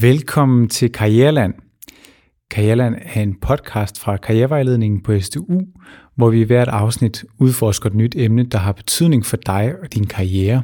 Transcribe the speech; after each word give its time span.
Velkommen 0.00 0.68
til 0.68 0.92
Karriereland. 0.92 1.54
Karriereland 2.50 2.94
er 3.14 3.22
en 3.22 3.34
podcast 3.40 4.00
fra 4.00 4.16
Karrierevejledningen 4.16 5.02
på 5.02 5.20
SDU, 5.20 5.60
hvor 6.16 6.30
vi 6.30 6.40
i 6.40 6.44
hvert 6.44 6.68
afsnit 6.68 7.24
udforsker 7.38 7.88
et 7.88 7.94
nyt 7.94 8.14
emne, 8.16 8.44
der 8.44 8.58
har 8.58 8.72
betydning 8.72 9.26
for 9.26 9.36
dig 9.36 9.74
og 9.82 9.94
din 9.94 10.06
karriere. 10.06 10.62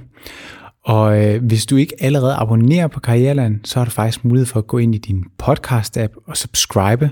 Og 0.84 1.24
øh, 1.24 1.44
hvis 1.44 1.66
du 1.66 1.76
ikke 1.76 1.94
allerede 2.00 2.34
abonnerer 2.34 2.88
på 2.88 3.00
Karriereland, 3.00 3.60
så 3.64 3.80
har 3.80 3.84
du 3.84 3.90
faktisk 3.90 4.24
mulighed 4.24 4.46
for 4.46 4.58
at 4.58 4.66
gå 4.66 4.78
ind 4.78 4.94
i 4.94 4.98
din 4.98 5.24
podcast-app 5.42 6.24
og 6.26 6.36
subscribe 6.36 7.10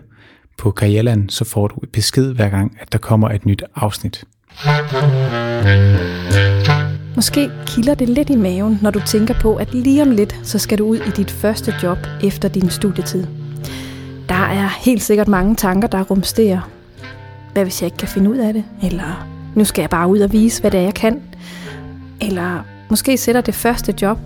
på 0.59 0.70
Karriereland, 0.70 1.30
så 1.30 1.45
får 1.45 1.68
du 1.68 1.77
besked 1.93 2.34
hver 2.34 2.48
gang, 2.48 2.77
at 2.80 2.93
der 2.93 2.98
kommer 2.98 3.30
et 3.30 3.46
nyt 3.46 3.62
afsnit. 3.75 4.25
Måske 7.17 7.51
kilder 7.67 7.95
det 7.95 8.09
lidt 8.09 8.31
i 8.31 8.37
maven, 8.37 8.79
når 8.83 8.91
du 8.91 9.01
tænker 9.07 9.35
på, 9.41 9.57
at 9.57 9.75
lige 9.75 10.03
om 10.03 10.11
lidt, 10.11 10.41
så 10.43 10.59
skal 10.59 10.79
du 10.79 10.85
ud 10.87 10.96
i 10.96 11.11
dit 11.17 11.31
første 11.31 11.75
job 11.83 11.99
efter 12.23 12.49
din 12.49 12.71
studietid. 12.71 13.27
Der 14.29 14.35
er 14.35 14.68
helt 14.85 15.03
sikkert 15.03 15.29
mange 15.29 15.55
tanker, 15.55 15.89
der 15.89 16.03
rumsterer. 16.03 16.71
Hvad 17.53 17.63
hvis 17.63 17.82
jeg 17.82 17.86
ikke 17.86 17.96
kan 17.96 18.08
finde 18.08 18.31
ud 18.31 18.36
af 18.36 18.53
det? 18.53 18.64
Eller 18.82 19.27
nu 19.55 19.64
skal 19.64 19.82
jeg 19.82 19.91
bare 19.91 20.08
ud 20.08 20.21
og 20.21 20.32
vise, 20.32 20.61
hvad 20.61 20.71
det 20.71 20.81
er, 20.81 20.85
jeg 20.85 20.95
kan? 20.95 21.22
Eller 22.21 22.64
måske 22.91 23.17
sætter 23.17 23.41
det 23.41 23.55
første 23.55 23.94
job 24.03 24.19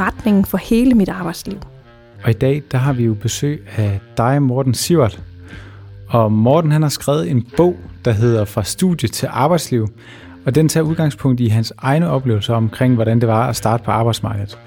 retningen 0.00 0.44
for 0.44 0.58
hele 0.58 0.94
mit 0.94 1.08
arbejdsliv. 1.08 1.58
Og 2.24 2.30
i 2.30 2.32
dag, 2.32 2.62
der 2.72 2.78
har 2.78 2.92
vi 2.92 3.04
jo 3.04 3.14
besøg 3.14 3.66
af 3.76 4.00
dig, 4.16 4.42
Morten 4.42 4.74
Sivert. 4.74 5.22
Og 6.08 6.32
Morten, 6.32 6.72
han 6.72 6.82
har 6.82 6.88
skrevet 6.88 7.30
en 7.30 7.46
bog, 7.56 7.76
der 8.04 8.12
hedder 8.12 8.44
Fra 8.44 8.64
studie 8.64 9.08
til 9.08 9.28
arbejdsliv, 9.30 9.88
og 10.44 10.54
den 10.54 10.68
tager 10.68 10.84
udgangspunkt 10.84 11.40
i 11.40 11.48
hans 11.48 11.72
egne 11.78 12.10
oplevelser 12.10 12.54
omkring, 12.54 12.94
hvordan 12.94 13.20
det 13.20 13.28
var 13.28 13.48
at 13.48 13.56
starte 13.56 13.84
på 13.84 13.90
arbejdsmarkedet. 13.90 14.58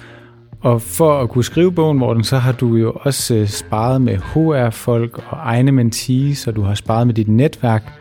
Og 0.62 0.82
for 0.82 1.22
at 1.22 1.30
kunne 1.30 1.44
skrive 1.44 1.72
bogen, 1.72 1.98
Morten, 1.98 2.24
så 2.24 2.38
har 2.38 2.52
du 2.52 2.76
jo 2.76 2.94
også 2.96 3.36
øh, 3.36 3.48
sparet 3.48 4.02
med 4.02 4.18
HR-folk 4.18 5.18
og 5.18 5.38
egne 5.42 5.72
mentees, 5.72 6.48
og 6.48 6.56
du 6.56 6.62
har 6.62 6.76
sparet 6.76 7.08
med 7.08 7.14
dit 7.14 7.28
netværk. 7.28 7.94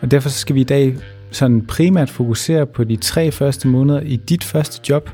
Og 0.00 0.10
derfor 0.10 0.28
så 0.28 0.38
skal 0.38 0.54
vi 0.54 0.60
i 0.60 0.64
dag 0.64 0.96
sådan 1.30 1.66
primært 1.66 2.10
fokusere 2.10 2.66
på 2.66 2.84
de 2.84 2.96
tre 2.96 3.30
første 3.30 3.68
måneder 3.68 4.00
i 4.00 4.16
dit 4.16 4.44
første 4.44 4.80
job, 4.88 5.10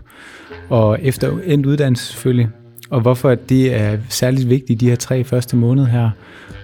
og 0.69 0.99
efter 1.03 1.39
endt 1.45 1.67
uddannelse 1.67 2.07
selvfølgelig, 2.07 2.49
og 2.91 3.01
hvorfor 3.01 3.35
det 3.35 3.75
er 3.75 3.99
særligt 4.09 4.49
vigtigt 4.49 4.81
de 4.81 4.89
her 4.89 4.97
tre 4.97 5.25
første 5.25 5.57
måneder 5.57 5.87
her, 5.87 6.11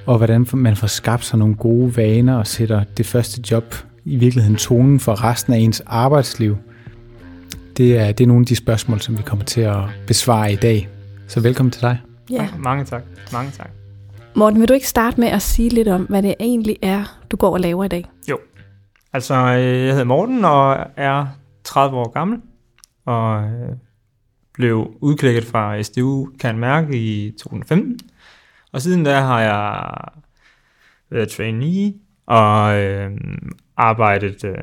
og 0.06 0.16
hvordan 0.16 0.46
man 0.52 0.76
får 0.76 0.86
skabt 0.86 1.24
sig 1.24 1.38
nogle 1.38 1.54
gode 1.54 1.96
vaner 1.96 2.36
og 2.36 2.46
sætter 2.46 2.84
det 2.96 3.06
første 3.06 3.42
job 3.50 3.74
i 4.06 4.16
virkeligheden 4.16 4.56
tonen 4.56 5.00
for 5.00 5.24
resten 5.24 5.52
af 5.52 5.58
ens 5.58 5.82
arbejdsliv? 5.86 6.56
Det 7.76 7.98
er, 7.98 8.12
det 8.12 8.24
er 8.24 8.28
nogle 8.28 8.42
af 8.42 8.46
de 8.46 8.56
spørgsmål, 8.56 9.00
som 9.00 9.18
vi 9.18 9.22
kommer 9.22 9.44
til 9.44 9.60
at 9.60 9.82
besvare 10.06 10.52
i 10.52 10.56
dag. 10.56 10.88
Så 11.26 11.40
velkommen 11.40 11.70
til 11.70 11.82
dig. 11.82 12.00
Ja. 12.30 12.48
Mange 12.58 12.84
tak. 12.84 13.02
Mange 13.32 13.50
tak. 13.50 13.70
Morten, 14.34 14.60
vil 14.60 14.68
du 14.68 14.74
ikke 14.74 14.88
starte 14.88 15.20
med 15.20 15.28
at 15.28 15.42
sige 15.42 15.68
lidt 15.68 15.88
om, 15.88 16.02
hvad 16.02 16.22
det 16.22 16.34
egentlig 16.40 16.76
er, 16.82 17.20
du 17.30 17.36
går 17.36 17.52
og 17.52 17.60
laver 17.60 17.84
i 17.84 17.88
dag? 17.88 18.04
Jo. 18.30 18.38
Altså, 19.12 19.34
øh, 19.34 19.86
jeg 19.86 19.90
hedder 19.90 20.04
Morten 20.04 20.44
og 20.44 20.76
er 20.96 21.26
30 21.64 21.96
år 21.96 22.10
gammel, 22.10 22.40
og 23.04 23.44
øh, 23.44 23.76
blev 24.54 24.96
udklækket 25.00 25.44
fra 25.44 25.82
SDU 25.82 26.28
kan 26.40 26.58
mærke 26.58 26.98
i 26.98 27.30
2015. 27.30 27.98
Og 28.72 28.82
siden 28.82 29.04
da 29.04 29.20
har 29.20 29.40
jeg 29.40 29.94
været 31.10 31.28
trainee 31.28 31.94
og 32.26 32.78
øh, 32.78 33.10
arbejdet 33.76 34.44
øh, 34.44 34.56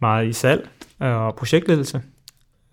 meget 0.00 0.28
i 0.28 0.32
salg 0.32 0.68
øh, 1.02 1.16
og 1.16 1.34
projektledelse, 1.34 2.02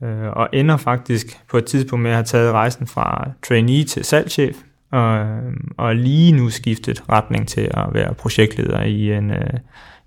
øh, 0.03 0.29
og 0.29 0.49
ender 0.53 0.77
faktisk 0.77 1.39
på 1.49 1.57
et 1.57 1.65
tidspunkt 1.65 2.03
med 2.03 2.11
at 2.11 2.15
have 2.15 2.25
taget 2.25 2.51
rejsen 2.51 2.87
fra 2.87 3.31
trainee 3.47 3.83
til 3.83 4.05
salgschef, 4.05 4.57
og, 4.91 5.17
øh, 5.17 5.53
og 5.77 5.95
lige 5.95 6.31
nu 6.31 6.49
skiftet 6.49 7.09
retning 7.09 7.47
til 7.47 7.71
at 7.73 7.93
være 7.93 8.13
projektleder 8.13 8.81
i 8.83 9.11
en, 9.11 9.31
øh, 9.31 9.53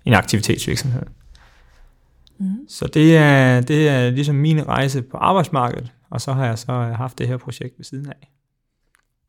en 0.05 0.13
aktivitetsvirksomhed. 0.13 1.03
Mm. 2.37 2.67
Så 2.69 2.87
det 2.93 3.17
er, 3.17 3.61
det 3.61 3.89
er 3.89 4.09
ligesom 4.09 4.35
min 4.35 4.67
rejse 4.67 5.01
på 5.01 5.17
arbejdsmarkedet, 5.17 5.91
og 6.09 6.21
så 6.21 6.33
har 6.33 6.45
jeg 6.45 6.57
så 6.57 6.71
haft 6.73 7.17
det 7.17 7.27
her 7.27 7.37
projekt 7.37 7.73
ved 7.77 7.85
siden 7.85 8.09
af. 8.09 8.32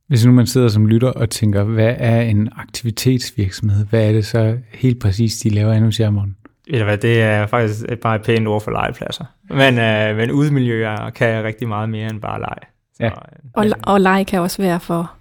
Hvis 0.06 0.24
nu 0.24 0.32
man 0.32 0.46
sidder 0.46 0.68
som 0.68 0.86
lytter 0.86 1.10
og 1.10 1.30
tænker, 1.30 1.64
hvad 1.64 1.94
er 1.98 2.20
en 2.20 2.48
aktivitetsvirksomhed? 2.56 3.86
Hvad 3.86 4.08
er 4.08 4.12
det 4.12 4.26
så 4.26 4.58
helt 4.74 5.00
præcis, 5.00 5.36
de 5.36 5.48
laver 5.48 5.72
endnu 5.72 6.10
Morten? 6.10 6.36
Ved 6.70 6.78
du 6.78 6.84
hvad, 6.84 6.98
det 6.98 7.22
er 7.22 7.46
faktisk 7.46 7.84
bare 8.02 8.16
et 8.16 8.22
pænt 8.22 8.48
ord 8.48 8.60
for 8.60 8.70
legepladser. 8.70 9.24
Men, 9.50 9.78
øh, 9.78 10.16
men 10.16 10.30
udmiljøer 10.30 11.10
kan 11.10 11.44
rigtig 11.44 11.68
meget 11.68 11.88
mere 11.88 12.10
end 12.10 12.20
bare 12.20 12.40
leg. 12.40 12.58
Så, 12.96 13.02
ja. 13.04 13.10
Og, 13.54 13.66
og 13.82 14.00
leg 14.00 14.26
kan 14.26 14.40
også 14.40 14.62
være 14.62 14.80
for, 14.80 15.12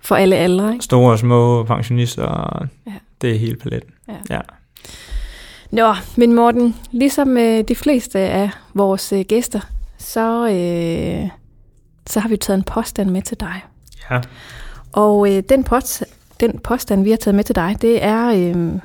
for 0.00 0.14
alle 0.14 0.36
aldre, 0.36 0.72
ikke? 0.72 0.84
Store 0.84 1.12
og 1.12 1.18
små 1.18 1.62
pensionister, 1.62 2.68
ja. 2.86 2.92
det 3.20 3.34
er 3.34 3.38
helt 3.38 3.62
paletten. 3.62 3.90
Ja. 4.08 4.14
ja. 4.30 4.40
Nå, 5.70 5.94
men 6.16 6.32
Morten, 6.32 6.76
ligesom 6.92 7.36
øh, 7.36 7.64
de 7.68 7.74
fleste 7.74 8.18
af 8.18 8.50
vores 8.74 9.12
øh, 9.12 9.24
gæster, 9.28 9.60
så, 9.98 10.48
øh, 10.48 11.28
så 12.06 12.20
har 12.20 12.28
vi 12.28 12.36
taget 12.36 12.58
en 12.58 12.64
påstand 12.64 13.10
med 13.10 13.22
til 13.22 13.40
dig. 13.40 13.60
Ja. 14.10 14.20
Og 14.92 15.32
øh, 15.32 15.42
den, 15.48 15.64
post, 15.64 16.04
den 16.40 16.58
påstand, 16.58 17.04
vi 17.04 17.10
har 17.10 17.16
taget 17.16 17.34
med 17.34 17.44
til 17.44 17.54
dig, 17.54 17.76
det 17.82 18.04
er, 18.04 18.28
øh, 18.28 18.80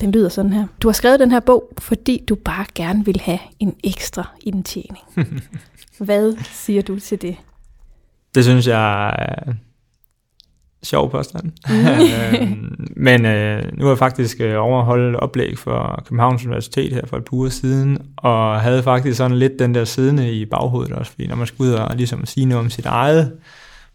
den 0.00 0.12
lyder 0.12 0.28
sådan 0.28 0.52
her. 0.52 0.66
Du 0.82 0.88
har 0.88 0.92
skrevet 0.92 1.20
den 1.20 1.30
her 1.30 1.40
bog, 1.40 1.72
fordi 1.78 2.24
du 2.28 2.34
bare 2.34 2.64
gerne 2.74 3.04
vil 3.04 3.20
have 3.20 3.38
en 3.58 3.76
ekstra 3.84 4.28
indtjening. 4.40 5.04
Hvad 5.98 6.36
siger 6.42 6.82
du 6.82 7.00
til 7.00 7.22
det? 7.22 7.36
Det 8.34 8.44
synes 8.44 8.66
jeg 8.66 9.08
er 9.18 9.52
sjov 10.82 11.10
påstand. 11.10 11.52
Øhm, 11.70 12.86
men 12.96 13.26
øh, 13.26 13.62
nu 13.78 13.84
har 13.84 13.90
jeg 13.90 13.98
faktisk 13.98 14.40
øh, 14.40 14.54
overholdt 14.58 15.16
oplæg 15.16 15.58
for 15.58 16.02
Københavns 16.06 16.44
Universitet 16.44 16.92
her 16.92 17.06
for 17.06 17.16
et 17.16 17.24
par 17.24 17.36
uger 17.36 17.48
siden, 17.48 17.98
og 18.16 18.60
havde 18.60 18.82
faktisk 18.82 19.16
sådan 19.16 19.38
lidt 19.38 19.58
den 19.58 19.74
der 19.74 19.84
siddende 19.84 20.32
i 20.32 20.44
baghovedet 20.44 20.92
også, 20.92 21.12
fordi 21.12 21.26
når 21.26 21.36
man 21.36 21.46
skal 21.46 21.62
ud 21.62 21.70
og 21.70 21.96
ligesom 21.96 22.26
sige 22.26 22.46
noget 22.46 22.64
om 22.64 22.70
sit 22.70 22.86
eget 22.86 23.32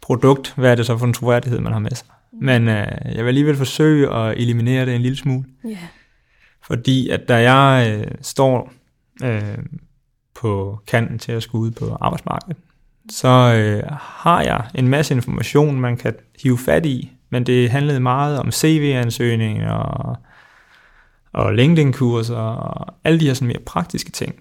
produkt, 0.03 0.53
hvad 0.58 0.72
er 0.72 0.75
det 0.75 0.86
så 0.86 0.97
for 0.97 1.06
en 1.06 1.14
troværdighed, 1.14 1.59
man 1.59 1.74
har 1.74 1.80
med 1.80 1.91
sig? 1.91 2.08
Men 2.41 2.68
øh, 2.68 2.88
jeg 3.06 3.24
vil 3.24 3.28
alligevel 3.28 3.56
forsøge 3.56 4.14
at 4.16 4.38
eliminere 4.38 4.86
det 4.86 4.96
en 4.96 5.02
lille 5.02 5.18
smule. 5.18 5.46
Yeah. 5.66 5.78
Fordi 6.62 7.09
at 7.09 7.28
da 7.28 7.52
jeg 7.52 8.00
øh, 8.00 8.12
står 8.22 8.74
øh, 9.24 9.58
på 10.36 10.80
kanten 10.88 11.19
til 11.19 11.31
at 11.31 11.44
skulle 11.44 11.62
ud 11.62 11.72
på 11.72 11.97
arbejdsmarkedet, 12.02 12.58
så 13.09 13.28
øh, 13.28 13.84
har 14.00 14.41
jeg 14.41 14.66
en 14.75 14.88
masse 14.88 15.14
information, 15.14 15.80
man 15.80 15.97
kan 15.97 16.16
hive 16.44 16.58
fat 16.58 16.85
i, 16.85 17.12
men 17.30 17.46
det 17.46 17.70
handlede 17.70 18.00
meget 18.00 18.40
om 18.40 18.52
CV-ansøgning 18.52 19.66
og, 19.68 20.18
og 21.34 21.53
LinkedIn-kurser 21.53 22.35
og 22.35 22.94
alle 23.03 23.20
de 23.20 23.25
her 23.25 23.34
sådan 23.34 23.47
mere 23.47 23.59
praktiske 23.66 24.12
ting, 24.12 24.35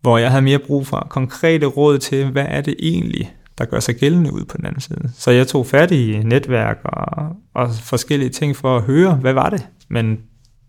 hvor 0.00 0.18
jeg 0.18 0.30
havde 0.30 0.42
mere 0.42 0.58
brug 0.58 0.86
for 0.86 1.06
konkrete 1.10 1.66
råd 1.66 1.98
til, 1.98 2.30
hvad 2.30 2.46
er 2.48 2.60
det 2.60 2.74
egentlig, 2.78 3.34
der 3.60 3.66
gør 3.66 3.80
sig 3.80 3.96
gældende 3.96 4.32
ud 4.32 4.44
på 4.44 4.56
den 4.56 4.66
anden 4.66 4.80
side. 4.80 5.10
Så 5.14 5.30
jeg 5.30 5.48
tog 5.48 5.66
fat 5.66 5.90
i 5.90 6.22
netværk 6.24 6.78
og, 6.84 7.36
og 7.54 7.70
forskellige 7.82 8.30
ting 8.30 8.56
for 8.56 8.76
at 8.76 8.82
høre, 8.82 9.14
hvad 9.14 9.32
var 9.32 9.50
det? 9.50 9.68
Men 9.88 10.20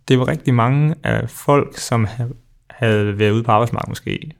det 0.08 0.20
var 0.20 0.28
rigtig 0.28 0.54
mange 0.54 0.96
af 1.04 1.30
folk, 1.30 1.78
som 1.78 2.08
havde 2.70 3.20
været 3.20 3.32
ude 3.32 3.44
på 3.44 3.52
arbejdsmarkedet 3.52 3.90
måske 3.90 4.32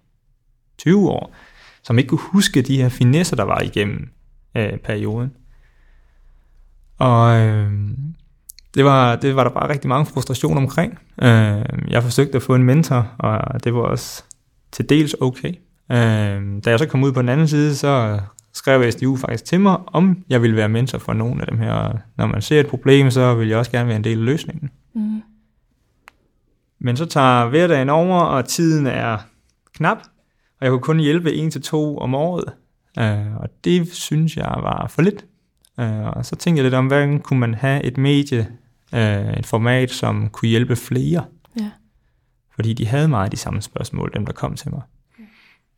20 0.78 1.10
år, 1.10 1.36
som 1.84 1.98
ikke 1.98 2.08
kunne 2.08 2.22
huske 2.22 2.62
de 2.62 2.82
her 2.82 2.90
finesser, 2.90 3.36
der 3.36 3.44
var 3.44 3.60
igennem 3.60 4.10
øh, 4.58 4.78
perioden. 4.78 5.32
Og 7.00 7.40
øh, 7.40 7.72
det, 8.76 8.86
var, 8.86 9.16
det 9.16 9.36
var 9.36 9.44
der 9.44 9.52
bare 9.52 9.70
rigtig 9.70 9.90
mange 9.90 10.06
frustration 10.06 10.58
omkring. 10.58 11.00
Øh, 11.22 11.66
jeg 11.88 12.04
forsøgte 12.04 12.36
at 12.36 12.44
få 12.44 12.56
en 12.56 12.64
mentor, 12.64 13.16
og 13.20 13.64
det 13.64 13.74
var 13.74 13.82
også 13.82 14.24
til 14.72 14.90
dels 14.90 15.16
okay. 15.22 15.54
Øh, 15.92 16.64
da 16.66 16.70
jeg 16.70 16.80
så 16.80 16.86
kom 16.90 17.04
ud 17.04 17.12
på 17.12 17.22
den 17.22 17.30
anden 17.30 17.48
side, 17.48 17.76
så 17.76 18.20
skrev 18.54 18.92
SDU 18.92 19.16
faktisk 19.16 19.46
til 19.46 19.60
mig, 19.60 19.78
om 19.88 20.24
jeg 20.30 20.42
ville 20.42 20.56
være 20.56 20.70
mentor 20.70 20.98
for 20.98 21.14
nogle 21.14 21.42
af 21.42 21.48
dem 21.48 21.58
her. 21.58 21.98
Når 22.18 22.26
man 22.26 22.42
ser 22.42 22.60
et 22.60 22.68
problem, 22.68 23.12
så 23.12 23.36
vil 23.36 23.48
jeg 23.48 23.58
også 23.58 23.72
gerne 23.72 23.88
være 23.88 23.96
en 23.96 24.04
del 24.04 24.20
af 24.20 24.26
løsningen. 24.26 24.70
Mm. 24.94 25.22
Men 26.80 26.98
så 26.98 27.06
tager 27.06 27.50
hverdagen 27.50 27.90
over, 27.90 28.20
og 28.20 28.46
tiden 28.46 28.88
er 28.88 29.18
knap, 29.76 29.98
og 30.60 30.66
jeg 30.66 30.70
kunne 30.70 30.82
kun 30.82 31.00
hjælpe 31.00 31.34
en 31.34 31.52
til 31.52 31.62
to 31.62 31.98
om 31.98 32.16
året. 32.16 32.46
Uh, 33.00 33.36
og 33.42 33.50
det 33.64 33.94
synes 33.94 34.38
jeg 34.38 34.54
var 34.58 34.88
for 34.88 35.02
lidt. 35.02 35.26
Uh, 35.78 36.08
og 36.08 36.26
så 36.26 36.36
tænkte 36.36 36.60
jeg 36.60 36.64
lidt 36.64 36.74
om, 36.74 36.88
hvordan 36.88 37.20
kunne 37.20 37.40
man 37.40 37.54
have 37.54 37.84
et 37.84 37.98
medie, 37.98 38.48
uh, 38.94 39.00
et 39.38 39.46
format, 39.46 39.92
som 39.92 40.30
kunne 40.30 40.50
hjælpe 40.50 40.76
flere. 40.76 41.26
Ja. 41.60 41.72
Fordi 42.56 42.74
de 42.74 42.88
havde 42.88 43.08
meget 43.08 43.32
de 43.32 43.38
samme 43.38 43.62
spørgsmål, 43.62 44.12
dem 44.16 44.26
der 44.26 44.34
kom 44.34 44.56
til 44.56 44.72
mig. 44.72 44.82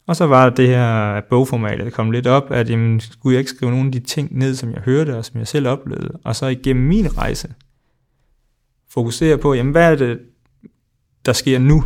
Og 0.08 0.16
så 0.16 0.26
var 0.26 0.50
det 0.50 0.68
her 0.68 1.22
bogformat, 1.30 1.80
der 1.80 1.90
kom 1.90 2.12
lidt 2.12 2.28
op, 2.28 2.52
at 2.52 2.70
jamen, 2.70 3.00
skulle 3.00 3.34
jeg 3.34 3.40
ikke 3.40 3.52
skrive 3.52 3.72
nogle 3.72 3.86
af 3.86 3.92
de 3.92 4.00
ting 4.00 4.38
ned, 4.38 4.56
som 4.56 4.72
jeg 4.72 4.82
hørte 4.82 5.18
og 5.18 5.26
som 5.26 5.40
jeg 5.40 5.48
selv 5.48 5.68
oplevede. 5.68 6.20
Og 6.24 6.36
så 6.36 6.46
igennem 6.46 6.86
min 6.86 7.18
rejse 7.18 7.54
fokusere 8.90 9.38
på, 9.38 9.54
jamen, 9.54 9.72
hvad 9.72 9.92
er 9.92 9.96
det, 9.96 10.20
der 11.26 11.34
sker 11.34 11.60
nu? 11.60 11.84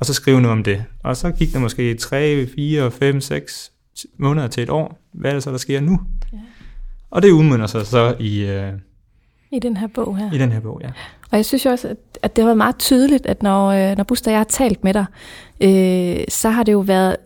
Og 0.00 0.06
så 0.06 0.14
skrive 0.14 0.40
noget 0.40 0.58
om 0.58 0.64
det. 0.64 0.84
Og 1.04 1.16
så 1.16 1.30
gik 1.30 1.52
der 1.52 1.58
måske 1.58 1.94
3, 1.94 2.46
4, 2.54 2.90
5, 2.90 3.20
6 3.20 3.72
måneder 4.16 4.48
til 4.48 4.62
et 4.62 4.70
år. 4.70 4.98
Hvad 5.12 5.30
er 5.30 5.34
det 5.34 5.42
så, 5.42 5.50
der 5.50 5.56
sker 5.56 5.80
nu? 5.80 6.00
Ja. 6.32 6.38
Og 7.10 7.22
det 7.22 7.30
udmynder 7.30 7.66
sig 7.66 7.86
så 7.86 8.16
i, 8.20 8.44
øh, 8.44 8.72
I 9.50 9.58
den 9.58 9.76
her 9.76 9.86
bog 9.86 10.16
her. 10.16 10.32
i 10.32 10.38
den 10.38 10.52
her 10.52 10.60
bog, 10.60 10.80
ja. 10.84 10.88
Og 11.30 11.36
jeg 11.36 11.44
synes 11.44 11.64
jo 11.64 11.70
også, 11.70 11.88
at, 11.88 11.96
at 12.22 12.36
det 12.36 12.42
har 12.42 12.46
været 12.46 12.56
meget 12.56 12.78
tydeligt, 12.78 13.26
at 13.26 13.42
når, 13.42 13.68
øh, 13.68 13.96
når 13.96 14.04
Buster 14.04 14.30
og 14.30 14.32
jeg 14.32 14.38
har 14.38 14.44
talt 14.44 14.84
med 14.84 14.94
dig, 14.94 15.04
øh, 15.62 16.24
så 16.28 16.50
har 16.50 16.62
det 16.62 16.72
jo 16.72 16.78
været 16.80 17.16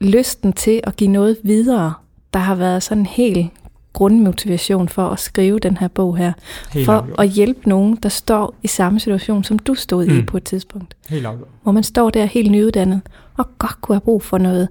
lysten 0.00 0.52
til 0.52 0.80
at 0.84 0.96
give 0.96 1.10
noget 1.10 1.36
videre, 1.42 1.94
der 2.34 2.40
har 2.40 2.54
været 2.54 2.82
sådan 2.82 2.98
en 3.02 3.06
helt 3.06 3.46
grundmotivation 3.92 4.88
for 4.88 5.08
at 5.08 5.18
skrive 5.20 5.58
den 5.58 5.76
her 5.76 5.88
bog 5.88 6.16
her. 6.16 6.32
Helt 6.72 6.86
for 6.86 6.92
afgjort. 6.92 7.20
at 7.20 7.28
hjælpe 7.28 7.68
nogen, 7.68 7.96
der 8.02 8.08
står 8.08 8.54
i 8.62 8.66
samme 8.68 9.00
situation, 9.00 9.44
som 9.44 9.58
du 9.58 9.74
stod 9.74 10.06
mm. 10.06 10.18
i 10.18 10.22
på 10.22 10.36
et 10.36 10.44
tidspunkt. 10.44 10.96
Helt 11.08 11.26
afgjort. 11.26 11.48
Hvor 11.62 11.72
man 11.72 11.82
står 11.82 12.10
der 12.10 12.24
helt 12.24 12.50
nyuddannet, 12.50 13.00
og 13.36 13.48
godt 13.58 13.80
kunne 13.80 13.94
have 13.94 14.00
brug 14.00 14.22
for 14.22 14.38
noget 14.38 14.68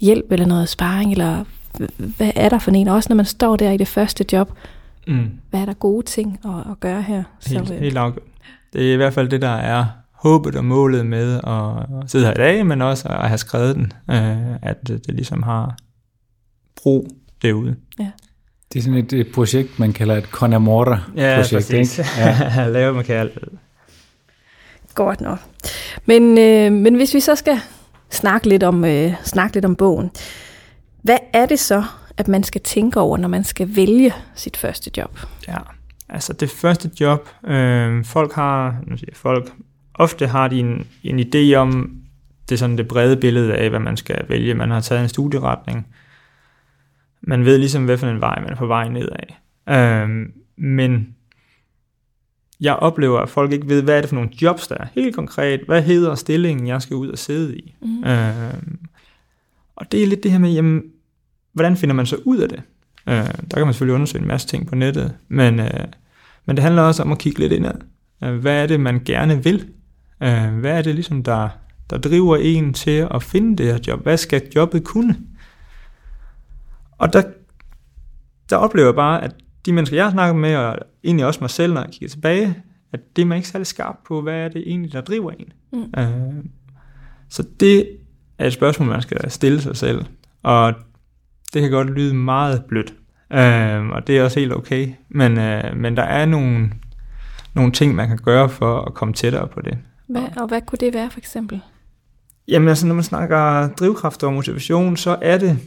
hjælp, 0.00 0.32
eller 0.32 0.46
noget 0.46 0.68
sparring, 0.68 1.12
eller 1.12 1.44
hvad 2.16 2.30
er 2.36 2.48
der 2.48 2.58
for 2.58 2.70
en? 2.70 2.88
Også 2.88 3.06
når 3.08 3.16
man 3.16 3.26
står 3.26 3.56
der 3.56 3.70
i 3.70 3.76
det 3.76 3.88
første 3.88 4.24
job, 4.32 4.52
Mm. 5.08 5.30
hvad 5.50 5.60
er 5.60 5.64
der 5.64 5.72
gode 5.72 6.06
ting 6.06 6.38
at, 6.44 6.50
at 6.70 6.80
gøre 6.80 7.02
her? 7.02 7.22
Helt, 7.46 7.70
øh, 7.70 7.78
helt 7.80 7.96
afgjort. 7.96 8.24
Det 8.72 8.88
er 8.88 8.92
i 8.92 8.96
hvert 8.96 9.12
fald 9.12 9.28
det, 9.28 9.42
der 9.42 9.48
er 9.56 9.84
håbet 10.16 10.56
og 10.56 10.64
målet 10.64 11.06
med 11.06 11.40
at 11.46 12.10
sidde 12.10 12.24
her 12.24 12.32
i 12.32 12.36
dag, 12.36 12.66
men 12.66 12.82
også 12.82 13.08
at 13.08 13.28
have 13.28 13.38
skrevet 13.38 13.76
den, 13.76 13.92
øh, 14.10 14.56
at 14.62 14.88
det, 14.88 15.02
ligesom 15.08 15.42
har 15.42 15.76
brug 16.82 17.08
derude. 17.42 17.76
Det 18.72 18.78
er 18.78 18.82
sådan 18.82 18.98
et, 18.98 19.12
et 19.12 19.32
projekt, 19.34 19.78
man 19.78 19.92
kalder 19.92 20.16
et 20.16 20.24
Conamora-projekt, 20.24 21.72
ikke? 21.72 22.04
Ja. 22.18 22.68
Lave 22.68 22.94
man 22.94 23.04
kan 23.04 23.16
alt. 23.16 23.38
Godt 24.94 25.20
nok. 25.20 25.38
Men, 26.06 26.38
øh, 26.38 26.72
men 26.72 26.94
hvis 26.94 27.14
vi 27.14 27.20
så 27.20 27.34
skal 27.34 27.60
snakke 28.10 28.48
lidt, 28.48 28.62
om, 28.62 28.84
øh, 28.84 29.12
snakke 29.24 29.56
lidt 29.56 29.64
om 29.64 29.76
bogen, 29.76 30.10
hvad 31.02 31.18
er 31.32 31.46
det 31.46 31.58
så, 31.60 31.84
at 32.16 32.28
man 32.28 32.42
skal 32.42 32.60
tænke 32.60 33.00
over, 33.00 33.16
når 33.16 33.28
man 33.28 33.44
skal 33.44 33.76
vælge 33.76 34.12
sit 34.34 34.56
første 34.56 34.90
job? 34.96 35.18
Ja, 35.48 35.58
altså 36.08 36.32
det 36.32 36.50
første 36.50 36.90
job, 37.00 37.28
øh, 37.46 38.04
folk 38.04 38.32
har, 38.32 38.76
nu 38.86 38.96
siger 38.96 39.08
jeg 39.10 39.16
folk, 39.16 39.52
ofte 39.98 40.26
har 40.26 40.48
de 40.48 40.60
en, 40.60 40.86
en 41.02 41.20
idé 41.20 41.54
om, 41.54 41.96
det 42.48 42.58
sådan 42.58 42.78
det 42.78 42.88
brede 42.88 43.16
billede 43.16 43.54
af, 43.54 43.70
hvad 43.70 43.80
man 43.80 43.96
skal 43.96 44.24
vælge. 44.28 44.54
Man 44.54 44.70
har 44.70 44.80
taget 44.80 45.02
en 45.02 45.08
studieretning. 45.08 45.86
Man 47.20 47.44
ved 47.44 47.58
ligesom, 47.58 47.84
hvad 47.84 47.98
for 47.98 48.06
en 48.06 48.20
vej 48.20 48.40
man 48.40 48.50
er 48.50 48.56
på 48.56 48.66
vej 48.66 48.88
nedad. 48.88 49.16
Øh, 49.68 50.28
men 50.56 51.14
jeg 52.60 52.76
oplever, 52.76 53.20
at 53.20 53.28
folk 53.28 53.52
ikke 53.52 53.68
ved, 53.68 53.82
hvad 53.82 53.96
er 53.96 54.00
det 54.00 54.08
for 54.08 54.16
nogle 54.16 54.30
jobs, 54.42 54.68
der 54.68 54.74
er. 54.74 54.86
Helt 54.94 55.14
konkret, 55.14 55.60
hvad 55.66 55.82
hedder 55.82 56.14
stillingen, 56.14 56.66
jeg 56.66 56.82
skal 56.82 56.96
ud 56.96 57.08
og 57.08 57.18
sidde 57.18 57.56
i? 57.56 57.74
Mm. 57.82 58.04
Øh, 58.04 58.54
og 59.76 59.92
det 59.92 60.02
er 60.02 60.06
lidt 60.06 60.22
det 60.22 60.30
her 60.30 60.38
med, 60.38 60.52
jamen, 60.52 60.82
hvordan 61.52 61.76
finder 61.76 61.94
man 61.94 62.06
så 62.06 62.16
ud 62.24 62.38
af 62.38 62.48
det? 62.48 62.62
Øh, 63.08 63.14
der 63.14 63.56
kan 63.56 63.64
man 63.64 63.72
selvfølgelig 63.72 63.94
undersøge 63.94 64.22
en 64.22 64.28
masse 64.28 64.48
ting 64.48 64.66
på 64.66 64.74
nettet, 64.74 65.14
men, 65.28 65.60
øh, 65.60 65.84
men 66.46 66.56
det 66.56 66.62
handler 66.62 66.82
også 66.82 67.02
om 67.02 67.12
at 67.12 67.18
kigge 67.18 67.38
lidt 67.38 67.52
indad. 67.52 67.74
Øh, 68.24 68.34
hvad 68.34 68.62
er 68.62 68.66
det, 68.66 68.80
man 68.80 69.02
gerne 69.04 69.44
vil? 69.44 69.68
Øh, 70.22 70.58
hvad 70.58 70.78
er 70.78 70.82
det 70.82 70.94
ligesom, 70.94 71.22
der, 71.22 71.48
der 71.90 71.98
driver 71.98 72.36
en 72.36 72.72
til 72.72 73.08
at 73.10 73.22
finde 73.22 73.56
det 73.56 73.66
her 73.66 73.78
job? 73.86 74.02
Hvad 74.02 74.16
skal 74.16 74.42
jobbet 74.56 74.84
kunne? 74.84 75.16
Og 76.98 77.12
der, 77.12 77.22
der 78.50 78.56
oplever 78.56 78.86
jeg 78.86 78.94
bare, 78.94 79.24
at 79.24 79.34
de 79.66 79.72
mennesker, 79.72 79.96
jeg 79.96 80.04
har 80.04 80.10
snakket 80.10 80.36
med, 80.36 80.56
og 80.56 80.78
egentlig 81.04 81.26
også 81.26 81.40
mig 81.40 81.50
selv, 81.50 81.72
når 81.72 81.80
jeg 81.80 81.90
kigger 81.90 82.08
tilbage, 82.08 82.54
at 82.92 83.00
det 83.16 83.22
er 83.22 83.26
man 83.26 83.36
ikke 83.36 83.48
særlig 83.48 83.66
skarp 83.66 83.96
på, 84.08 84.20
hvad 84.22 84.34
er 84.34 84.48
det 84.48 84.62
egentlig, 84.66 84.92
der 84.92 85.00
driver 85.00 85.30
en. 85.30 85.52
Mm. 85.72 86.00
Øh, 86.00 86.44
så 87.28 87.46
det 87.60 87.88
er 88.38 88.46
et 88.46 88.52
spørgsmål, 88.52 88.88
man 88.88 89.02
skal 89.02 89.30
stille 89.30 89.60
sig 89.60 89.76
selv. 89.76 90.04
Og 90.42 90.74
det 91.54 91.62
kan 91.62 91.70
godt 91.70 91.90
lyde 91.90 92.14
meget 92.14 92.64
blødt. 92.68 92.94
Øh, 93.32 93.88
og 93.88 94.06
det 94.06 94.18
er 94.18 94.24
også 94.24 94.40
helt 94.40 94.52
okay. 94.52 94.88
Men, 95.08 95.38
øh, 95.38 95.76
men 95.76 95.96
der 95.96 96.02
er 96.02 96.26
nogle, 96.26 96.70
nogle 97.54 97.72
ting, 97.72 97.94
man 97.94 98.08
kan 98.08 98.18
gøre 98.18 98.48
for 98.48 98.80
at 98.80 98.94
komme 98.94 99.14
tættere 99.14 99.48
på 99.48 99.60
det. 99.60 99.78
Hvad, 100.08 100.22
og 100.36 100.48
hvad 100.48 100.60
kunne 100.66 100.78
det 100.80 100.94
være 100.94 101.10
for 101.10 101.18
eksempel? 101.18 101.60
Jamen 102.48 102.68
altså, 102.68 102.86
når 102.86 102.94
man 102.94 103.04
snakker 103.04 103.68
drivkraft 103.68 104.22
og 104.22 104.32
motivation, 104.32 104.96
så 104.96 105.18
er 105.22 105.38
det 105.38 105.58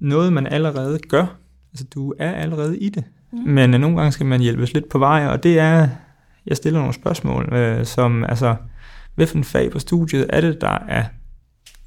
noget, 0.00 0.32
man 0.32 0.46
allerede 0.46 0.98
gør. 0.98 1.36
Altså, 1.72 1.84
du 1.94 2.14
er 2.18 2.32
allerede 2.32 2.78
i 2.78 2.88
det. 2.88 3.04
Mm. 3.32 3.38
Men 3.38 3.74
øh, 3.74 3.80
nogle 3.80 3.96
gange 3.96 4.12
skal 4.12 4.26
man 4.26 4.40
hjælpes 4.40 4.74
lidt 4.74 4.88
på 4.88 4.98
vej, 4.98 5.26
og 5.26 5.42
det 5.42 5.58
er, 5.58 5.88
jeg 6.46 6.56
stiller 6.56 6.78
nogle 6.78 6.94
spørgsmål, 6.94 7.54
øh, 7.54 7.86
som 7.86 8.24
altså, 8.24 8.56
hvad 9.14 9.26
for 9.26 9.36
en 9.36 9.44
fag 9.44 9.70
på 9.70 9.78
studiet 9.78 10.26
er 10.28 10.40
det, 10.40 10.60
der 10.60 10.78
er, 10.88 11.04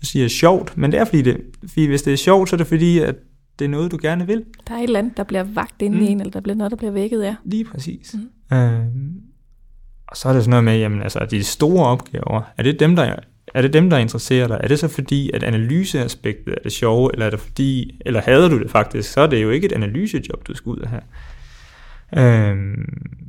jeg 0.01 0.07
siger 0.07 0.27
sjovt, 0.27 0.77
men 0.77 0.91
det 0.91 0.99
er 0.99 1.05
fordi, 1.05 1.21
det, 1.21 1.41
fordi 1.67 1.85
hvis 1.85 2.01
det 2.01 2.13
er 2.13 2.17
sjovt, 2.17 2.49
så 2.49 2.55
er 2.55 2.57
det 2.57 2.67
fordi, 2.67 2.99
at 2.99 3.15
det 3.59 3.65
er 3.65 3.69
noget, 3.69 3.91
du 3.91 3.97
gerne 4.01 4.27
vil. 4.27 4.43
Der 4.67 4.73
er 4.73 4.77
et 4.77 4.83
eller 4.83 4.99
andet, 4.99 5.17
der 5.17 5.23
bliver 5.23 5.43
vagt 5.43 5.81
inde 5.81 5.97
Mm. 5.97 6.03
i 6.03 6.07
en, 6.07 6.19
eller 6.19 6.31
der 6.31 6.41
bliver 6.41 6.55
noget, 6.55 6.71
der 6.71 6.77
bliver 6.77 6.91
vækket 6.91 7.21
af. 7.21 7.35
Lige 7.45 7.65
præcis. 7.65 8.15
Mm. 8.51 8.57
Øh, 8.57 8.85
og 10.07 10.17
så 10.17 10.29
er 10.29 10.33
det 10.33 10.41
sådan 10.41 10.49
noget 10.49 10.63
med, 10.63 10.77
jamen 10.77 11.01
altså, 11.01 11.27
de 11.31 11.43
store 11.43 11.87
opgaver, 11.87 12.41
er 12.57 12.63
det 12.63 12.79
dem, 12.79 12.95
der 12.95 13.15
er 13.53 13.61
det 13.61 13.73
dem, 13.73 13.89
der 13.89 13.97
interesserer 13.97 14.47
dig? 14.47 14.59
Er 14.63 14.67
det 14.67 14.79
så 14.79 14.87
fordi, 14.87 15.31
at 15.33 15.43
analyseaspektet 15.43 16.53
er 16.53 16.61
det 16.63 16.71
sjove, 16.71 17.09
eller 17.13 17.25
er 17.25 17.29
det 17.29 17.39
fordi, 17.39 18.01
eller 18.05 18.21
hader 18.21 18.49
du 18.49 18.59
det 18.59 18.71
faktisk, 18.71 19.11
så 19.11 19.21
er 19.21 19.27
det 19.27 19.43
jo 19.43 19.49
ikke 19.49 19.65
et 19.65 19.71
analysejob, 19.71 20.47
du 20.47 20.55
skal 20.55 20.69
ud 20.69 20.77
af 20.77 20.89
have. 20.89 21.01
Øhm, 22.17 22.85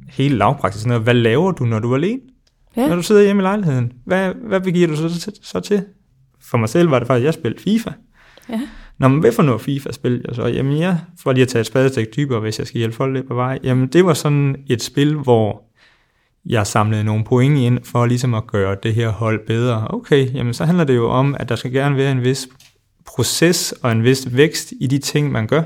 helt 0.09 0.35
lavpraktisk 0.35 0.83
sådan 0.83 0.89
noget, 0.89 1.03
hvad 1.03 1.15
laver 1.15 1.53
du, 1.53 1.65
når 1.65 1.79
du 1.79 1.93
er 1.93 1.97
alene? 1.97 2.21
Ja. 2.77 2.89
Når 2.89 2.97
du 2.97 3.03
sidder 3.03 3.23
hjemme 3.23 3.43
i 3.43 3.45
lejligheden, 3.45 3.93
hvad, 4.05 4.35
hvad 4.35 4.61
begiver 4.61 4.89
du 4.89 4.97
så, 4.97 5.21
så, 5.21 5.33
så 5.43 5.61
til? 5.61 5.85
For 6.41 6.59
mig 6.59 6.69
selv 6.69 6.91
var 6.91 6.99
det 6.99 7.07
faktisk, 7.07 7.23
at 7.23 7.27
jeg 7.27 7.35
spillede 7.35 7.63
FIFA. 7.63 7.91
Ja. 8.49 8.61
Nå, 8.99 9.09
men 9.09 9.21
hvad 9.21 9.33
for 9.33 9.43
noget 9.43 9.61
FIFA 9.61 9.93
spil 9.93 10.25
jeg 10.29 10.35
så? 10.35 10.47
Jamen 10.47 10.79
jeg, 10.79 10.99
for 11.23 11.33
lige 11.33 11.43
at 11.43 11.49
tage 11.49 11.61
et 11.61 11.67
spadestik 11.67 12.17
dybere, 12.17 12.41
hvis 12.41 12.59
jeg 12.59 12.67
skal 12.67 12.79
hjælpe 12.79 12.97
folk 12.97 13.15
lidt 13.15 13.29
på 13.29 13.35
vej, 13.35 13.59
jamen 13.63 13.87
det 13.87 14.05
var 14.05 14.15
sådan 14.15 14.57
et 14.67 14.83
spil, 14.83 15.15
hvor 15.15 15.63
jeg 16.49 16.67
samlede 16.67 17.05
nogle 17.05 17.25
point 17.25 17.59
ind 17.59 17.79
for 17.85 18.07
ligesom 18.07 18.35
at 18.35 18.47
gøre 18.47 18.77
det 18.83 18.95
her 18.95 19.09
hold 19.09 19.47
bedre. 19.47 19.87
Okay, 19.91 20.35
jamen 20.35 20.55
så 20.55 20.65
handler 20.65 20.85
det 20.85 20.97
jo 20.97 21.11
om, 21.11 21.37
at 21.39 21.49
der 21.49 21.57
skal 21.57 21.73
gerne 21.73 21.97
være 21.97 22.13
en 22.13 22.25
vis 22.25 22.49
proces 23.07 23.75
og 23.83 23.93
en 23.93 24.05
vis 24.05 24.37
vækst 24.37 24.73
i 24.81 24.87
de 24.87 24.99
ting, 24.99 25.33
man 25.33 25.47
gør. 25.47 25.63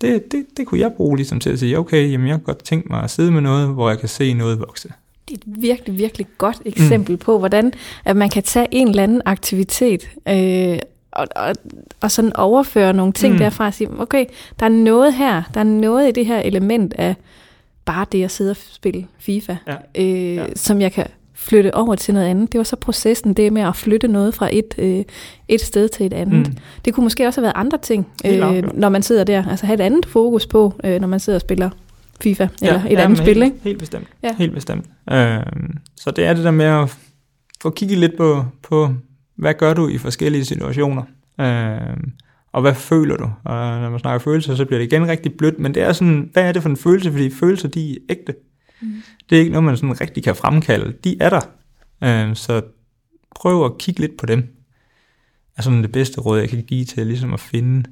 Det, 0.00 0.32
det, 0.32 0.46
det 0.56 0.66
kunne 0.66 0.80
jeg 0.80 0.92
bruge 0.96 1.16
ligesom 1.16 1.40
til 1.40 1.50
at 1.50 1.58
sige, 1.58 1.78
okay, 1.78 2.12
jamen 2.12 2.26
jeg 2.26 2.34
har 2.34 2.40
godt 2.40 2.64
tænkt 2.64 2.90
mig 2.90 3.02
at 3.02 3.10
sidde 3.10 3.30
med 3.30 3.40
noget, 3.40 3.68
hvor 3.68 3.88
jeg 3.88 3.98
kan 3.98 4.08
se 4.08 4.34
noget 4.34 4.60
vokse. 4.60 4.92
Det 5.28 5.34
er 5.34 5.38
et 5.38 5.62
virkelig, 5.62 5.98
virkelig 5.98 6.26
godt 6.38 6.62
eksempel 6.64 7.12
mm. 7.12 7.18
på, 7.18 7.38
hvordan 7.38 7.72
at 8.04 8.16
man 8.16 8.30
kan 8.30 8.42
tage 8.42 8.66
en 8.70 8.88
eller 8.88 9.02
anden 9.02 9.22
aktivitet 9.24 10.10
øh, 10.28 10.78
og, 11.12 11.26
og, 11.36 11.54
og 12.00 12.10
sådan 12.10 12.36
overføre 12.36 12.92
nogle 12.92 13.12
ting. 13.12 13.32
Mm. 13.32 13.38
derfra 13.38 13.66
og 13.66 13.74
sige, 13.74 13.90
okay, 13.98 14.24
der 14.60 14.66
er 14.66 14.70
noget 14.70 15.14
her, 15.14 15.42
der 15.54 15.60
er 15.60 15.64
noget 15.64 16.08
i 16.08 16.12
det 16.12 16.26
her 16.26 16.38
element 16.38 16.94
af 16.98 17.14
bare 17.92 18.06
det 18.12 18.24
at 18.24 18.30
sidde 18.30 18.50
og 18.50 18.56
spille 18.56 19.06
FIFA, 19.18 19.56
Ja. 19.66 19.74
Øh, 20.02 20.34
Ja. 20.36 20.44
som 20.56 20.80
jeg 20.80 20.92
kan 20.92 21.06
flytte 21.34 21.74
over 21.74 21.94
til 21.94 22.14
noget 22.14 22.26
andet. 22.26 22.52
Det 22.52 22.58
var 22.58 22.64
så 22.64 22.76
processen, 22.76 23.34
det 23.34 23.52
med 23.52 23.62
at 23.62 23.76
flytte 23.76 24.08
noget 24.08 24.34
fra 24.34 24.48
et, 24.52 24.74
øh, 24.78 25.04
et 25.48 25.60
sted 25.60 25.88
til 25.88 26.06
et 26.06 26.12
andet. 26.12 26.48
Mm. 26.48 26.56
Det 26.84 26.94
kunne 26.94 27.04
måske 27.04 27.26
også 27.26 27.40
have 27.40 27.44
været 27.44 27.56
andre 27.56 27.78
ting, 27.78 28.06
øh, 28.26 28.74
når 28.78 28.88
man 28.88 29.02
sidder 29.02 29.24
der. 29.24 29.44
Altså 29.50 29.66
have 29.66 29.74
et 29.74 29.80
andet 29.80 30.06
fokus 30.06 30.46
på, 30.46 30.74
øh, 30.84 31.00
når 31.00 31.08
man 31.08 31.20
sidder 31.20 31.36
og 31.36 31.40
spiller 31.40 31.70
FIFA, 32.20 32.48
eller 32.62 32.84
et 32.84 32.90
ja, 32.90 33.00
andet 33.04 33.18
spil, 33.18 33.26
helt, 33.34 33.44
ikke? 33.44 33.56
Helt 33.64 33.78
bestemt. 33.78 34.06
Ja. 34.22 34.28
Ja. 34.28 34.34
Helt 34.38 34.54
bestemt. 34.54 34.86
Øhm, 35.12 35.76
så 35.96 36.10
det 36.10 36.24
er 36.26 36.34
det 36.34 36.44
der 36.44 36.50
med 36.50 36.64
at 36.66 36.96
få 37.62 37.70
kigget 37.70 37.98
lidt 37.98 38.16
på, 38.16 38.44
på 38.62 38.88
hvad 39.36 39.54
gør 39.54 39.74
du 39.74 39.88
i 39.88 39.98
forskellige 39.98 40.44
situationer? 40.44 41.02
Øhm, 41.40 42.12
og 42.52 42.60
hvad 42.60 42.74
føler 42.74 43.16
du? 43.16 43.30
Og 43.44 43.80
når 43.80 43.90
man 43.90 44.00
snakker 44.00 44.18
følelser, 44.18 44.54
så 44.54 44.64
bliver 44.64 44.78
det 44.78 44.86
igen 44.92 45.08
rigtig 45.08 45.34
blødt, 45.34 45.58
men 45.58 45.74
det 45.74 45.82
er 45.82 45.92
sådan, 45.92 46.30
hvad 46.32 46.42
er 46.42 46.52
det 46.52 46.62
for 46.62 46.68
en 46.68 46.76
følelse? 46.76 47.10
Fordi 47.10 47.30
følelser, 47.30 47.68
de 47.68 47.92
er 47.92 47.96
ægte. 48.08 48.34
Mm. 48.80 48.88
Det 49.30 49.36
er 49.36 49.40
ikke 49.40 49.52
noget, 49.52 49.64
man 49.64 49.76
sådan 49.76 50.00
rigtig 50.00 50.24
kan 50.24 50.36
fremkalde. 50.36 50.92
De 51.04 51.16
er 51.20 51.30
der. 51.30 51.40
Øhm, 52.04 52.34
så 52.34 52.62
prøv 53.34 53.64
at 53.64 53.78
kigge 53.78 54.00
lidt 54.00 54.16
på 54.16 54.26
dem. 54.26 54.48
Er 55.56 55.62
sådan 55.62 55.82
det 55.82 55.92
bedste 55.92 56.20
råd, 56.20 56.38
jeg 56.38 56.48
kan 56.48 56.62
give 56.62 56.84
til 56.84 57.06
ligesom 57.06 57.34
at 57.34 57.40
finde, 57.40 57.84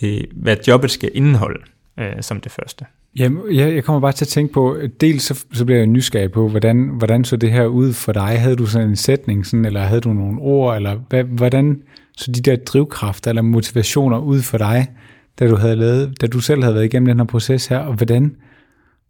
det, 0.00 0.26
hvad 0.32 0.56
jobbet 0.68 0.90
skal 0.90 1.10
indeholde 1.14 1.60
øh, 1.98 2.12
som 2.20 2.40
det 2.40 2.52
første. 2.52 2.84
Jamen, 3.18 3.54
jeg, 3.54 3.74
jeg 3.74 3.84
kommer 3.84 4.00
bare 4.00 4.12
til 4.12 4.24
at 4.24 4.28
tænke 4.28 4.52
på, 4.52 4.78
dels 5.00 5.22
så, 5.22 5.44
så 5.52 5.64
bliver 5.64 5.78
jeg 5.78 5.86
nysgerrig 5.86 6.32
på, 6.32 6.48
hvordan, 6.48 6.88
hvordan 6.88 7.24
så 7.24 7.36
det 7.36 7.52
her 7.52 7.66
ud 7.66 7.92
for 7.92 8.12
dig? 8.12 8.40
Havde 8.40 8.56
du 8.56 8.66
sådan 8.66 8.88
en 8.88 8.96
sætning, 8.96 9.46
sådan, 9.46 9.64
eller 9.64 9.80
havde 9.80 10.00
du 10.00 10.12
nogle 10.12 10.40
ord, 10.40 10.76
eller 10.76 11.00
hvad, 11.08 11.24
hvordan 11.24 11.82
så 12.18 12.32
de 12.32 12.40
der 12.40 12.56
drivkræfter 12.56 13.30
eller 13.30 13.42
motivationer 13.42 14.18
ud 14.18 14.42
for 14.42 14.58
dig, 14.58 14.86
da 15.38 15.48
du, 15.48 15.56
havde 15.56 15.76
lavet, 15.76 16.20
da 16.20 16.26
du 16.26 16.40
selv 16.40 16.62
havde 16.62 16.74
været 16.74 16.84
igennem 16.84 17.06
den 17.06 17.18
her 17.18 17.24
proces 17.24 17.66
her, 17.66 17.78
og 17.78 17.94
hvordan 17.94 18.36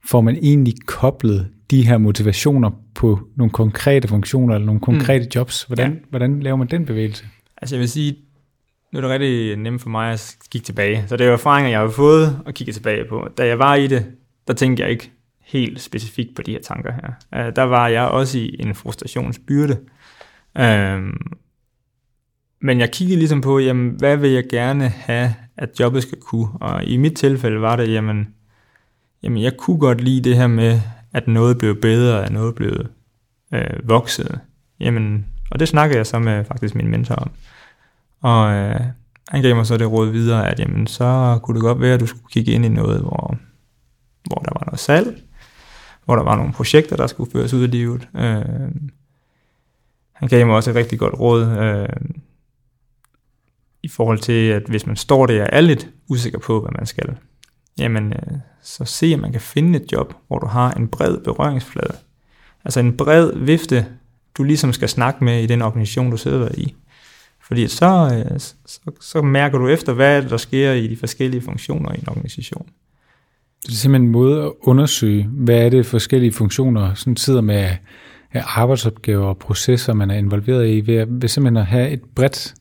får 0.09 0.21
man 0.21 0.37
egentlig 0.37 0.75
koblet 0.87 1.49
de 1.71 1.87
her 1.87 1.99
motivationer 1.99 2.71
på 2.95 3.21
nogle 3.37 3.51
konkrete 3.51 4.09
funktioner 4.09 4.55
eller 4.55 4.67
nogle 4.67 4.81
konkrete 4.81 5.25
mm. 5.25 5.31
jobs? 5.35 5.63
Hvordan, 5.63 5.93
ja. 5.93 5.99
hvordan 6.11 6.41
laver 6.41 6.57
man 6.57 6.67
den 6.67 6.87
bevægelse? 6.87 7.25
Altså 7.57 7.75
jeg 7.75 7.81
vil 7.81 7.89
sige, 7.89 8.17
nu 8.93 8.99
er 8.99 9.01
det 9.01 9.11
rigtig 9.11 9.57
nemt 9.57 9.83
for 9.83 9.91
mig 9.91 10.13
at 10.13 10.37
kigge 10.51 10.65
tilbage. 10.65 11.05
Så 11.07 11.17
det 11.17 11.25
er 11.25 11.29
jo 11.29 11.33
erfaringer, 11.33 11.71
jeg 11.71 11.81
har 11.81 11.89
fået 11.89 12.41
og 12.47 12.55
kigge 12.55 12.73
tilbage 12.73 13.05
på. 13.09 13.29
Da 13.39 13.47
jeg 13.47 13.59
var 13.59 13.75
i 13.75 13.87
det, 13.87 14.07
der 14.49 14.55
tænkte 14.55 14.83
jeg 14.83 14.91
ikke 14.91 15.11
helt 15.45 15.81
specifikt 15.81 16.37
på 16.37 16.43
de 16.43 16.53
her 16.53 16.61
tanker 16.61 16.93
her. 16.93 17.47
Uh, 17.47 17.53
der 17.57 17.63
var 17.63 17.89
jeg 17.89 18.09
også 18.09 18.39
i 18.39 18.57
en 18.61 18.75
frustrationsbyrde. 18.75 19.79
Um, 20.59 21.39
men 22.61 22.81
jeg 22.81 22.91
kiggede 22.91 23.19
ligesom 23.19 23.41
på, 23.41 23.59
jamen, 23.59 23.91
hvad 23.99 24.17
vil 24.17 24.31
jeg 24.31 24.45
gerne 24.51 24.89
have, 24.89 25.35
at 25.57 25.81
jobbet 25.81 26.03
skal 26.03 26.19
kunne? 26.21 26.49
Og 26.61 26.85
i 26.85 26.97
mit 26.97 27.17
tilfælde 27.17 27.61
var 27.61 27.77
det, 27.77 27.93
jamen, 27.93 28.35
jamen 29.23 29.43
jeg 29.43 29.57
kunne 29.57 29.79
godt 29.79 30.01
lide 30.01 30.31
det 30.31 30.37
her 30.37 30.47
med, 30.47 30.81
at 31.13 31.29
noget 31.29 31.59
blev 31.59 31.81
bedre, 31.81 32.25
at 32.25 32.33
noget 32.33 32.55
blev 32.55 32.87
øh, 33.55 33.89
vokset. 33.89 34.41
Jamen, 34.81 35.27
og 35.51 35.61
det 35.61 35.69
snakkede 35.69 35.99
jeg 35.99 36.07
så 36.07 36.19
med 36.19 36.45
faktisk 36.45 36.75
min 36.75 36.89
mentor 36.89 37.15
om. 37.15 37.31
Og 38.21 38.53
øh, 38.53 38.81
han 39.29 39.43
gav 39.43 39.57
mig 39.57 39.67
så 39.67 39.77
det 39.77 39.91
råd 39.91 40.11
videre, 40.11 40.51
at 40.51 40.61
jamen, 40.61 40.87
så 40.87 41.39
kunne 41.43 41.55
det 41.55 41.63
godt 41.63 41.81
være, 41.81 41.95
at 41.95 42.01
du 42.01 42.07
skulle 42.07 42.31
kigge 42.31 42.53
ind 42.53 42.65
i 42.65 42.69
noget, 42.69 43.01
hvor, 43.01 43.37
hvor 44.25 44.37
der 44.37 44.51
var 44.55 44.63
noget 44.67 44.81
salg, 44.81 45.23
hvor 46.05 46.17
der 46.17 46.23
var 46.23 46.37
nogle 46.37 46.53
projekter, 46.53 46.97
der 46.97 47.07
skulle 47.07 47.33
føres 47.33 47.55
ud 47.55 47.65
i 47.65 47.67
livet. 47.67 48.09
Øh, 48.17 48.71
han 50.13 50.29
gav 50.29 50.47
mig 50.47 50.57
også 50.57 50.71
et 50.71 50.77
rigtig 50.77 50.99
godt 50.99 51.15
råd 51.15 51.47
øh, 51.47 51.89
i 53.83 53.89
forhold 53.89 54.19
til, 54.19 54.49
at 54.49 54.63
hvis 54.69 54.87
man 54.87 54.97
står 54.97 55.27
der 55.27 55.43
og 55.43 55.49
er 55.53 55.61
lidt 55.61 55.89
usikker 56.09 56.39
på, 56.39 56.61
hvad 56.61 56.71
man 56.79 56.87
skal, 56.87 57.17
jamen 57.79 58.13
øh, 58.13 58.39
så 58.63 58.85
se, 58.85 59.07
at 59.07 59.21
man 59.21 59.33
kan 59.33 59.41
finde 59.41 59.79
et 59.79 59.93
job, 59.93 60.15
hvor 60.27 60.39
du 60.39 60.47
har 60.47 60.73
en 60.73 60.89
bred 60.89 61.19
berøringsflade. 61.25 61.97
Altså 62.65 62.81
en 62.81 62.97
bred 62.97 63.33
vifte, 63.37 63.87
du 64.35 64.43
ligesom 64.43 64.73
skal 64.73 64.89
snakke 64.89 65.25
med 65.25 65.43
i 65.43 65.47
den 65.47 65.63
organisation, 65.63 66.11
du 66.11 66.17
sidder 66.17 66.49
i. 66.55 66.75
Fordi 67.43 67.69
så, 67.69 68.25
øh, 68.31 68.41
så, 68.67 68.81
så 69.01 69.23
mærker 69.23 69.59
du 69.59 69.69
efter, 69.69 69.93
hvad 69.93 70.23
der 70.23 70.37
sker 70.37 70.73
i 70.73 70.87
de 70.87 70.97
forskellige 70.97 71.41
funktioner 71.41 71.93
i 71.93 71.99
en 71.99 72.09
organisation. 72.09 72.67
Det 73.63 73.73
er 73.73 73.77
simpelthen 73.77 74.07
en 74.07 74.13
måde 74.13 74.43
at 74.43 74.53
undersøge, 74.63 75.29
hvad 75.33 75.59
er 75.67 75.71
det 75.71 75.87
forskellige 75.87 76.33
funktioner, 76.33 76.95
sådan 76.95 77.17
sidder 77.17 77.41
med 77.41 77.71
af 78.33 78.43
arbejdsopgaver 78.47 79.27
og 79.27 79.39
processer, 79.39 79.95
man 79.95 80.11
er 80.11 80.15
involveret 80.15 80.69
i, 80.69 80.87
ved, 80.87 81.07
ved 81.09 81.29
simpelthen 81.29 81.57
at 81.57 81.67
have 81.67 81.91
et 81.91 82.01
bredt 82.15 82.55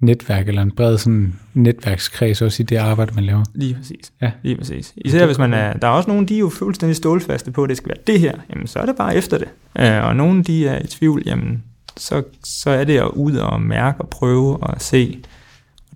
netværk, 0.00 0.48
eller 0.48 0.62
en 0.62 0.70
bred 0.70 0.98
sådan 0.98 1.34
netværkskreds 1.54 2.42
også 2.42 2.62
i 2.62 2.66
det 2.66 2.76
arbejde, 2.76 3.14
man 3.14 3.24
laver. 3.24 3.44
Lige 3.54 3.74
præcis. 3.74 4.12
Ja. 4.22 4.30
Lige 4.42 4.56
præcis. 4.56 4.92
Især 4.96 5.26
hvis 5.26 5.38
man 5.38 5.54
er, 5.54 5.72
der 5.72 5.88
er 5.88 5.92
også 5.92 6.10
nogle, 6.10 6.26
de 6.26 6.34
er 6.34 6.38
jo 6.38 6.48
fuldstændig 6.48 6.96
stålfaste 6.96 7.50
på, 7.50 7.62
at 7.62 7.68
det 7.68 7.76
skal 7.76 7.88
være 7.88 8.02
det 8.06 8.20
her, 8.20 8.32
jamen 8.50 8.66
så 8.66 8.78
er 8.78 8.86
det 8.86 8.96
bare 8.96 9.16
efter 9.16 9.38
det. 9.38 9.48
Øh, 9.78 10.04
og 10.04 10.16
nogle, 10.16 10.42
de 10.44 10.68
er 10.68 10.82
i 10.82 10.86
tvivl, 10.86 11.22
jamen 11.26 11.64
så, 11.96 12.22
så 12.44 12.70
er 12.70 12.84
det 12.84 12.98
at 12.98 13.08
ud 13.08 13.36
og 13.36 13.62
mærke 13.62 14.00
og 14.00 14.08
prøve 14.08 14.56
og 14.56 14.80
se. 14.80 15.22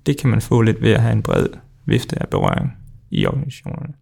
Det 0.06 0.18
kan 0.18 0.30
man 0.30 0.40
få 0.40 0.60
lidt 0.62 0.82
ved 0.82 0.92
at 0.92 1.00
have 1.00 1.12
en 1.12 1.22
bred 1.22 1.46
vifte 1.86 2.22
af 2.22 2.28
berøring 2.28 2.72
i 3.10 3.26
organisationerne. 3.26 3.94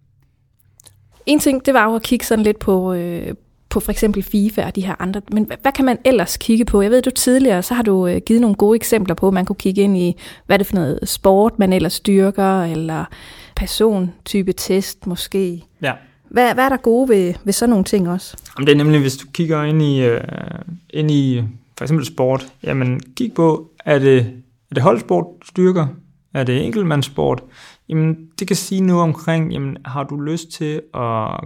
En 1.27 1.39
ting, 1.39 1.67
det 1.67 1.75
var 1.75 1.85
jo 1.85 1.95
at 1.95 2.03
kigge 2.03 2.25
sådan 2.25 2.45
lidt 2.45 2.59
på, 2.59 2.93
øh, 2.93 3.35
på 3.71 3.81
for 3.81 3.93
eksempel 3.93 4.23
FIFA 4.23 4.65
og 4.67 4.77
de 4.77 4.87
her 4.87 4.95
andre. 4.99 5.21
Men 5.33 5.45
hvad, 5.45 5.57
hvad 5.63 5.73
kan 5.73 5.85
man 5.85 5.99
ellers 6.05 6.37
kigge 6.37 6.65
på? 6.65 6.83
Jeg 6.83 6.91
ved, 6.91 7.03
du 7.03 7.11
tidligere, 7.11 7.63
så 7.63 7.75
har 7.75 7.83
du 7.83 8.07
øh, 8.07 8.21
givet 8.27 8.41
nogle 8.41 8.57
gode 8.57 8.77
eksempler 8.77 9.15
på, 9.15 9.29
at 9.29 9.35
man 9.35 9.45
kunne 9.45 9.57
kigge 9.57 9.83
ind 9.83 9.97
i, 9.97 10.17
hvad 10.47 10.57
er 10.57 10.59
det 10.59 10.67
for 10.67 10.75
noget 10.75 10.99
sport, 11.05 11.59
man 11.59 11.73
ellers 11.73 11.93
styrker, 11.93 12.63
eller 12.63 13.05
persontype 13.57 14.53
test 14.53 15.07
måske. 15.07 15.65
Ja. 15.83 15.93
Hvad, 16.31 16.55
hvad 16.55 16.65
er 16.65 16.69
der 16.69 16.77
gode 16.77 17.09
ved, 17.09 17.35
ved 17.45 17.53
sådan 17.53 17.71
nogle 17.71 17.85
ting 17.85 18.09
også? 18.09 18.37
Jamen, 18.59 18.67
det 18.67 18.73
er 18.73 18.77
nemlig, 18.77 19.01
hvis 19.01 19.17
du 19.17 19.27
kigger 19.33 19.63
ind 19.63 19.83
i, 19.83 20.01
øh, 20.05 20.21
ind 20.91 21.11
i 21.11 21.43
for 21.79 21.85
eksempel 21.85 22.07
sport, 22.07 22.53
jamen 22.65 23.01
kig 23.17 23.33
på, 23.35 23.71
er 23.85 23.99
det, 23.99 24.19
er 24.71 24.75
det 24.75 24.83
holdsport, 24.83 25.27
styrker? 25.45 25.87
Er 26.35 26.45
det 26.45 26.65
enkeltmandssport? 26.65 27.43
Jamen, 27.89 28.17
det 28.39 28.47
kan 28.47 28.57
sige 28.57 28.81
noget 28.81 29.03
omkring, 29.03 29.53
jamen, 29.53 29.77
har 29.85 30.05
du 30.05 30.21
lyst 30.21 30.53
til 30.53 30.83
at 30.95 31.41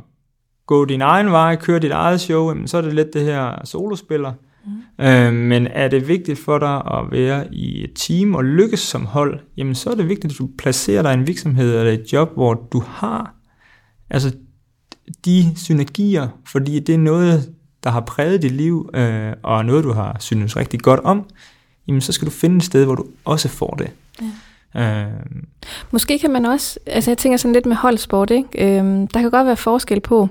gå 0.66 0.84
din 0.84 1.00
egen 1.00 1.30
vej, 1.30 1.56
køre 1.56 1.78
dit 1.78 1.90
eget 1.90 2.20
show, 2.20 2.48
jamen, 2.48 2.68
så 2.68 2.76
er 2.76 2.82
det 2.82 2.94
lidt 2.94 3.14
det 3.14 3.22
her 3.22 3.64
solospiller. 3.64 4.32
Mm. 4.66 5.04
Øh, 5.04 5.32
men 5.32 5.66
er 5.66 5.88
det 5.88 6.08
vigtigt 6.08 6.38
for 6.38 6.58
dig 6.58 6.76
at 6.76 7.10
være 7.10 7.54
i 7.54 7.84
et 7.84 7.92
team 7.94 8.34
og 8.34 8.44
lykkes 8.44 8.80
som 8.80 9.06
hold, 9.06 9.40
jamen 9.56 9.74
så 9.74 9.90
er 9.90 9.94
det 9.94 10.08
vigtigt, 10.08 10.32
at 10.32 10.38
du 10.38 10.48
placerer 10.58 11.02
dig 11.02 11.10
i 11.10 11.14
en 11.14 11.26
virksomhed 11.26 11.78
eller 11.78 11.92
et 11.92 12.12
job, 12.12 12.34
hvor 12.34 12.54
du 12.54 12.82
har 12.86 13.34
altså 14.10 14.32
de 15.24 15.52
synergier, 15.56 16.28
fordi 16.46 16.80
det 16.80 16.94
er 16.94 16.98
noget, 16.98 17.54
der 17.84 17.90
har 17.90 18.00
præget 18.00 18.42
dit 18.42 18.50
liv, 18.52 18.90
øh, 18.94 19.32
og 19.42 19.64
noget, 19.64 19.84
du 19.84 19.92
har 19.92 20.16
synes 20.20 20.56
rigtig 20.56 20.80
godt 20.80 21.00
om, 21.00 21.26
jamen 21.88 22.00
så 22.00 22.12
skal 22.12 22.26
du 22.26 22.32
finde 22.32 22.56
et 22.56 22.62
sted, 22.62 22.84
hvor 22.84 22.94
du 22.94 23.06
også 23.24 23.48
får 23.48 23.74
det. 23.78 23.90
Ja. 24.20 24.30
Øh, 24.76 25.04
Måske 25.90 26.18
kan 26.18 26.30
man 26.30 26.46
også, 26.46 26.78
altså 26.86 27.10
jeg 27.10 27.18
tænker 27.18 27.36
sådan 27.36 27.52
lidt 27.52 27.66
med 27.66 27.76
holdsport, 27.76 28.30
ikke? 28.30 28.78
Øh, 28.78 28.84
der 29.14 29.20
kan 29.20 29.30
godt 29.30 29.46
være 29.46 29.56
forskel 29.56 30.00
på, 30.00 30.28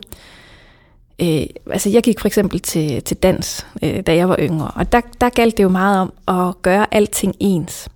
øh, 1.22 1.42
altså 1.72 1.90
jeg 1.90 2.04
gik 2.04 2.20
for 2.20 2.28
eksempel 2.28 2.60
til, 2.60 3.04
til 3.04 3.18
dans, 3.18 3.68
øh, 3.84 4.00
da 4.02 4.16
jeg 4.16 4.30
var 4.30 4.38
yngre, 4.40 4.72
og 4.76 4.92
der, 4.92 5.02
der 5.22 5.30
galt 5.30 5.58
det 5.58 5.64
jo 5.64 5.70
meget 5.70 6.00
om 6.00 6.14
at 6.50 6.62
gøre 6.62 6.86
alting 6.92 7.36
ens. 7.40 7.90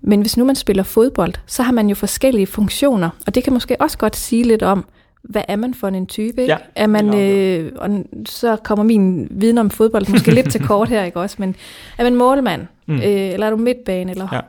Men 0.00 0.20
hvis 0.20 0.36
nu 0.36 0.44
man 0.44 0.56
spiller 0.56 0.82
fodbold, 0.82 1.34
så 1.46 1.62
har 1.62 1.72
man 1.72 1.88
jo 1.88 1.94
forskellige 1.94 2.46
funktioner, 2.46 3.10
og 3.26 3.34
det 3.34 3.44
kan 3.44 3.52
måske 3.52 3.76
også 3.80 3.98
godt 3.98 4.16
sige 4.16 4.42
lidt 4.42 4.62
om, 4.62 4.84
hvad 5.22 5.42
er 5.48 5.56
man 5.56 5.74
for 5.74 5.88
en 5.88 6.06
type? 6.06 6.40
Ikke? 6.40 6.52
Ja, 6.52 6.58
er 6.74 6.86
man, 6.86 7.14
øh, 7.14 7.72
og 7.76 8.04
så 8.26 8.56
kommer 8.56 8.82
min 8.82 9.28
viden 9.30 9.58
om 9.58 9.70
fodbold 9.70 10.08
måske 10.08 10.30
lidt 10.34 10.50
til 10.52 10.66
kort 10.66 10.88
her, 10.88 11.04
ikke 11.04 11.20
også? 11.20 11.36
Men 11.38 11.56
er 11.98 12.04
man 12.04 12.14
målmand? 12.14 12.66
Mm. 12.86 12.94
Øh, 12.94 13.02
eller 13.04 13.46
er 13.46 13.50
du 13.50 13.56
midtbane? 13.56 14.10
Eller, 14.10 14.28
ja. 14.32 14.40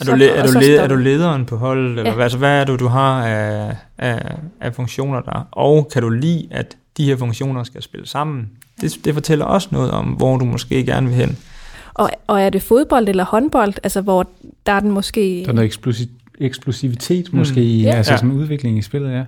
Er 0.00 0.04
du, 0.04 0.14
le, 0.14 0.28
er, 0.28 0.46
du 0.46 0.58
led, 0.58 0.76
er 0.76 0.86
du 0.86 0.96
lederen 0.96 1.46
på 1.46 1.56
holdet? 1.56 1.98
Eller 1.98 2.14
ja. 2.14 2.22
altså, 2.22 2.38
hvad 2.38 2.60
er 2.60 2.64
det, 2.64 2.80
du 2.80 2.86
har 2.86 3.26
af, 3.26 3.76
af, 3.98 4.36
af 4.60 4.74
funktioner 4.74 5.20
der? 5.20 5.48
Og 5.52 5.88
kan 5.92 6.02
du 6.02 6.08
lide, 6.08 6.48
at 6.50 6.76
de 6.96 7.04
her 7.04 7.16
funktioner 7.16 7.64
skal 7.64 7.82
spille 7.82 8.06
sammen? 8.06 8.50
Det, 8.80 8.98
det 9.04 9.14
fortæller 9.14 9.44
også 9.44 9.68
noget 9.72 9.90
om, 9.90 10.04
hvor 10.04 10.36
du 10.36 10.44
måske 10.44 10.84
gerne 10.86 11.06
vil 11.06 11.16
hen. 11.16 11.38
Og, 11.94 12.10
og 12.26 12.42
er 12.42 12.50
det 12.50 12.62
fodbold 12.62 13.08
eller 13.08 13.24
håndbold, 13.24 13.74
altså 13.82 14.00
hvor 14.00 14.28
der 14.66 14.72
er 14.72 14.80
den 14.80 14.90
måske... 14.90 15.42
Der 15.44 15.50
er 15.50 15.54
noget 15.54 15.66
eksplosivt 15.66 16.10
eksplosivitet 16.38 17.32
måske 17.32 17.60
mm. 17.60 17.66
i, 17.66 17.84
altså 17.84 18.12
ja. 18.12 18.16
sådan 18.16 18.30
en 18.30 18.36
udvikling 18.36 18.78
i 18.78 18.82
spillet, 18.82 19.10
ja. 19.10 19.16
ja. 19.16 19.22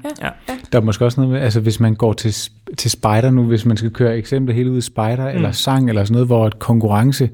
ja. 0.48 0.54
Der 0.72 0.78
er 0.78 0.82
måske 0.82 1.04
også 1.04 1.20
noget 1.20 1.32
med, 1.32 1.40
altså 1.40 1.60
hvis 1.60 1.80
man 1.80 1.94
går 1.94 2.12
til, 2.12 2.34
til 2.76 2.90
spider 2.90 3.30
nu, 3.30 3.42
hvis 3.42 3.66
man 3.66 3.76
skal 3.76 3.90
køre 3.90 4.16
eksempel 4.16 4.54
helt 4.54 4.68
ud 4.68 4.78
i 4.78 4.80
spider, 4.80 5.30
mm. 5.30 5.36
eller 5.36 5.52
sang, 5.52 5.88
eller 5.88 6.04
sådan 6.04 6.12
noget, 6.12 6.26
hvor 6.26 6.46
et 6.46 6.58
konkurrence 6.58 7.30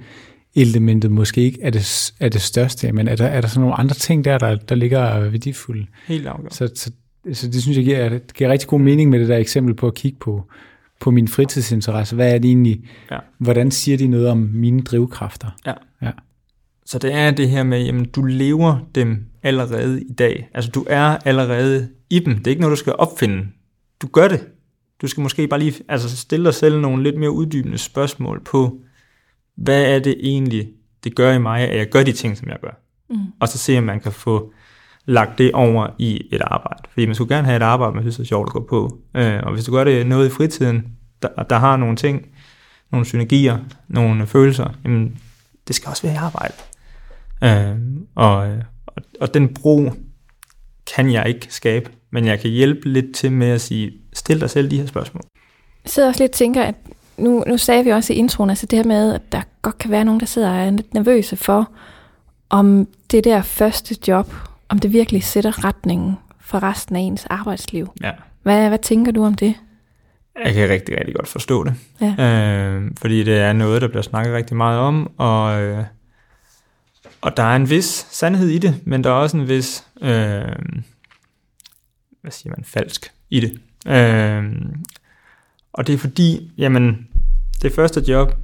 elementet 0.55 1.11
måske 1.11 1.41
ikke 1.41 1.63
er 1.63 1.71
det, 1.71 2.13
er 2.21 2.29
det 2.29 2.41
største, 2.41 2.93
men 2.93 3.09
er 3.09 3.17
der, 3.17 3.27
er 3.27 3.41
der 3.41 3.49
sådan 3.49 3.61
nogle 3.61 3.75
andre 3.75 3.95
ting 3.95 4.25
der, 4.25 4.39
der, 4.39 4.57
der 4.57 4.75
ligger 4.75 5.21
værdifulde? 5.21 5.87
Helt 6.07 6.27
afgjort. 6.27 6.55
Så, 6.55 6.71
så, 6.75 6.91
så 7.33 7.49
det 7.49 7.63
synes 7.63 7.77
jeg 7.77 7.85
giver, 7.85 8.09
det 8.09 8.35
giver 8.35 8.51
rigtig 8.51 8.69
god 8.69 8.81
mening 8.81 9.11
med 9.11 9.21
det 9.21 9.29
der 9.29 9.37
eksempel 9.37 9.75
på 9.75 9.87
at 9.87 9.95
kigge 9.95 10.19
på, 10.19 10.51
på 11.01 11.11
min 11.11 11.29
fritidsinteresse. 11.29 12.15
Hvad 12.15 12.35
er 12.35 12.39
det 12.39 12.49
egentlig? 12.49 12.85
Ja. 13.11 13.19
Hvordan 13.39 13.71
siger 13.71 13.99
de 13.99 14.07
noget 14.07 14.29
om 14.29 14.39
mine 14.39 14.83
drivkræfter? 14.83 15.49
Ja. 15.67 15.75
ja. 16.03 16.11
Så 16.87 16.99
det 16.99 17.15
er 17.15 17.31
det 17.31 17.51
her 17.51 17.63
med, 17.63 17.85
jamen 17.85 18.05
du 18.05 18.23
lever 18.23 18.79
dem 18.95 19.25
allerede 19.43 20.03
i 20.03 20.13
dag. 20.13 20.49
Altså 20.55 20.71
du 20.71 20.85
er 20.89 21.17
allerede 21.25 21.89
i 22.11 22.19
dem. 22.19 22.35
Det 22.35 22.47
er 22.47 22.51
ikke 22.51 22.61
noget, 22.61 22.77
du 22.77 22.81
skal 22.81 22.95
opfinde. 22.99 23.47
Du 24.03 24.07
gør 24.07 24.29
det. 24.29 24.41
Du 25.03 25.07
skal 25.07 25.21
måske 25.23 25.49
bare 25.49 25.61
lige 25.61 25.75
altså, 25.89 26.17
stille 26.17 26.45
dig 26.45 26.55
selv 26.55 26.81
nogle 26.81 27.03
lidt 27.03 27.19
mere 27.19 27.31
uddybende 27.31 27.79
spørgsmål 27.79 28.43
på, 28.45 28.81
hvad 29.57 29.85
er 29.85 29.99
det 29.99 30.17
egentlig, 30.21 30.69
det 31.05 31.17
gør 31.17 31.33
i 31.33 31.39
mig, 31.39 31.61
at 31.61 31.79
jeg 31.79 31.89
gør 31.89 32.03
de 32.03 32.13
ting, 32.13 32.37
som 32.37 32.49
jeg 32.49 32.59
gør. 32.61 32.83
Mm. 33.11 33.17
Og 33.41 33.49
så 33.49 33.59
se, 33.59 33.79
om 33.79 33.85
man 33.85 34.01
kan 34.01 34.13
få 34.13 34.53
lagt 35.05 35.39
det 35.39 35.53
over 35.53 35.89
i 35.99 36.29
et 36.33 36.41
arbejde. 36.45 36.83
Fordi 36.91 37.07
man 37.07 37.15
skulle 37.15 37.35
gerne 37.37 37.47
have 37.47 37.57
et 37.57 37.63
arbejde, 37.63 37.95
man 37.95 38.03
synes 38.03 38.19
er 38.19 38.25
sjovt 38.25 38.49
at 38.49 38.53
gå 38.53 38.67
på. 38.71 38.99
Øh, 39.15 39.41
og 39.43 39.53
hvis 39.53 39.65
du 39.65 39.73
gør 39.73 39.85
det 39.85 40.07
noget 40.07 40.27
i 40.27 40.31
fritiden, 40.31 40.87
der, 41.23 41.29
der 41.51 41.59
har 41.59 41.77
nogle 41.77 41.97
ting, 41.97 42.27
nogle 42.93 43.07
synergier, 43.07 43.59
nogle 43.89 44.27
følelser, 44.27 44.71
jamen, 44.85 45.19
det 45.69 45.77
skal 45.77 45.89
også 45.89 46.03
være 46.03 46.15
i 46.15 46.17
arbejde. 46.17 46.55
Øh, 47.45 47.77
og, 48.15 48.37
og, 48.87 49.03
og 49.21 49.35
den 49.35 49.55
bro 49.55 49.93
kan 50.95 51.13
jeg 51.13 51.29
ikke 51.29 51.47
skabe, 51.51 51.91
men 52.11 52.27
jeg 52.27 52.41
kan 52.41 52.51
hjælpe 52.51 52.89
lidt 52.89 53.15
til 53.15 53.33
med 53.33 53.49
at 53.49 53.61
sige, 53.61 53.93
stil 54.13 54.41
dig 54.41 54.51
selv 54.51 54.71
de 54.71 54.79
her 54.79 54.87
spørgsmål. 54.87 55.23
Jeg 55.85 55.91
sidder 55.91 56.09
også 56.09 56.23
lidt 56.23 56.33
og 56.33 56.37
tænker, 56.37 56.63
at 56.63 56.75
nu, 57.23 57.45
nu 57.47 57.57
sagde 57.57 57.85
vi 57.85 57.91
også 57.91 58.13
i 58.13 58.17
introen, 58.17 58.51
altså 58.51 58.67
det 58.67 58.79
her 58.79 58.85
med, 58.85 59.15
at 59.15 59.33
der 59.33 59.43
godt 59.63 59.79
kan 59.79 59.91
være 59.91 60.05
nogen, 60.05 60.21
der 60.21 60.27
sidder 60.27 60.51
og 60.51 60.57
er 60.57 60.71
lidt 60.71 60.95
nervøse 60.95 61.37
for, 61.37 61.71
om 62.51 62.89
det 63.11 63.25
der 63.25 63.43
første 63.43 63.97
job, 64.09 64.35
om 64.69 64.79
det 64.79 64.93
virkelig 64.93 65.23
sætter 65.23 65.65
retningen 65.65 66.17
for 66.41 66.63
resten 66.63 66.97
af 66.97 67.01
ens 67.01 67.27
arbejdsliv. 67.27 67.93
Ja. 68.03 68.11
Hvad, 68.43 68.69
hvad 68.69 68.79
tænker 68.79 69.13
du 69.13 69.25
om 69.25 69.35
det? 69.35 69.55
Jeg 70.45 70.55
kan 70.55 70.69
rigtig, 70.69 70.99
rigtig 70.99 71.15
godt 71.15 71.29
forstå 71.29 71.65
det. 71.65 71.75
Ja. 72.01 72.15
Øh, 72.25 72.91
fordi 72.97 73.25
det 73.25 73.39
er 73.39 73.53
noget, 73.53 73.83
der 73.83 73.89
bliver 73.89 74.03
snakket 74.03 74.35
rigtig 74.35 74.57
meget 74.57 74.79
om, 74.79 75.11
og, 75.19 75.63
øh, 75.63 75.85
og 77.21 77.37
der 77.37 77.43
er 77.43 77.57
en 77.57 77.71
vis 77.71 78.07
sandhed 78.11 78.49
i 78.49 78.59
det, 78.59 78.75
men 78.85 79.05
der 79.05 79.11
er 79.11 79.15
også 79.15 79.37
en 79.37 79.49
vis, 79.49 79.87
øh, 80.01 80.57
hvad 82.21 82.31
siger 82.31 82.55
man, 82.57 82.65
falsk 82.65 83.13
i 83.31 83.41
det. 83.41 83.61
Øh, 83.87 84.45
og 85.73 85.87
det 85.87 85.93
er 85.93 85.99
fordi, 85.99 86.53
jamen, 86.59 87.09
det 87.63 87.73
første 87.73 88.05
job, 88.09 88.35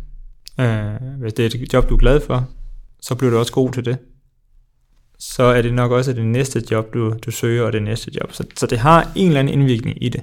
øh, 0.61 0.95
hvis 1.21 1.33
det 1.33 1.45
er 1.45 1.59
et 1.63 1.73
job, 1.73 1.89
du 1.89 1.95
er 1.95 1.99
glad 1.99 2.21
for, 2.21 2.49
så 3.01 3.15
bliver 3.15 3.31
du 3.31 3.39
også 3.39 3.53
god 3.53 3.73
til 3.73 3.85
det. 3.85 3.99
Så 5.19 5.43
er 5.43 5.63
det 5.63 5.75
nok 5.75 5.93
også 5.93 6.13
det 6.13 6.27
næste 6.27 6.63
job, 6.71 6.95
du, 6.95 7.15
du 7.27 7.31
søger, 7.31 7.63
og 7.63 7.73
det 7.73 7.83
næste 7.83 8.11
job. 8.21 8.33
Så, 8.33 8.45
så 8.57 8.67
det 8.67 8.79
har 8.79 9.13
en 9.15 9.27
eller 9.27 9.41
anden 9.41 9.55
indvirkning 9.61 10.05
i 10.05 10.09
det. 10.09 10.23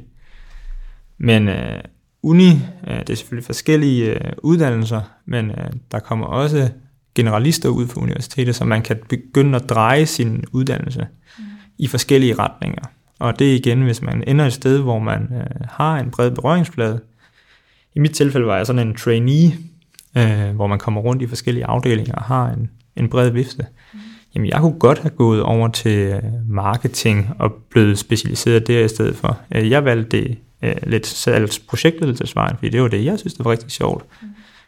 Men 1.17 1.47
øh, 1.47 1.79
uni, 2.23 2.49
øh, 2.87 2.99
det 2.99 3.09
er 3.09 3.15
selvfølgelig 3.15 3.45
forskellige 3.45 4.05
øh, 4.05 4.33
uddannelser, 4.37 5.01
men 5.25 5.51
øh, 5.51 5.71
der 5.91 5.99
kommer 5.99 6.25
også 6.25 6.69
generalister 7.15 7.69
ud 7.69 7.85
på 7.87 7.99
universitetet, 7.99 8.55
så 8.55 8.65
man 8.65 8.81
kan 8.81 8.99
begynde 9.09 9.55
at 9.55 9.69
dreje 9.69 10.05
sin 10.05 10.43
uddannelse 10.51 11.07
mm. 11.37 11.43
i 11.77 11.87
forskellige 11.87 12.33
retninger. 12.33 12.83
Og 13.19 13.39
det 13.39 13.51
er 13.51 13.55
igen, 13.55 13.81
hvis 13.81 14.01
man 14.01 14.23
ender 14.27 14.45
et 14.45 14.53
sted, 14.53 14.79
hvor 14.79 14.99
man 14.99 15.21
øh, 15.33 15.67
har 15.69 15.99
en 15.99 16.11
bred 16.11 16.31
berøringsflade. 16.31 17.01
I 17.95 17.99
mit 17.99 18.11
tilfælde 18.11 18.47
var 18.47 18.57
jeg 18.57 18.65
sådan 18.65 18.87
en 18.87 18.95
trainee, 18.95 19.57
øh, 20.17 20.55
hvor 20.55 20.67
man 20.67 20.79
kommer 20.79 21.01
rundt 21.01 21.21
i 21.21 21.27
forskellige 21.27 21.65
afdelinger 21.65 22.13
og 22.13 22.23
har 22.23 22.49
en, 22.49 22.69
en 22.95 23.09
bred 23.09 23.29
vifte. 23.29 23.65
Mm. 23.93 23.99
Jamen, 24.35 24.49
jeg 24.49 24.59
kunne 24.59 24.79
godt 24.79 24.99
have 24.99 25.09
gået 25.09 25.43
over 25.43 25.67
til 25.67 25.97
øh, 25.97 26.23
marketing 26.49 27.29
og 27.39 27.53
blevet 27.69 27.99
specialiseret 27.99 28.67
der 28.67 28.85
i 28.85 28.87
stedet 28.87 29.15
for. 29.15 29.39
Øh, 29.55 29.69
jeg 29.69 29.85
valgte 29.85 30.17
det 30.17 30.37
øh, 30.63 30.75
lidt 30.83 31.07
salgs 31.07 31.59
projektledelsesvejen, 31.59 32.55
fordi 32.57 32.69
det 32.69 32.81
var 32.81 32.87
det, 32.87 33.05
jeg 33.05 33.19
synes, 33.19 33.33
det 33.33 33.45
var 33.45 33.51
rigtig 33.51 33.71
sjovt. 33.71 34.05
Mm. 34.21 34.27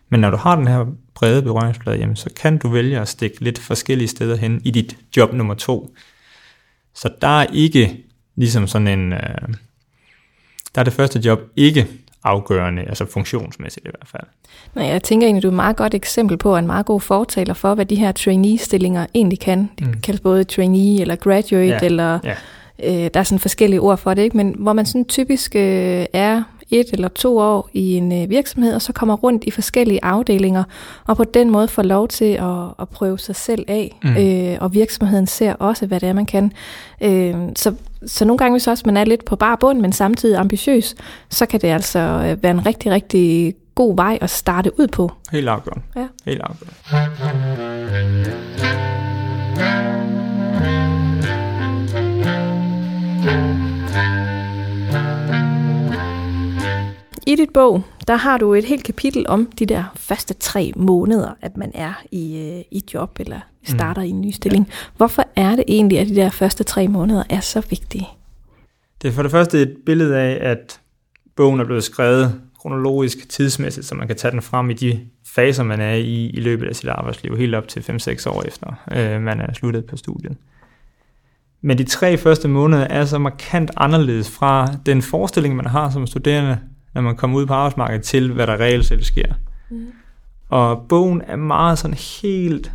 Men 0.10 0.20
når 0.20 0.30
du 0.30 0.38
har 0.38 0.56
den 0.56 0.68
her 0.68 0.86
brede 1.16 1.42
berøringsflade, 1.42 1.98
jamen, 1.98 2.16
så 2.16 2.30
kan 2.36 2.58
du 2.58 2.70
vælge 2.70 3.00
at 3.00 3.08
stikke 3.08 3.44
lidt 3.44 3.60
forskellige 3.60 4.08
steder 4.08 4.36
hen 4.36 4.62
i 4.64 4.72
dit 4.72 4.98
job 5.18 5.34
nummer 5.34 5.54
to. 5.54 5.96
Så 6.96 7.10
der 7.22 7.42
er 7.42 7.46
ikke 7.54 8.04
ligesom 8.36 8.68
sådan 8.68 8.88
en... 8.88 9.14
Øh, 9.14 9.20
der 10.76 10.82
er 10.82 10.84
det 10.84 10.94
første 10.94 11.20
job 11.20 11.40
ikke 11.56 11.88
afgørende, 12.24 12.82
altså 12.82 13.06
funktionsmæssigt 13.06 13.86
i 13.86 13.90
hvert 13.90 14.08
fald. 14.12 14.24
Nej, 14.76 14.86
jeg 14.86 15.04
tænker 15.04 15.28
egentlig, 15.28 15.44
du 15.44 15.48
er 15.48 15.52
et 15.52 15.56
meget 15.56 15.76
godt 15.76 15.94
eksempel 15.94 16.38
på, 16.38 16.58
en 16.58 16.68
meget 16.68 16.86
god 16.86 17.02
fortaler 17.02 17.54
for, 17.54 17.76
hvad 17.76 17.86
de 17.86 17.96
her 17.96 18.12
trainee-stillinger 18.12 19.06
egentlig 19.14 19.40
kan. 19.40 19.70
De 19.80 19.86
mm. 19.86 19.94
kaldes 20.04 20.22
både 20.22 20.44
trainee 20.44 21.02
eller 21.02 21.16
graduate, 21.16 21.68
ja. 21.68 21.80
eller 21.82 22.20
ja. 22.24 22.36
Øh, 22.84 23.10
der 23.14 23.20
er 23.20 23.24
sådan 23.24 23.40
forskellige 23.40 23.82
ord 23.82 23.98
for 23.98 24.14
det, 24.14 24.22
ikke? 24.22 24.38
men 24.38 24.56
hvor 24.58 24.74
man 24.74 24.86
sådan 24.86 25.06
typisk 25.06 25.56
øh, 25.56 26.06
er 26.14 26.44
et 26.72 26.88
eller 26.94 27.08
to 27.08 27.38
år 27.38 27.70
i 27.74 27.94
en 27.94 28.24
øh, 28.24 28.30
virksomhed, 28.30 28.76
og 28.76 28.82
så 28.82 28.94
kommer 28.94 29.16
rundt 29.16 29.44
i 29.44 29.52
forskellige 29.52 30.00
afdelinger, 30.04 30.64
og 31.06 31.18
på 31.18 31.24
den 31.24 31.50
måde 31.50 31.68
får 31.68 31.84
lov 31.84 32.08
til 32.08 32.34
at, 32.34 32.66
at 32.80 32.90
prøve 32.90 33.20
sig 33.20 33.36
selv 33.36 33.66
af, 33.68 34.00
mm. 34.04 34.18
øh, 34.18 34.58
og 34.62 34.74
virksomheden 34.74 35.28
ser 35.28 35.54
også, 35.54 35.86
hvad 35.86 36.00
det 36.00 36.10
er, 36.10 36.14
man 36.14 36.26
kan. 36.26 36.52
Øh, 37.02 37.36
så, 37.56 37.74
så 38.06 38.26
nogle 38.26 38.38
gange, 38.38 38.54
hvis 38.54 38.68
også 38.68 38.84
man 38.86 38.98
er 38.98 39.06
lidt 39.06 39.26
på 39.26 39.36
bar 39.36 39.56
bund, 39.56 39.80
men 39.80 39.92
samtidig 39.92 40.38
ambitiøs, 40.38 40.96
så 41.30 41.46
kan 41.46 41.62
det 41.62 41.68
altså 41.68 42.00
øh, 42.00 42.44
være 42.44 42.52
en 42.52 42.66
rigtig, 42.66 42.92
rigtig 42.92 43.56
god 43.76 43.96
vej 43.96 44.18
at 44.22 44.30
starte 44.30 44.80
ud 44.80 44.88
på. 44.88 45.12
Helt 45.32 45.50
afgørende. 45.50 45.84
Ja. 45.96 46.08
Helt 46.26 46.42
afgørende. 46.42 46.74
I 57.28 57.36
dit 57.36 57.50
bog, 57.54 57.84
der 58.08 58.16
har 58.16 58.38
du 58.38 58.54
et 58.54 58.66
helt 58.66 58.84
kapitel 58.84 59.28
om 59.28 59.46
de 59.60 59.66
der 59.66 59.84
første 59.96 60.34
tre 60.34 60.72
måneder, 60.76 61.30
at 61.42 61.58
man 61.58 61.72
er 61.74 61.94
i, 62.12 62.38
øh, 62.38 62.64
i 62.72 62.84
job 62.94 63.20
eller 63.20 63.40
starter 63.68 64.02
mm. 64.02 64.08
i 64.08 64.10
en 64.10 64.22
ny 64.22 64.32
stilling. 64.32 64.66
Ja. 64.68 64.74
Hvorfor 64.98 65.24
er 65.36 65.56
det 65.56 65.64
egentlig, 65.68 66.00
at 66.00 66.08
de 66.08 66.16
der 66.16 66.30
første 66.30 66.64
tre 66.64 66.88
måneder 66.88 67.24
er 67.30 67.40
så 67.40 67.62
vigtige? 67.70 68.08
Det 69.02 69.08
er 69.08 69.12
for 69.12 69.22
det 69.22 69.32
første 69.32 69.62
et 69.62 69.76
billede 69.86 70.18
af, 70.18 70.50
at 70.52 70.80
bogen 71.36 71.60
er 71.60 71.66
blevet 71.66 71.84
skrevet 71.84 72.42
kronologisk 72.62 73.30
tidsmæssigt, 73.30 73.86
så 73.86 73.96
man 73.96 74.08
kan 74.08 74.16
tage 74.16 74.32
den 74.32 74.42
frem 74.42 74.70
i 74.70 74.74
de 74.74 75.00
faser, 75.26 75.64
man 75.64 75.82
er 75.82 75.94
i 75.94 76.26
i 76.26 76.40
løbet 76.40 76.68
af 76.68 76.76
sit 76.76 76.90
arbejdsliv, 76.90 77.38
helt 77.38 77.56
op 77.56 77.68
til 77.68 77.80
5-6 77.80 78.30
år 78.30 78.44
efter 78.48 78.74
øh, 78.92 79.22
man 79.22 79.42
er 79.42 79.54
sluttet 79.54 79.86
på 79.86 79.98
studiet. 79.98 80.38
Men 81.62 81.78
de 81.78 81.84
tre 81.84 82.18
første 82.18 82.48
måneder 82.48 82.84
er 82.84 83.06
så 83.06 83.18
markant 83.18 83.72
anderledes 83.78 84.30
fra 84.30 84.68
den 84.86 85.02
forestilling, 85.02 85.56
man 85.56 85.66
har 85.66 85.90
som 85.90 86.08
studerende 86.08 86.58
når 86.98 87.02
man 87.02 87.16
kommer 87.16 87.38
ud 87.38 87.46
på 87.46 87.54
arbejdsmarkedet, 87.54 88.04
til 88.04 88.32
hvad 88.32 88.48
der 88.48 88.60
reelt 88.60 88.86
set 88.86 89.06
sker. 89.06 89.34
Mm. 89.70 89.88
Og 90.50 90.86
bogen 90.90 91.22
er 91.28 91.36
meget 91.36 91.80
sådan 91.80 91.98
helt 92.22 92.72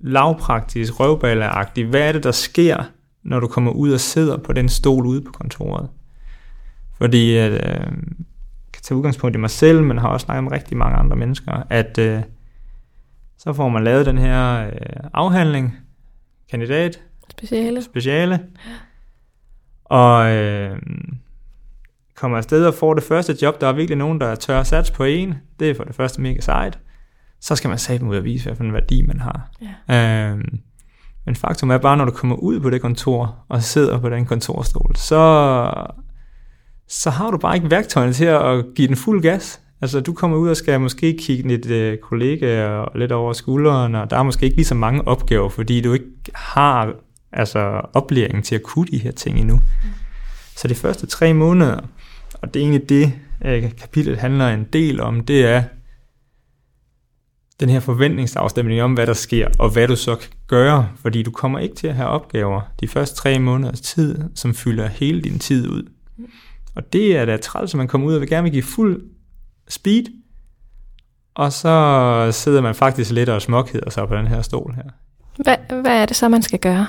lavpraktisk, 0.00 1.00
røvballeagtig. 1.00 1.86
Hvad 1.86 2.00
er 2.00 2.12
det, 2.12 2.24
der 2.24 2.30
sker, 2.30 2.84
når 3.22 3.40
du 3.40 3.46
kommer 3.46 3.72
ud 3.72 3.92
og 3.92 4.00
sidder 4.00 4.36
på 4.36 4.52
den 4.52 4.68
stol 4.68 5.06
ude 5.06 5.20
på 5.20 5.32
kontoret? 5.32 5.88
Fordi 6.98 7.28
øh, 7.28 7.52
jeg 7.52 7.92
kan 8.72 8.82
tage 8.82 8.98
udgangspunkt 8.98 9.36
i 9.36 9.38
mig 9.38 9.50
selv, 9.50 9.82
men 9.82 9.98
har 9.98 10.08
også 10.08 10.24
snakket 10.24 10.44
med 10.44 10.52
rigtig 10.52 10.76
mange 10.76 10.96
andre 10.96 11.16
mennesker, 11.16 11.62
at 11.70 11.98
øh, 11.98 12.22
så 13.38 13.52
får 13.52 13.68
man 13.68 13.84
lavet 13.84 14.06
den 14.06 14.18
her 14.18 14.66
øh, 14.66 15.10
afhandling, 15.12 15.76
kandidat, 16.50 17.00
speciale, 17.30 17.82
speciale 17.82 18.40
og 19.84 20.30
øh, 20.30 20.78
kommer 22.14 22.38
afsted 22.38 22.66
og 22.66 22.74
får 22.74 22.94
det 22.94 23.02
første 23.02 23.36
job, 23.42 23.60
der 23.60 23.66
er 23.66 23.72
virkelig 23.72 23.98
nogen, 23.98 24.20
der 24.20 24.34
tør 24.34 24.62
sats 24.62 24.90
på 24.90 25.04
en, 25.04 25.34
det 25.60 25.70
er 25.70 25.74
for 25.74 25.84
det 25.84 25.94
første 25.94 26.20
mega 26.20 26.40
sejt, 26.40 26.78
så 27.40 27.56
skal 27.56 27.68
man 27.68 27.78
sætte 27.78 28.06
ud 28.06 28.16
og 28.16 28.24
vise, 28.24 28.44
hvad 28.44 28.56
for 28.56 28.64
en 28.64 28.72
værdi 28.72 29.02
man 29.02 29.20
har. 29.20 29.50
Ja. 29.88 30.30
Øhm, 30.30 30.58
men 31.26 31.36
faktum 31.36 31.70
er 31.70 31.78
bare, 31.78 31.96
når 31.96 32.04
du 32.04 32.10
kommer 32.10 32.36
ud 32.36 32.60
på 32.60 32.70
det 32.70 32.80
kontor, 32.80 33.36
og 33.48 33.62
sidder 33.62 33.98
på 33.98 34.08
den 34.08 34.26
kontorstol, 34.26 34.96
så, 34.96 35.72
så 36.88 37.10
har 37.10 37.30
du 37.30 37.38
bare 37.38 37.56
ikke 37.56 37.70
værktøjerne 37.70 38.12
til 38.12 38.24
at 38.24 38.64
give 38.74 38.88
den 38.88 38.96
fuld 38.96 39.22
gas. 39.22 39.60
Altså, 39.80 40.00
du 40.00 40.12
kommer 40.12 40.36
ud 40.36 40.48
og 40.48 40.56
skal 40.56 40.80
måske 40.80 41.16
kigge 41.20 41.48
lidt 41.48 41.66
øh, 41.66 41.98
kollegaer 41.98 42.98
lidt 42.98 43.12
over 43.12 43.32
skulderen, 43.32 43.94
og 43.94 44.10
der 44.10 44.18
er 44.18 44.22
måske 44.22 44.44
ikke 44.44 44.56
lige 44.56 44.66
så 44.66 44.74
mange 44.74 45.08
opgaver, 45.08 45.48
fordi 45.48 45.80
du 45.80 45.92
ikke 45.92 46.06
har 46.34 46.92
altså, 47.32 47.80
oplæring 47.94 48.44
til 48.44 48.54
at 48.54 48.62
kunne 48.62 48.86
de 48.86 48.98
her 48.98 49.10
ting 49.12 49.38
endnu. 49.38 49.54
Mm. 49.54 49.88
Så 50.56 50.68
de 50.68 50.74
første 50.74 51.06
tre 51.06 51.34
måneder, 51.34 51.80
og 52.34 52.54
det 52.54 52.60
er 52.60 52.64
egentlig 52.64 52.88
det, 52.88 53.12
øh, 53.44 53.70
kapitlet 53.76 54.18
handler 54.18 54.48
en 54.48 54.66
del 54.72 55.00
om, 55.00 55.20
det 55.20 55.46
er 55.46 55.62
den 57.60 57.68
her 57.68 57.80
forventningsafstemning 57.80 58.82
om, 58.82 58.94
hvad 58.94 59.06
der 59.06 59.12
sker, 59.12 59.48
og 59.58 59.70
hvad 59.70 59.88
du 59.88 59.96
så 59.96 60.14
kan 60.16 60.30
gøre, 60.46 60.88
fordi 61.02 61.22
du 61.22 61.30
kommer 61.30 61.58
ikke 61.58 61.74
til 61.74 61.86
at 61.86 61.94
have 61.94 62.08
opgaver 62.08 62.60
de 62.80 62.88
første 62.88 63.16
tre 63.16 63.38
måneders 63.38 63.80
tid, 63.80 64.24
som 64.34 64.54
fylder 64.54 64.86
hele 64.86 65.22
din 65.22 65.38
tid 65.38 65.68
ud. 65.68 65.82
Og 66.74 66.92
det 66.92 67.16
er 67.16 67.24
da 67.24 67.36
træls, 67.36 67.74
at 67.74 67.78
man 67.78 67.88
kommer 67.88 68.06
ud 68.06 68.14
og 68.14 68.20
vil 68.20 68.28
gerne 68.28 68.42
vil 68.42 68.52
give 68.52 68.62
fuld 68.62 69.02
speed, 69.68 70.04
og 71.34 71.52
så 71.52 72.28
sidder 72.32 72.60
man 72.60 72.74
faktisk 72.74 73.10
lidt 73.10 73.28
og 73.28 73.42
småkeder 73.42 73.90
sig 73.90 74.08
på 74.08 74.16
den 74.16 74.26
her 74.26 74.42
stol 74.42 74.74
her. 74.74 74.90
Hvad, 75.36 75.80
hvad 75.82 76.02
er 76.02 76.06
det 76.06 76.16
så, 76.16 76.28
man 76.28 76.42
skal 76.42 76.58
gøre? 76.58 76.86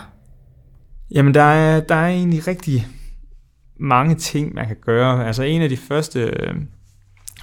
Jamen, 1.11 1.33
der 1.33 1.41
er, 1.41 1.79
der 1.79 1.95
er 1.95 2.07
egentlig 2.07 2.47
rigtig 2.47 2.87
mange 3.79 4.15
ting, 4.15 4.53
man 4.53 4.67
kan 4.67 4.75
gøre. 4.81 5.27
Altså 5.27 5.43
en 5.43 5.61
af 5.61 5.69
de 5.69 5.77
første 5.77 6.19
øh, 6.19 6.55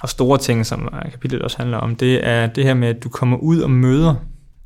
og 0.01 0.09
store 0.09 0.37
ting, 0.37 0.65
som 0.65 0.89
kapitlet 1.11 1.41
også 1.41 1.57
handler 1.57 1.77
om, 1.77 1.95
det 1.95 2.27
er 2.27 2.47
det 2.47 2.63
her 2.63 2.73
med, 2.73 2.87
at 2.87 3.03
du 3.03 3.09
kommer 3.09 3.37
ud 3.37 3.59
og 3.59 3.71
møder 3.71 4.15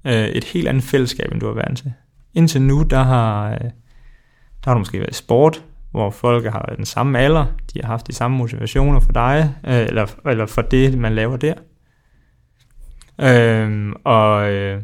øh, 0.05 0.27
et 0.27 0.43
helt 0.43 0.67
andet 0.67 0.83
fællesskab, 0.83 1.31
end 1.31 1.39
du 1.39 1.47
har 1.47 1.53
været 1.53 1.77
til. 1.77 1.93
Indtil 2.33 2.61
nu, 2.61 2.83
der 2.83 3.03
har, 3.03 3.51
øh, 3.51 3.59
der 3.59 4.65
har 4.65 4.73
du 4.73 4.79
måske 4.79 4.99
været 4.99 5.11
i 5.11 5.13
sport, 5.13 5.63
hvor 5.91 6.09
folk 6.09 6.45
har 6.45 6.65
været 6.67 6.77
den 6.77 6.85
samme 6.85 7.19
alder, 7.19 7.45
de 7.73 7.79
har 7.81 7.87
haft 7.87 8.07
de 8.07 8.13
samme 8.13 8.37
motivationer 8.37 8.99
for 8.99 9.11
dig, 9.11 9.55
øh, 9.67 9.81
eller, 9.81 10.05
eller 10.25 10.45
for 10.45 10.61
det, 10.61 10.97
man 10.97 11.15
laver 11.15 11.37
der. 11.37 11.53
Øh, 13.21 13.93
og, 14.03 14.51
øh, 14.51 14.81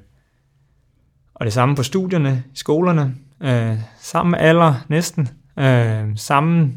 og 1.36 1.46
det 1.46 1.54
samme 1.54 1.76
på 1.76 1.84
studierne, 1.84 2.44
i 2.54 2.58
skolerne, 2.58 3.16
øh, 3.42 3.78
samme 4.00 4.40
alder 4.40 4.74
næsten, 4.88 5.30
Øh, 5.60 6.08
samme 6.16 6.74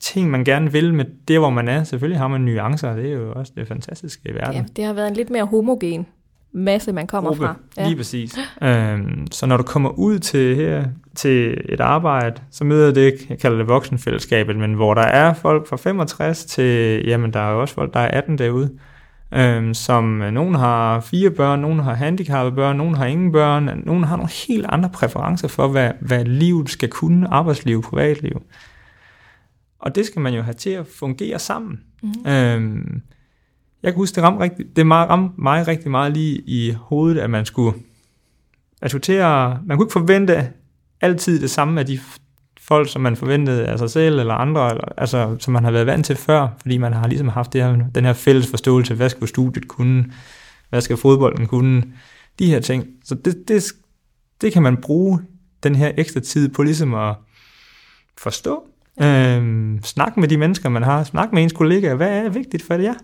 ting, 0.00 0.30
man 0.30 0.44
gerne 0.44 0.72
vil 0.72 0.94
med 0.94 1.04
det, 1.28 1.38
hvor 1.38 1.50
man 1.50 1.68
er. 1.68 1.84
Selvfølgelig 1.84 2.20
har 2.20 2.28
man 2.28 2.40
nuancer, 2.40 2.96
det 2.96 3.06
er 3.06 3.12
jo 3.12 3.32
også 3.32 3.52
det 3.56 3.68
fantastiske 3.68 4.30
i 4.30 4.34
verden. 4.34 4.54
Ja, 4.54 4.64
det 4.76 4.84
har 4.84 4.92
været 4.92 5.08
en 5.08 5.14
lidt 5.14 5.30
mere 5.30 5.44
homogen 5.44 6.06
masse, 6.52 6.92
man 6.92 7.06
kommer 7.06 7.30
Gruppe, 7.30 7.46
fra. 7.46 7.54
Ja. 7.76 7.86
Lige 7.86 7.96
præcis. 7.96 8.38
øhm, 8.62 9.26
så 9.30 9.46
når 9.46 9.56
du 9.56 9.62
kommer 9.62 9.90
ud 9.90 10.18
til 10.18 10.56
her 10.56 10.84
til 11.16 11.60
et 11.68 11.80
arbejde, 11.80 12.40
så 12.50 12.64
møder 12.64 12.92
det, 12.92 13.14
jeg 13.30 13.38
kalder 13.38 13.58
det 13.58 13.68
voksenfællesskabet, 13.68 14.56
men 14.56 14.74
hvor 14.74 14.94
der 14.94 15.02
er 15.02 15.34
folk 15.34 15.68
fra 15.68 15.76
65 15.76 16.44
til, 16.44 17.02
jamen 17.06 17.32
der 17.32 17.40
er 17.40 17.52
jo 17.52 17.60
også 17.60 17.74
folk, 17.74 17.94
der 17.94 18.00
er 18.00 18.18
18 18.18 18.38
derude, 18.38 18.70
øhm, 19.34 19.74
som 19.74 20.22
øh, 20.22 20.32
nogen 20.32 20.54
har 20.54 21.00
fire 21.00 21.30
børn, 21.30 21.60
nogen 21.60 21.78
har 21.78 21.94
handicappede 21.94 22.56
børn, 22.56 22.76
nogen 22.76 22.94
har 22.94 23.06
ingen 23.06 23.32
børn, 23.32 23.82
nogen 23.84 24.04
har 24.04 24.16
nogle 24.16 24.30
helt 24.48 24.66
andre 24.68 24.88
præferencer 24.88 25.48
for, 25.48 25.68
hvad, 25.68 25.90
hvad 26.00 26.24
livet 26.24 26.70
skal 26.70 26.88
kunne, 26.88 27.28
arbejdsliv, 27.28 27.82
privatliv. 27.82 28.42
Og 29.78 29.94
det 29.94 30.06
skal 30.06 30.22
man 30.22 30.34
jo 30.34 30.42
have 30.42 30.54
til 30.54 30.70
at 30.70 30.86
fungere 30.86 31.38
sammen. 31.38 31.80
Mm. 32.02 32.30
Øhm, 32.30 33.02
jeg 33.82 33.92
kan 33.92 33.98
huske, 33.98 34.14
det 34.14 34.22
ramte, 34.22 34.40
rigtig, 34.40 34.76
det 34.76 34.90
ramte 34.90 35.40
mig 35.40 35.68
rigtig 35.68 35.90
meget 35.90 36.12
lige 36.12 36.42
i 36.46 36.72
hovedet, 36.80 37.20
at 37.20 37.30
man 37.30 37.46
skulle, 37.46 37.78
at 38.82 38.90
skulle 38.90 39.02
til 39.02 39.12
at, 39.12 39.66
man 39.66 39.76
kunne 39.76 39.84
ikke 39.84 39.92
forvente 39.92 40.52
altid 41.00 41.40
det 41.40 41.50
samme 41.50 41.80
af 41.80 41.86
de 41.86 42.00
folk, 42.60 42.88
som 42.88 43.02
man 43.02 43.16
forventede 43.16 43.66
af 43.66 43.78
sig 43.78 43.90
selv 43.90 44.18
eller 44.18 44.34
andre, 44.34 44.70
eller, 44.70 44.84
altså, 44.96 45.36
som 45.38 45.52
man 45.52 45.64
har 45.64 45.70
været 45.70 45.86
vant 45.86 46.06
til 46.06 46.16
før, 46.16 46.48
fordi 46.60 46.78
man 46.78 46.92
har 46.92 47.08
ligesom 47.08 47.28
haft 47.28 47.52
det 47.52 47.62
her, 47.62 47.88
den 47.94 48.04
her 48.04 48.12
fælles 48.12 48.50
forståelse, 48.50 48.94
hvad 48.94 49.08
skal 49.08 49.28
studiet 49.28 49.68
kunne, 49.68 50.12
hvad 50.68 50.80
skal 50.80 50.96
fodbolden 50.96 51.46
kunne, 51.46 51.82
de 52.38 52.46
her 52.46 52.60
ting. 52.60 52.86
Så 53.04 53.14
det, 53.14 53.48
det, 53.48 53.64
det 54.40 54.52
kan 54.52 54.62
man 54.62 54.76
bruge 54.76 55.20
den 55.62 55.74
her 55.74 55.92
ekstra 55.96 56.20
tid 56.20 56.48
på 56.48 56.62
ligesom 56.62 56.94
at 56.94 57.14
forstå. 58.18 58.64
Øhm, 59.00 59.82
snakke 59.82 60.20
med 60.20 60.28
de 60.28 60.36
mennesker, 60.36 60.68
man 60.68 60.82
har, 60.82 61.04
snakke 61.04 61.34
med 61.34 61.42
ens 61.42 61.52
kollegaer, 61.52 61.94
hvad 61.94 62.24
er 62.24 62.28
vigtigt 62.28 62.62
for 62.62 62.76
det, 62.76 62.84
ja? 62.84 62.94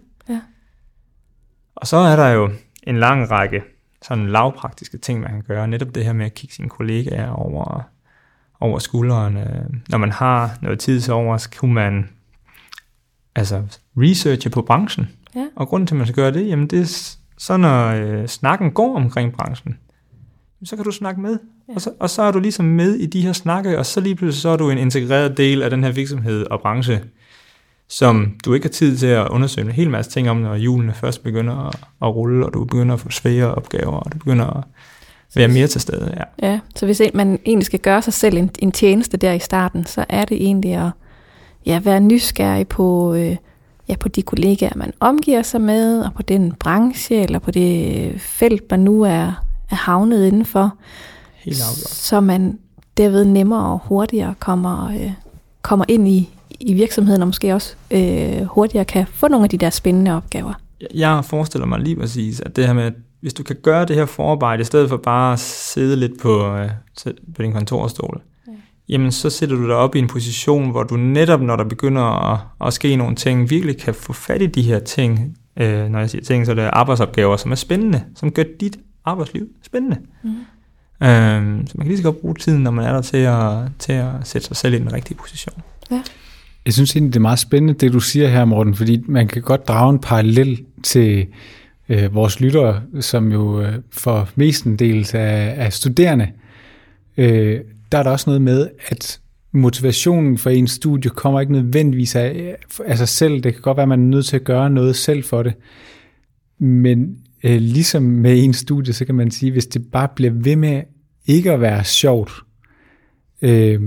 Og 1.77 1.87
så 1.87 1.97
er 1.97 2.17
der 2.17 2.29
jo 2.29 2.51
en 2.83 2.99
lang 2.99 3.31
række 3.31 3.63
sådan 4.03 4.29
lavpraktiske 4.29 4.99
ting, 4.99 5.21
man 5.21 5.31
kan 5.31 5.43
gøre. 5.43 5.69
Netop 5.69 5.95
det 5.95 6.05
her 6.05 6.13
med 6.13 6.27
at 6.27 6.35
kigge 6.35 6.55
sine 6.55 6.69
kollegaer 6.69 7.31
over, 7.31 7.83
over 8.61 8.79
skulderen. 8.79 9.39
Når 9.89 9.99
man 9.99 10.13
har 10.13 10.59
noget 10.63 10.79
tid 10.79 11.01
til 11.01 11.13
over, 11.13 11.37
så 11.37 11.51
kunne 11.59 11.75
man 11.75 12.09
altså 13.35 13.63
researche 13.97 14.51
på 14.51 14.63
branchen. 14.63 15.09
Ja. 15.35 15.47
Og 15.57 15.69
grunden 15.69 15.87
til, 15.87 15.95
at 15.95 15.99
man 15.99 16.07
skal 16.07 16.17
gøre 16.17 16.33
det, 16.33 16.49
jamen 16.49 16.67
det 16.67 16.81
er 16.81 17.17
så 17.39 17.57
når 17.57 17.87
øh, 17.89 18.27
snakken 18.27 18.73
går 18.73 18.97
omkring 18.97 19.33
branchen, 19.33 19.79
så 20.65 20.77
kan 20.77 20.85
du 20.85 20.91
snakke 20.91 21.21
med. 21.21 21.39
Ja. 21.69 21.75
Og, 21.75 21.81
så, 21.81 21.91
og 22.01 22.11
så 22.11 22.23
er 22.23 22.33
du 22.33 22.39
ligesom 22.39 22.65
med 22.65 22.95
i 22.95 23.07
de 23.07 23.21
her 23.21 23.33
snakke, 23.33 23.79
og 23.79 23.87
så 23.87 24.01
lige 24.01 24.15
pludselig 24.15 24.43
så 24.43 24.49
er 24.49 24.57
du 24.57 24.71
en 24.71 24.79
integreret 24.79 25.37
del 25.37 25.63
af 25.63 25.71
den 25.71 25.85
her 25.85 25.93
virksomhed 25.93 26.47
og 26.51 26.61
branche, 26.61 27.01
som 27.89 28.35
du 28.45 28.55
ikke 28.55 28.65
har 28.65 28.73
tid 28.73 28.97
til 28.97 29.07
at 29.07 29.29
undersøge 29.29 29.67
en 29.67 29.73
hel 29.73 29.91
masse 29.91 30.11
ting 30.11 30.31
om, 30.31 30.37
når 30.37 30.55
julene 30.55 30.95
først 30.95 31.23
begynder 31.23 31.69
at, 31.69 31.75
at 32.03 32.15
rulle, 32.15 32.47
og 32.47 32.55
du 32.55 32.65
begynder 32.65 32.95
at 32.95 33.01
få 33.01 33.11
svære 33.11 33.55
opgaver, 33.55 33.97
og 33.97 34.13
du 34.13 34.19
begynder 34.19 34.47
at 34.47 34.65
være 35.37 35.49
mere 35.49 35.67
til 35.67 35.81
stede. 35.81 36.15
Ja, 36.17 36.49
ja 36.49 36.61
så 36.77 36.87
hvis 36.87 37.03
man 37.15 37.39
egentlig 37.47 37.67
skal 37.67 37.81
gøre 37.81 38.03
sig 38.03 38.13
selv 38.13 38.37
en, 38.37 38.51
en 38.59 38.73
tjeneste 38.73 39.17
der 39.17 39.33
i 39.33 39.39
starten, 39.39 39.87
så 39.87 40.05
er 40.09 40.25
det 40.25 40.37
egentlig 40.37 40.75
at 40.75 40.91
ja, 41.67 41.81
være 41.85 42.01
nysgerrig 42.01 42.69
på, 42.69 43.15
øh, 43.15 43.37
ja, 43.89 43.97
på 43.97 44.09
de 44.09 44.23
kollegaer, 44.23 44.73
man 44.77 44.93
omgiver 45.01 45.43
sig 45.43 45.61
med, 45.61 46.01
og 46.01 46.15
på 46.15 46.23
den 46.23 46.53
branche, 46.53 47.23
eller 47.23 47.39
på 47.39 47.51
det 47.51 48.21
felt, 48.21 48.71
man 48.71 48.81
nu 48.81 49.03
er, 49.03 49.44
er 49.71 49.75
havnet 49.77 50.27
indenfor. 50.27 50.77
Helt 51.35 51.61
afgjort. 51.61 51.91
Så 51.91 52.21
man 52.21 52.59
derved 52.97 53.25
nemmere 53.25 53.73
og 53.73 53.81
hurtigere 53.85 54.35
kommer, 54.41 54.89
øh, 54.89 55.11
kommer 55.63 55.85
ind 55.89 56.09
i, 56.09 56.31
i 56.61 56.75
virksomheden, 56.75 57.23
og 57.23 57.29
måske 57.29 57.55
også 57.55 57.75
øh, 57.91 58.43
hurtigere 58.43 58.85
kan 58.85 59.07
få 59.07 59.29
nogle 59.29 59.45
af 59.45 59.51
de 59.51 59.59
der 59.59 59.71
spændende 59.71 60.17
opgaver. 60.17 60.53
Jeg 60.95 61.25
forestiller 61.25 61.67
mig 61.67 61.81
lige 61.81 61.97
præcis, 61.97 62.41
at 62.41 62.57
det 62.57 62.67
her 62.67 62.73
med, 62.73 62.93
hvis 63.21 63.35
du 63.35 63.43
kan 63.43 63.57
gøre 63.63 63.85
det 63.85 63.97
her 63.97 64.07
forarbejde, 64.07 64.61
i 64.61 64.65
stedet 64.65 64.89
for 64.89 64.97
bare 64.97 65.33
at 65.33 65.39
sidde 65.41 65.97
lidt 65.97 66.21
på, 66.21 66.57
øh, 66.57 66.71
på 67.37 67.43
din 67.43 67.53
kontorstol, 67.53 68.21
ja. 68.47 68.53
jamen 68.89 69.13
så 69.13 69.31
sætter 69.31 69.57
du 69.57 69.67
dig 69.69 69.77
op 69.77 69.95
i 69.95 69.99
en 69.99 70.07
position, 70.07 70.71
hvor 70.71 70.83
du 70.83 70.97
netop, 70.97 71.41
når 71.41 71.57
der 71.57 71.65
begynder 71.65 72.33
at, 72.33 72.41
at 72.67 72.73
ske 72.73 72.97
nogle 72.97 73.17
ting, 73.17 73.51
virkelig 73.51 73.77
kan 73.77 73.95
få 73.95 74.13
fat 74.13 74.43
i 74.43 74.47
de 74.47 74.63
her 74.63 74.79
ting. 74.79 75.39
Øh, 75.57 75.89
når 75.89 75.99
jeg 75.99 76.11
siger 76.11 76.25
ting, 76.25 76.47
så 76.47 76.53
er 76.53 76.57
det 76.57 76.71
arbejdsopgaver, 76.73 77.37
som 77.37 77.51
er 77.51 77.57
spændende, 77.57 78.05
som 78.17 78.31
gør 78.31 78.45
dit 78.61 78.79
arbejdsliv 79.05 79.49
spændende. 79.63 79.97
Mm. 80.23 80.31
Øhm, 81.07 81.67
så 81.67 81.75
man 81.75 81.85
kan 81.85 81.87
lige 81.87 81.97
så 81.97 82.03
godt 82.03 82.21
bruge 82.21 82.35
tiden, 82.35 82.63
når 82.63 82.71
man 82.71 82.85
er 82.85 82.93
der 82.93 83.03
til 83.03 83.17
at, 83.17 83.59
til 83.79 83.93
at 83.93 84.13
sætte 84.23 84.47
sig 84.47 84.57
selv 84.57 84.75
i 84.75 84.79
den 84.79 84.93
rigtige 84.93 85.17
position. 85.17 85.63
Ja. 85.91 86.03
Jeg 86.65 86.73
synes 86.73 86.97
egentlig, 86.97 87.13
det 87.13 87.19
er 87.19 87.23
meget 87.23 87.39
spændende, 87.39 87.75
det 87.75 87.93
du 87.93 88.01
siger 88.01 88.29
her, 88.29 88.45
Morten, 88.45 88.75
fordi 88.75 89.05
man 89.07 89.29
kan 89.29 89.43
godt 89.43 89.69
drage 89.69 89.91
en 89.91 89.99
parallel 89.99 90.65
til 90.83 91.27
øh, 91.89 92.15
vores 92.15 92.41
lyttere, 92.41 92.83
som 93.01 93.33
jo 93.33 93.61
øh, 93.63 93.75
for 93.93 94.29
mestendels 94.35 95.15
af, 95.15 95.55
af 95.57 95.73
studerende, 95.73 96.29
øh, 97.17 97.61
der 97.93 97.99
er 97.99 98.03
der 98.03 98.11
også 98.11 98.31
noget 98.31 98.43
med, 98.43 98.69
at 98.89 99.21
motivationen 99.53 100.39
for 100.39 100.51
en 100.51 100.67
studie 100.67 101.11
kommer 101.11 101.41
ikke 101.41 101.53
nødvendigvis 101.53 102.17
af, 102.17 102.57
af 102.85 102.99
sig 102.99 103.09
selv. 103.09 103.41
Det 103.41 103.53
kan 103.53 103.63
godt 103.63 103.77
være, 103.77 103.83
at 103.83 103.89
man 103.89 104.01
er 104.01 104.05
nødt 104.05 104.27
til 104.27 104.37
at 104.37 104.45
gøre 104.45 104.71
noget 104.71 104.97
selv 104.97 105.25
for 105.25 105.43
det. 105.43 105.55
Men 106.59 107.19
øh, 107.45 107.61
ligesom 107.61 108.03
med 108.03 108.45
en 108.45 108.53
studie, 108.53 108.93
så 108.93 109.05
kan 109.05 109.15
man 109.15 109.31
sige, 109.31 109.53
hvis 109.53 109.67
det 109.67 109.91
bare 109.93 110.09
bliver 110.17 110.33
ved 110.33 110.57
med 110.57 110.83
ikke 111.27 111.53
at 111.53 111.61
være 111.61 111.85
sjovt, 111.85 112.33
øh, 113.43 113.81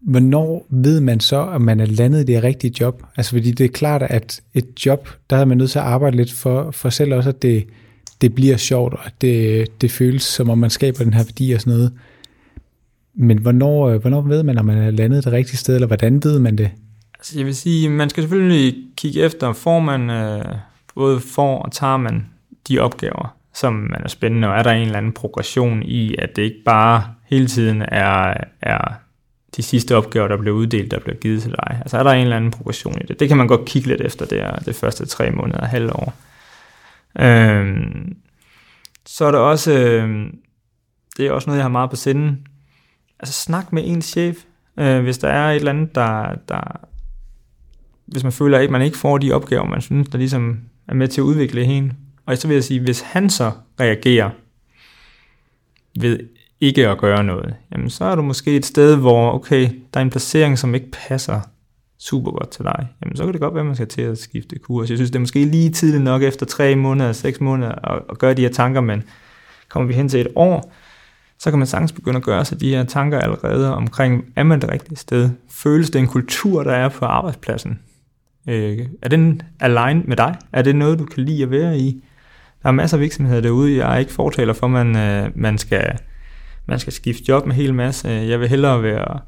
hvornår 0.00 0.66
ved 0.70 1.00
man 1.00 1.20
så, 1.20 1.46
at 1.46 1.60
man 1.60 1.80
er 1.80 1.86
landet 1.86 2.20
i 2.20 2.32
det 2.32 2.42
rigtige 2.42 2.74
job? 2.80 3.02
Altså 3.16 3.30
fordi 3.30 3.50
det 3.50 3.64
er 3.64 3.68
klart, 3.68 4.02
at 4.02 4.40
et 4.54 4.86
job, 4.86 5.08
der 5.30 5.36
er 5.36 5.44
man 5.44 5.58
nødt 5.58 5.70
til 5.70 5.78
at 5.78 5.84
arbejde 5.84 6.16
lidt 6.16 6.32
for, 6.32 6.70
for 6.70 6.90
selv 6.90 7.14
også, 7.14 7.28
at 7.28 7.42
det, 7.42 7.66
det 8.20 8.34
bliver 8.34 8.56
sjovt, 8.56 8.94
og 8.94 9.06
at 9.06 9.14
det, 9.20 9.66
det 9.80 9.90
føles, 9.90 10.22
som 10.22 10.50
om 10.50 10.58
man 10.58 10.70
skaber 10.70 11.04
den 11.04 11.14
her 11.14 11.24
værdi 11.24 11.52
og 11.52 11.60
sådan 11.60 11.72
noget. 11.72 11.92
Men 13.14 13.38
hvornår, 13.38 13.88
øh, 13.88 14.00
hvornår 14.00 14.20
ved 14.20 14.42
man, 14.42 14.58
om 14.58 14.64
man 14.64 14.78
er 14.78 14.90
landet 14.90 15.24
det 15.24 15.32
rigtige 15.32 15.56
sted, 15.56 15.74
eller 15.74 15.86
hvordan 15.86 16.24
ved 16.24 16.38
man 16.38 16.58
det? 16.58 16.70
Altså 17.18 17.38
jeg 17.38 17.46
vil 17.46 17.56
sige, 17.56 17.88
man 17.88 18.10
skal 18.10 18.22
selvfølgelig 18.22 18.74
kigge 18.96 19.20
efter, 19.20 19.52
får 19.52 19.80
man, 19.80 20.10
øh, 20.10 20.44
både 20.94 21.20
får 21.20 21.58
og 21.58 21.72
tager 21.72 21.96
man 21.96 22.24
de 22.68 22.78
opgaver, 22.78 23.36
som 23.54 23.72
man 23.72 24.00
er 24.04 24.08
spændende, 24.08 24.48
og 24.48 24.58
er 24.58 24.62
der 24.62 24.70
en 24.70 24.82
eller 24.82 24.98
anden 24.98 25.12
progression 25.12 25.82
i, 25.82 26.14
at 26.18 26.36
det 26.36 26.42
ikke 26.42 26.62
bare 26.64 27.04
hele 27.28 27.46
tiden 27.46 27.82
er, 27.82 28.34
er 28.62 28.92
de 29.56 29.62
sidste 29.62 29.96
opgaver, 29.96 30.28
der 30.28 30.36
bliver 30.36 30.56
uddelt, 30.56 30.90
der 30.90 31.00
bliver 31.00 31.16
givet 31.16 31.42
til 31.42 31.50
dig. 31.50 31.78
Altså 31.80 31.98
er 31.98 32.02
der 32.02 32.10
en 32.10 32.22
eller 32.22 32.36
anden 32.36 32.50
progression 32.50 32.98
i 33.00 33.06
det. 33.06 33.20
Det 33.20 33.28
kan 33.28 33.36
man 33.36 33.46
godt 33.46 33.64
kigge 33.64 33.88
lidt 33.88 34.00
efter 34.00 34.26
det, 34.26 34.66
det 34.66 34.74
første 34.74 35.06
tre 35.06 35.30
måneder, 35.30 35.64
halvår. 35.64 36.14
Øhm, 37.18 38.16
så 39.06 39.24
er 39.24 39.30
der 39.30 39.38
også, 39.38 39.72
øhm, 39.72 40.38
det 41.16 41.26
er 41.26 41.32
også 41.32 41.50
noget, 41.50 41.58
jeg 41.58 41.64
har 41.64 41.68
meget 41.68 41.90
på 41.90 41.96
sinden. 41.96 42.46
Altså 43.20 43.34
snak 43.42 43.72
med 43.72 43.82
ens 43.86 44.04
chef, 44.04 44.36
øh, 44.78 45.02
hvis 45.02 45.18
der 45.18 45.28
er 45.28 45.50
et 45.50 45.56
eller 45.56 45.72
andet, 45.72 45.94
der, 45.94 46.34
der 46.48 46.80
hvis 48.10 48.22
man 48.22 48.32
føler, 48.32 48.58
at 48.58 48.70
man 48.70 48.82
ikke 48.82 48.98
får 48.98 49.18
de 49.18 49.32
opgaver, 49.32 49.64
man 49.64 49.80
synes, 49.80 50.08
der 50.08 50.18
ligesom 50.18 50.60
er 50.88 50.94
med 50.94 51.08
til 51.08 51.20
at 51.20 51.24
udvikle 51.24 51.64
hende. 51.64 51.94
Og 52.30 52.38
så 52.38 52.48
vil 52.48 52.54
jeg 52.54 52.64
sige, 52.64 52.80
hvis 52.80 53.00
han 53.00 53.30
så 53.30 53.52
reagerer 53.80 54.30
ved 56.00 56.18
ikke 56.60 56.88
at 56.88 56.98
gøre 56.98 57.24
noget, 57.24 57.54
jamen 57.72 57.90
så 57.90 58.04
er 58.04 58.14
du 58.14 58.22
måske 58.22 58.56
et 58.56 58.66
sted, 58.66 58.96
hvor 58.96 59.32
okay, 59.32 59.68
der 59.94 60.00
er 60.00 60.04
en 60.04 60.10
placering, 60.10 60.58
som 60.58 60.74
ikke 60.74 60.90
passer 61.08 61.40
super 61.98 62.30
godt 62.30 62.50
til 62.50 62.64
dig, 62.64 62.88
jamen 63.02 63.16
så 63.16 63.24
kan 63.24 63.32
det 63.32 63.40
godt 63.40 63.54
være, 63.54 63.60
at 63.60 63.66
man 63.66 63.74
skal 63.74 63.88
til 63.88 64.02
at 64.02 64.18
skifte 64.18 64.58
kurs. 64.58 64.90
Jeg 64.90 64.98
synes, 64.98 65.10
det 65.10 65.16
er 65.16 65.20
måske 65.20 65.44
lige 65.44 65.70
tidligt 65.70 66.02
nok 66.02 66.22
efter 66.22 66.46
tre 66.46 66.76
måneder, 66.76 67.12
seks 67.12 67.40
måneder 67.40 67.72
at, 67.72 68.02
at 68.10 68.18
gøre 68.18 68.34
de 68.34 68.42
her 68.42 68.48
tanker, 68.48 68.80
men 68.80 69.02
kommer 69.68 69.86
vi 69.86 69.94
hen 69.94 70.08
til 70.08 70.20
et 70.20 70.28
år, 70.36 70.72
så 71.38 71.50
kan 71.50 71.58
man 71.58 71.68
sagtens 71.68 71.92
begynde 71.92 72.16
at 72.16 72.22
gøre 72.22 72.44
sig 72.44 72.60
de 72.60 72.70
her 72.70 72.84
tanker 72.84 73.18
allerede 73.18 73.74
omkring, 73.74 74.24
er 74.36 74.42
man 74.42 74.60
det 74.60 74.70
rigtige 74.70 74.96
sted? 74.96 75.30
Føles 75.48 75.90
det 75.90 75.98
en 75.98 76.06
kultur, 76.06 76.62
der 76.62 76.72
er 76.72 76.88
på 76.88 77.04
arbejdspladsen? 77.04 77.78
Øh, 78.48 78.78
er 79.02 79.08
den 79.08 79.42
aligned 79.60 80.04
med 80.04 80.16
dig? 80.16 80.36
Er 80.52 80.62
det 80.62 80.76
noget, 80.76 80.98
du 80.98 81.04
kan 81.04 81.24
lide 81.24 81.42
at 81.42 81.50
være 81.50 81.78
i? 81.78 82.04
Der 82.62 82.68
er 82.68 82.72
masser 82.72 82.96
af 82.96 83.00
virksomheder 83.00 83.40
derude, 83.40 83.76
jeg 83.76 83.94
er 83.94 83.98
ikke 83.98 84.12
fortaler 84.12 84.52
for, 84.52 84.66
at 84.66 84.86
man, 84.86 84.96
øh, 84.96 85.30
man 85.34 85.58
skal 85.58 85.98
man 86.66 86.78
skal 86.78 86.92
skifte 86.92 87.24
job 87.28 87.46
med 87.46 87.54
hel 87.54 87.74
masse. 87.74 88.08
Øh, 88.08 88.28
jeg 88.28 88.40
vil 88.40 88.48
hellere 88.48 88.82
være, 88.82 89.20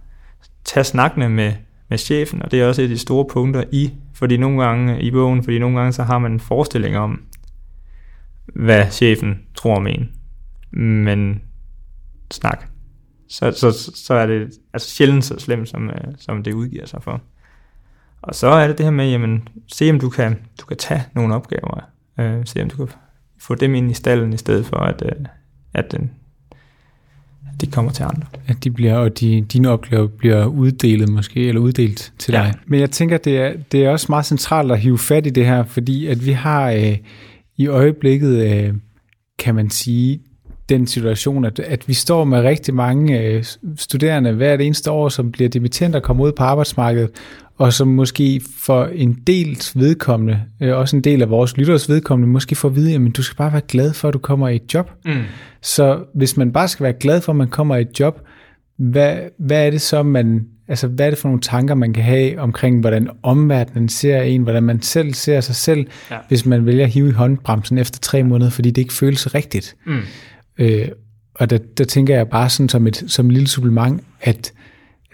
tage 0.65 0.85
snakkene 0.85 1.29
med, 1.29 1.53
med 1.89 1.99
chefen, 1.99 2.43
og 2.43 2.51
det 2.51 2.61
er 2.61 2.67
også 2.67 2.83
et 2.83 2.87
af 2.87 2.89
de 2.89 2.99
store 2.99 3.27
punkter 3.31 3.65
i, 3.73 3.93
fordi 4.15 4.37
nogle 4.37 4.65
gange 4.65 5.03
i 5.03 5.11
bogen, 5.11 5.45
fordi 5.45 5.59
nogle 5.59 5.79
gange 5.79 5.93
så 5.93 6.03
har 6.03 6.19
man 6.19 6.33
en 6.33 6.41
forestilling 6.41 6.97
om, 6.97 7.23
hvad 8.47 8.91
chefen 8.91 9.39
tror 9.55 9.77
om 9.77 9.87
en. 9.87 10.11
Men 10.71 11.43
snak. 12.31 12.65
Så, 13.29 13.51
så, 13.51 13.93
så 13.95 14.15
er 14.15 14.27
det 14.27 14.51
altså 14.73 14.91
sjældent 14.91 15.25
så 15.25 15.39
slemt, 15.39 15.69
som, 15.69 15.91
øh, 15.91 16.15
som 16.19 16.43
det 16.43 16.53
udgiver 16.53 16.87
sig 16.87 17.03
for. 17.03 17.21
Og 18.23 18.35
så 18.35 18.47
er 18.47 18.67
det 18.67 18.79
det 18.79 18.87
her 18.87 18.91
med, 18.91 19.11
jamen, 19.11 19.49
se 19.73 19.91
om 19.91 20.01
du 20.01 20.11
kan, 20.11 20.39
du 20.61 20.67
kan 20.67 20.77
tage 20.77 21.03
nogle 21.15 21.35
opgaver. 21.35 21.81
Øh, 22.19 22.47
se 22.47 22.63
om 22.63 22.71
du 22.71 22.77
kan 22.77 22.89
få 23.43 23.55
dem 23.55 23.75
ind 23.75 23.91
i 23.91 23.95
stallen, 23.95 24.33
i 24.33 24.37
stedet 24.37 24.67
for 24.67 24.77
at, 24.77 25.03
øh, 25.05 25.27
at 25.75 25.93
den, 25.93 26.11
de 27.61 27.67
kommer 27.67 27.93
til 27.93 28.03
andre. 28.03 28.27
At 28.47 28.65
de 28.65 28.71
bliver, 28.71 28.95
og 28.95 29.21
de, 29.21 29.41
dine 29.41 29.69
opgaver 29.69 30.07
bliver 30.07 30.47
uddelt 30.47 31.09
måske, 31.09 31.49
eller 31.49 31.61
uddelt 31.61 32.13
til 32.19 32.33
ja. 32.33 32.39
dig. 32.39 32.55
Men 32.67 32.81
jeg 32.81 32.91
tænker, 32.91 33.19
det 33.19 33.39
er, 33.39 33.53
det 33.73 33.85
er 33.85 33.91
også 33.91 34.07
meget 34.09 34.27
centralt 34.27 34.73
at 34.73 34.81
hive 34.81 34.99
fat 34.99 35.27
i 35.27 35.31
det 35.31 35.47
her, 35.47 35.65
fordi 35.65 36.07
at 36.07 36.27
vi 36.27 36.33
har 36.33 36.71
øh, 36.71 36.97
i 37.57 37.67
øjeblikket, 37.67 38.53
øh, 38.53 38.75
kan 39.39 39.55
man 39.55 39.71
sige, 39.71 40.21
den 40.77 40.87
situation, 40.87 41.45
at, 41.45 41.59
at 41.59 41.89
vi 41.89 41.95
står 41.95 42.25
med 42.25 42.41
rigtig 42.41 42.75
mange 42.75 43.21
øh, 43.21 43.45
studerende 43.77 44.33
hvert 44.33 44.61
eneste 44.61 44.91
år, 44.91 45.09
som 45.09 45.33
bliver 45.33 45.49
dimittenter 45.49 45.99
og 45.99 46.03
kommer 46.03 46.25
ud 46.25 46.33
på 46.33 46.43
arbejdsmarkedet, 46.43 47.11
og 47.59 47.73
som 47.73 47.89
måske 47.89 48.41
for 48.59 48.85
en 48.85 49.19
dels 49.27 49.79
vedkommende, 49.79 50.41
øh, 50.61 50.77
også 50.77 50.97
en 50.97 51.05
del 51.05 51.23
af 51.23 51.31
vores 51.31 51.57
lytters 51.57 51.89
vedkommende, 51.89 52.33
måske 52.33 52.57
får 52.57 52.69
at 52.69 52.77
vide, 52.77 52.95
at 52.95 53.17
du 53.17 53.23
skal 53.23 53.37
bare 53.37 53.53
være 53.53 53.63
glad 53.69 53.93
for, 53.93 54.09
at 54.09 54.15
du 54.15 54.19
kommer 54.19 54.49
i 54.49 54.57
et 54.57 54.75
job. 54.75 54.91
Mm. 55.05 55.23
Så 55.63 55.99
hvis 56.15 56.37
man 56.37 56.53
bare 56.53 56.69
skal 56.69 56.85
være 56.85 56.93
glad 56.93 57.21
for, 57.21 57.33
at 57.33 57.37
man 57.37 57.49
kommer 57.49 57.77
i 57.77 57.81
et 57.81 58.01
job, 58.01 58.21
hvad, 58.77 59.17
hvad 59.39 59.67
er 59.67 59.71
det 59.71 59.81
så, 59.81 60.03
man, 60.03 60.47
altså 60.69 60.87
hvad 60.87 61.07
er 61.07 61.11
det 61.11 61.19
for 61.19 61.29
nogle 61.29 61.41
tanker, 61.41 61.75
man 61.75 61.93
kan 61.93 62.05
have 62.05 62.41
omkring, 62.41 62.81
hvordan 62.81 63.09
omverdenen 63.23 63.89
ser 63.89 64.23
en, 64.23 64.43
hvordan 64.43 64.63
man 64.63 64.83
selv 64.83 65.15
ser 65.15 65.41
sig 65.41 65.55
selv, 65.55 65.87
ja. 66.11 66.17
hvis 66.29 66.47
man 66.47 66.67
vælger 66.67 66.85
at 66.85 66.91
hive 66.91 67.09
i 67.09 67.13
håndbremsen 67.13 67.79
efter 67.79 67.99
tre 67.99 68.23
måneder, 68.23 68.51
fordi 68.51 68.71
det 68.71 68.83
ikke 68.83 68.95
føles 68.95 69.35
rigtigt. 69.35 69.77
Mm. 69.87 70.01
Øh, 70.63 70.89
og 71.35 71.51
der, 71.51 71.59
der 71.59 71.85
tænker 71.85 72.17
jeg 72.17 72.29
bare 72.29 72.51
sådan 72.51 72.69
som 72.69 72.87
et, 72.87 73.05
som 73.07 73.27
et 73.27 73.33
lille 73.33 73.49
supplement, 73.49 74.05
at 74.21 74.53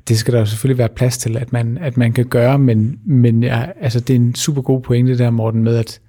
det 0.08 0.18
skal 0.18 0.34
der 0.34 0.44
selvfølgelig 0.44 0.78
være 0.78 0.88
plads 0.88 1.18
til, 1.18 1.37
at 1.37 1.52
man, 1.52 1.78
at 1.78 1.96
man 1.96 2.12
kan 2.12 2.26
gøre, 2.26 2.58
men, 2.58 3.00
men 3.04 3.42
ja, 3.42 3.66
altså, 3.80 4.00
det 4.00 4.16
er 4.16 4.20
en 4.20 4.34
super 4.34 4.62
god 4.62 4.82
pointe 4.82 5.18
der, 5.18 5.30
Morten, 5.30 5.64
med 5.64 5.76
at, 5.76 6.00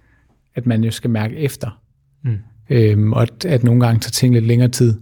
at 0.56 0.66
man 0.66 0.84
jo 0.84 0.92
skal 0.92 1.10
mærke 1.10 1.36
efter. 1.36 1.82
Mm. 2.24 2.38
Øhm, 2.70 3.14
og 3.14 3.22
at, 3.22 3.46
at 3.46 3.64
nogle 3.64 3.86
gange 3.86 4.00
tager 4.00 4.12
ting 4.12 4.34
lidt 4.34 4.46
længere 4.46 4.70
tid. 4.70 5.00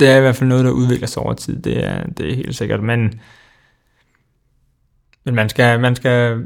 Det 0.00 0.08
er 0.08 0.16
i 0.16 0.20
hvert 0.20 0.36
fald 0.36 0.48
noget, 0.48 0.64
der 0.64 0.70
udvikler 0.70 1.06
sig 1.06 1.22
over 1.22 1.34
tid, 1.34 1.62
det 1.62 1.84
er, 1.84 2.06
det 2.06 2.30
er 2.30 2.36
helt 2.36 2.56
sikkert. 2.56 2.82
Men, 2.82 3.20
men 5.24 5.34
man, 5.34 5.48
skal, 5.48 5.80
man 5.80 5.96
skal 5.96 6.44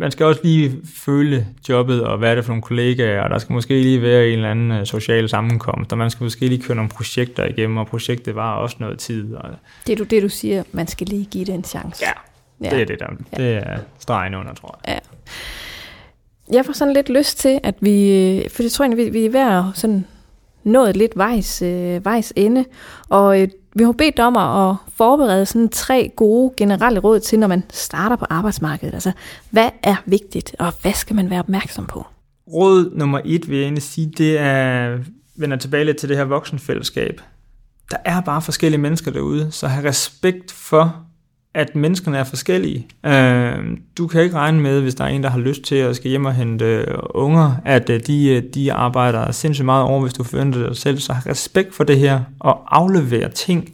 man 0.00 0.10
skal 0.10 0.26
også 0.26 0.40
lige 0.44 0.80
føle 0.94 1.46
jobbet, 1.68 2.04
og 2.04 2.18
hvad 2.18 2.30
er 2.30 2.34
det 2.34 2.44
for 2.44 2.50
nogle 2.50 2.62
kollegaer, 2.62 3.22
og 3.22 3.30
der 3.30 3.38
skal 3.38 3.52
måske 3.52 3.82
lige 3.82 4.02
være 4.02 4.28
en 4.28 4.32
eller 4.32 4.50
anden 4.50 4.70
øh, 4.72 4.86
social 4.86 5.28
sammenkomst, 5.28 5.92
og 5.92 5.98
man 5.98 6.10
skal 6.10 6.24
måske 6.24 6.46
lige 6.46 6.62
køre 6.62 6.76
nogle 6.76 6.90
projekter 6.90 7.44
igennem, 7.44 7.76
og 7.76 7.86
projektet 7.86 8.34
var 8.34 8.54
også 8.54 8.76
noget 8.80 8.98
tid. 8.98 9.34
Og... 9.34 9.50
Det 9.86 9.92
er 9.92 9.96
du, 9.96 10.04
det, 10.04 10.22
du 10.22 10.28
siger, 10.28 10.62
man 10.72 10.86
skal 10.86 11.06
lige 11.06 11.24
give 11.24 11.44
det 11.44 11.54
en 11.54 11.64
chance. 11.64 12.04
Ja, 12.04 12.12
ja. 12.64 12.76
det 12.76 12.82
er 12.82 12.86
det 12.86 13.00
der. 13.00 13.06
Ja. 13.38 13.42
Det 13.42 13.56
er 13.56 13.78
stregen 13.98 14.34
under, 14.34 14.54
tror 14.54 14.78
jeg. 14.86 15.00
Ja. 16.50 16.56
Jeg 16.56 16.64
får 16.64 16.72
sådan 16.72 16.94
lidt 16.94 17.08
lyst 17.08 17.38
til, 17.38 17.60
at 17.62 17.74
vi, 17.80 18.42
for 18.50 18.62
det 18.62 18.72
tror 18.72 18.84
jeg, 18.84 18.96
vi, 18.96 19.08
vi 19.10 19.26
er 19.26 19.30
ved 19.30 19.40
at 19.40 19.64
sådan 19.74 20.04
nået 20.64 20.96
lidt 20.96 21.12
vejs, 21.16 21.62
øh, 21.62 22.04
vejs 22.04 22.32
ende, 22.36 22.64
og 23.08 23.40
øh, 23.40 23.48
vi 23.74 23.84
har 23.84 23.92
bedt 23.92 24.18
om 24.18 24.36
at 24.36 24.76
forberede 24.94 25.46
sådan 25.46 25.68
tre 25.68 26.12
gode 26.16 26.54
generelle 26.56 27.00
råd 27.00 27.20
til, 27.20 27.38
når 27.38 27.46
man 27.46 27.62
starter 27.70 28.16
på 28.16 28.26
arbejdsmarkedet. 28.30 28.94
Altså, 28.94 29.12
hvad 29.50 29.70
er 29.82 29.96
vigtigt, 30.06 30.56
og 30.58 30.72
hvad 30.82 30.92
skal 30.92 31.16
man 31.16 31.30
være 31.30 31.38
opmærksom 31.38 31.86
på? 31.86 32.06
Råd 32.52 32.90
nummer 32.94 33.20
et 33.24 33.48
vil 33.48 33.56
jeg 33.56 33.64
egentlig 33.64 33.82
sige, 33.82 34.12
det 34.18 34.38
er, 34.38 34.98
vender 35.36 35.56
tilbage 35.56 35.84
lidt 35.84 35.96
til 35.96 36.08
det 36.08 36.16
her 36.16 36.24
voksenfællesskab. 36.24 37.20
Der 37.90 37.96
er 38.04 38.20
bare 38.20 38.42
forskellige 38.42 38.80
mennesker 38.80 39.10
derude, 39.10 39.50
så 39.50 39.66
have 39.66 39.88
respekt 39.88 40.52
for, 40.52 41.07
at 41.58 41.76
menneskerne 41.76 42.18
er 42.18 42.24
forskellige. 42.24 42.86
Øh, 43.06 43.78
du 43.98 44.06
kan 44.06 44.22
ikke 44.22 44.36
regne 44.36 44.60
med, 44.60 44.80
hvis 44.80 44.94
der 44.94 45.04
er 45.04 45.08
en, 45.08 45.22
der 45.22 45.30
har 45.30 45.38
lyst 45.38 45.62
til 45.62 45.74
at 45.74 45.96
skal 45.96 46.10
hjem 46.10 46.24
og 46.24 46.34
hente 46.34 46.86
unger, 47.14 47.56
at 47.64 47.90
øh, 47.90 48.00
de, 48.06 48.40
de 48.40 48.72
arbejder 48.72 49.32
sindssygt 49.32 49.64
meget 49.64 49.84
over, 49.84 50.00
hvis 50.00 50.12
du 50.12 50.24
forventer 50.24 50.66
dig 50.68 50.76
selv. 50.76 50.98
Så 50.98 51.12
have 51.12 51.30
respekt 51.30 51.74
for 51.74 51.84
det 51.84 51.98
her, 51.98 52.20
og 52.38 52.76
aflevere 52.76 53.30
ting, 53.30 53.72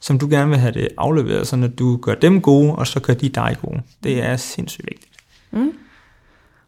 som 0.00 0.18
du 0.18 0.28
gerne 0.30 0.50
vil 0.50 0.58
have 0.58 0.72
det 0.72 0.88
afleveret, 0.98 1.46
så 1.46 1.56
at 1.56 1.78
du 1.78 1.96
gør 1.96 2.14
dem 2.14 2.40
gode, 2.40 2.74
og 2.74 2.86
så 2.86 3.00
gør 3.00 3.14
de 3.14 3.28
dig 3.28 3.56
gode. 3.62 3.80
Det 4.02 4.22
er 4.22 4.36
sindssygt 4.36 4.86
vigtigt. 4.86 5.12
Mm. 5.52 5.72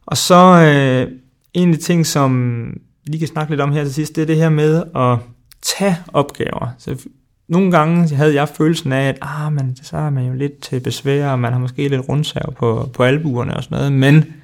Og 0.07 0.16
så 0.16 0.35
øh, 0.35 1.12
en 1.55 1.68
af 1.68 1.74
de 1.74 1.83
ting, 1.83 2.07
som 2.07 2.72
vi 3.11 3.18
kan 3.18 3.29
snakke 3.29 3.52
lidt 3.52 3.61
om 3.61 3.72
her 3.72 3.85
til 3.85 3.94
sidst, 3.94 4.16
det 4.16 4.22
er 4.22 4.26
det 4.26 4.37
her 4.37 4.48
med 4.48 4.83
at 4.96 5.18
tage 5.62 5.96
opgaver. 6.12 6.68
Så 6.79 7.07
nogle 7.48 7.70
gange 7.70 8.16
havde 8.16 8.35
jeg 8.35 8.48
følelsen 8.48 8.92
af, 8.92 9.09
at 9.09 9.18
ah, 9.22 9.52
men, 9.52 9.76
så 9.82 9.96
er 9.96 10.11
man 10.11 10.26
jo 10.26 10.35
lidt 10.35 10.61
til 10.61 10.80
besvær, 10.80 11.30
og 11.30 11.38
man 11.38 11.52
har 11.52 11.61
måske 11.61 11.88
lidt 11.88 12.09
rundsav 12.09 12.54
på, 12.54 12.90
på 12.94 13.02
albuerne 13.02 13.56
og 13.56 13.64
sådan 13.64 13.76
noget, 13.76 13.92
men 13.92 14.35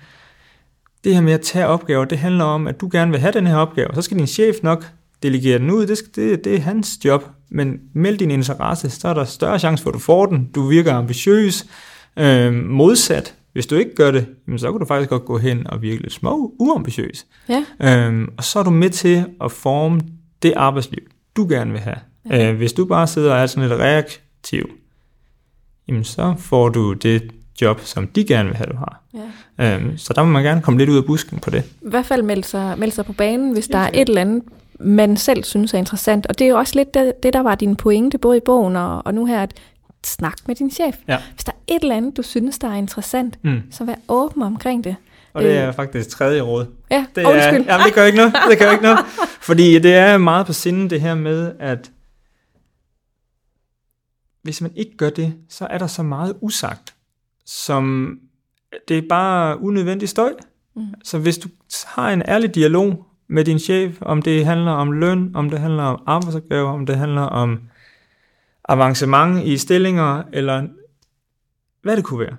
det 1.05 1.15
her 1.15 1.23
med 1.23 1.33
at 1.33 1.41
tage 1.41 1.67
opgaver, 1.67 2.05
det 2.05 2.19
handler 2.19 2.45
om, 2.45 2.67
at 2.67 2.81
du 2.81 2.88
gerne 2.93 3.11
vil 3.11 3.21
have 3.21 3.33
den 3.33 3.47
her 3.47 3.57
opgave, 3.57 3.88
så 3.95 4.03
skal 4.03 4.19
din 4.19 4.27
chef 4.27 4.57
nok 4.62 4.85
delegere 5.23 5.59
den 5.59 5.71
ud, 5.71 5.87
det, 5.87 5.99
det, 6.17 6.45
det 6.45 6.55
er 6.55 6.61
hans 6.61 6.99
job, 7.05 7.25
men 7.51 7.81
meld 7.95 8.19
din 8.19 8.31
interesse, 8.31 8.91
så 8.91 9.09
er 9.09 9.15
der 9.15 9.25
større 9.25 9.59
chance 9.59 9.83
for, 9.83 9.91
at 9.91 9.95
du 9.95 9.99
får 9.99 10.27
den, 10.27 10.49
du 10.55 10.67
virker 10.67 10.95
ambitiøs, 10.95 11.67
øh, 12.17 12.55
modsat, 12.55 13.35
hvis 13.53 13.67
du 13.67 13.75
ikke 13.75 13.95
gør 13.95 14.11
det, 14.11 14.27
så 14.57 14.73
kan 14.73 14.81
du 14.81 14.87
faktisk 14.87 15.11
godt 15.11 15.25
gå 15.25 15.38
hen 15.38 15.67
og 15.67 15.83
virke 15.83 16.03
lidt 16.03 16.12
små 16.12 16.55
uambitiøs. 16.59 17.27
Ja. 17.49 17.65
Øh, 18.09 18.29
og 18.37 18.45
så 18.45 18.59
er 18.59 18.62
du 18.62 18.71
med 18.71 18.91
til 18.91 19.25
at 19.45 19.53
forme 19.53 20.01
det 20.43 20.53
arbejdsliv, 20.57 21.03
du 21.37 21.47
gerne 21.49 21.71
vil 21.71 21.81
have. 21.81 21.97
Ja. 22.31 22.51
Øh, 22.51 22.57
hvis 22.57 22.73
du 22.73 22.85
bare 22.85 23.07
sidder 23.07 23.35
og 23.35 23.41
er 23.41 23.47
sådan 23.47 23.69
lidt 23.69 23.81
reaktiv, 23.81 24.71
jamen 25.89 26.05
så 26.05 26.35
får 26.39 26.69
du 26.69 26.93
det 26.93 27.33
job, 27.61 27.81
som 27.81 28.07
de 28.07 28.25
gerne 28.25 28.49
vil 28.49 28.57
have, 28.57 28.67
du 28.67 28.77
har. 28.77 29.03
Ja. 29.59 29.75
Øhm, 29.75 29.99
så 29.99 30.13
der 30.13 30.23
må 30.23 30.31
man 30.31 30.43
gerne 30.43 30.63
komme 30.63 30.79
lidt 30.79 30.91
ud 30.91 30.97
af 30.97 31.05
busken 31.05 31.39
på 31.39 31.51
det. 31.51 31.65
I 31.83 31.89
hvert 31.89 32.07
fald 32.07 32.23
melde 32.23 32.45
sig, 32.45 32.79
melde 32.79 32.95
sig 32.95 33.05
på 33.05 33.13
banen, 33.13 33.53
hvis 33.53 33.69
der 33.69 33.79
er 33.79 33.91
et 33.95 34.09
eller 34.09 34.21
andet, 34.21 34.43
man 34.81 35.17
selv 35.17 35.45
synes 35.45 35.75
er 35.75 35.79
interessant. 35.79 36.27
Og 36.27 36.39
det 36.39 36.45
er 36.45 36.49
jo 36.49 36.59
også 36.59 36.75
lidt 36.75 36.95
det, 36.95 37.13
det 37.23 37.33
der 37.33 37.43
var 37.43 37.55
din 37.55 37.77
pointe, 37.77 38.19
både 38.19 38.37
i 38.37 38.41
bogen 38.45 38.77
og, 38.77 39.07
og 39.07 39.15
nu 39.15 39.27
her, 39.27 39.43
at 39.43 39.55
snak 40.07 40.37
med 40.47 40.55
din 40.55 40.71
chef. 40.71 40.97
Ja. 41.09 41.19
Hvis 41.35 41.45
der 41.45 41.53
er 41.53 41.75
et 41.75 41.83
eller 41.83 41.97
andet, 41.97 42.17
du 42.17 42.23
synes, 42.23 42.59
der 42.59 42.69
er 42.69 42.75
interessant, 42.75 43.39
mm. 43.43 43.63
så 43.71 43.85
vær 43.85 43.95
åben 44.09 44.43
omkring 44.43 44.85
det. 44.85 44.97
Og 45.35 45.43
det 45.43 45.57
er 45.57 45.69
øh. 45.69 45.75
faktisk 45.75 46.09
tredje 46.09 46.41
råd. 46.41 46.67
Ja, 46.91 47.05
det 47.15 47.25
er, 47.25 47.29
undskyld. 47.29 47.67
Jamen, 47.67 47.87
det 47.87 47.95
gør 47.95 48.05
ikke 48.05 48.19
noget. 48.19 48.35
Det 48.51 48.59
gør 48.59 48.71
ikke 48.71 48.83
noget. 48.83 48.99
Fordi 49.41 49.79
det 49.79 49.95
er 49.95 50.19
meget 50.19 50.47
på 50.47 50.53
sinde, 50.53 50.91
det 50.91 51.01
her 51.01 51.15
med, 51.15 51.53
at 51.59 51.91
hvis 54.43 54.61
man 54.61 54.73
ikke 54.77 54.97
gør 54.97 55.11
det, 55.11 55.35
så 55.49 55.67
er 55.67 55.79
der 55.79 55.87
så 55.87 56.03
meget 56.03 56.37
usagt, 56.41 56.95
som 57.47 58.19
det 58.89 58.99
er 58.99 59.03
bare 59.09 59.61
unødvendig 59.61 60.09
støj. 60.09 60.33
Mm. 60.77 60.87
Så 61.05 61.19
hvis 61.19 61.39
du 61.39 61.49
har 61.87 62.11
en 62.11 62.23
ærlig 62.29 62.55
dialog 62.55 63.07
med 63.29 63.45
din 63.45 63.59
chef, 63.59 63.97
om 64.01 64.23
det 64.23 64.47
handler 64.47 64.73
om 64.73 64.93
løn, 64.93 65.31
om 65.35 65.51
det 65.51 65.59
handler 65.59 65.83
om 65.83 66.03
arbejdsopgaver, 66.07 66.71
om 66.71 66.87
det 66.87 66.97
handler 66.97 67.23
om 67.23 67.61
avancement 68.69 69.45
i 69.45 69.59
stillinger, 69.59 70.23
eller 70.33 70.67
hvad 71.83 71.97
det 71.97 72.05
kunne 72.05 72.21
være, 72.21 72.37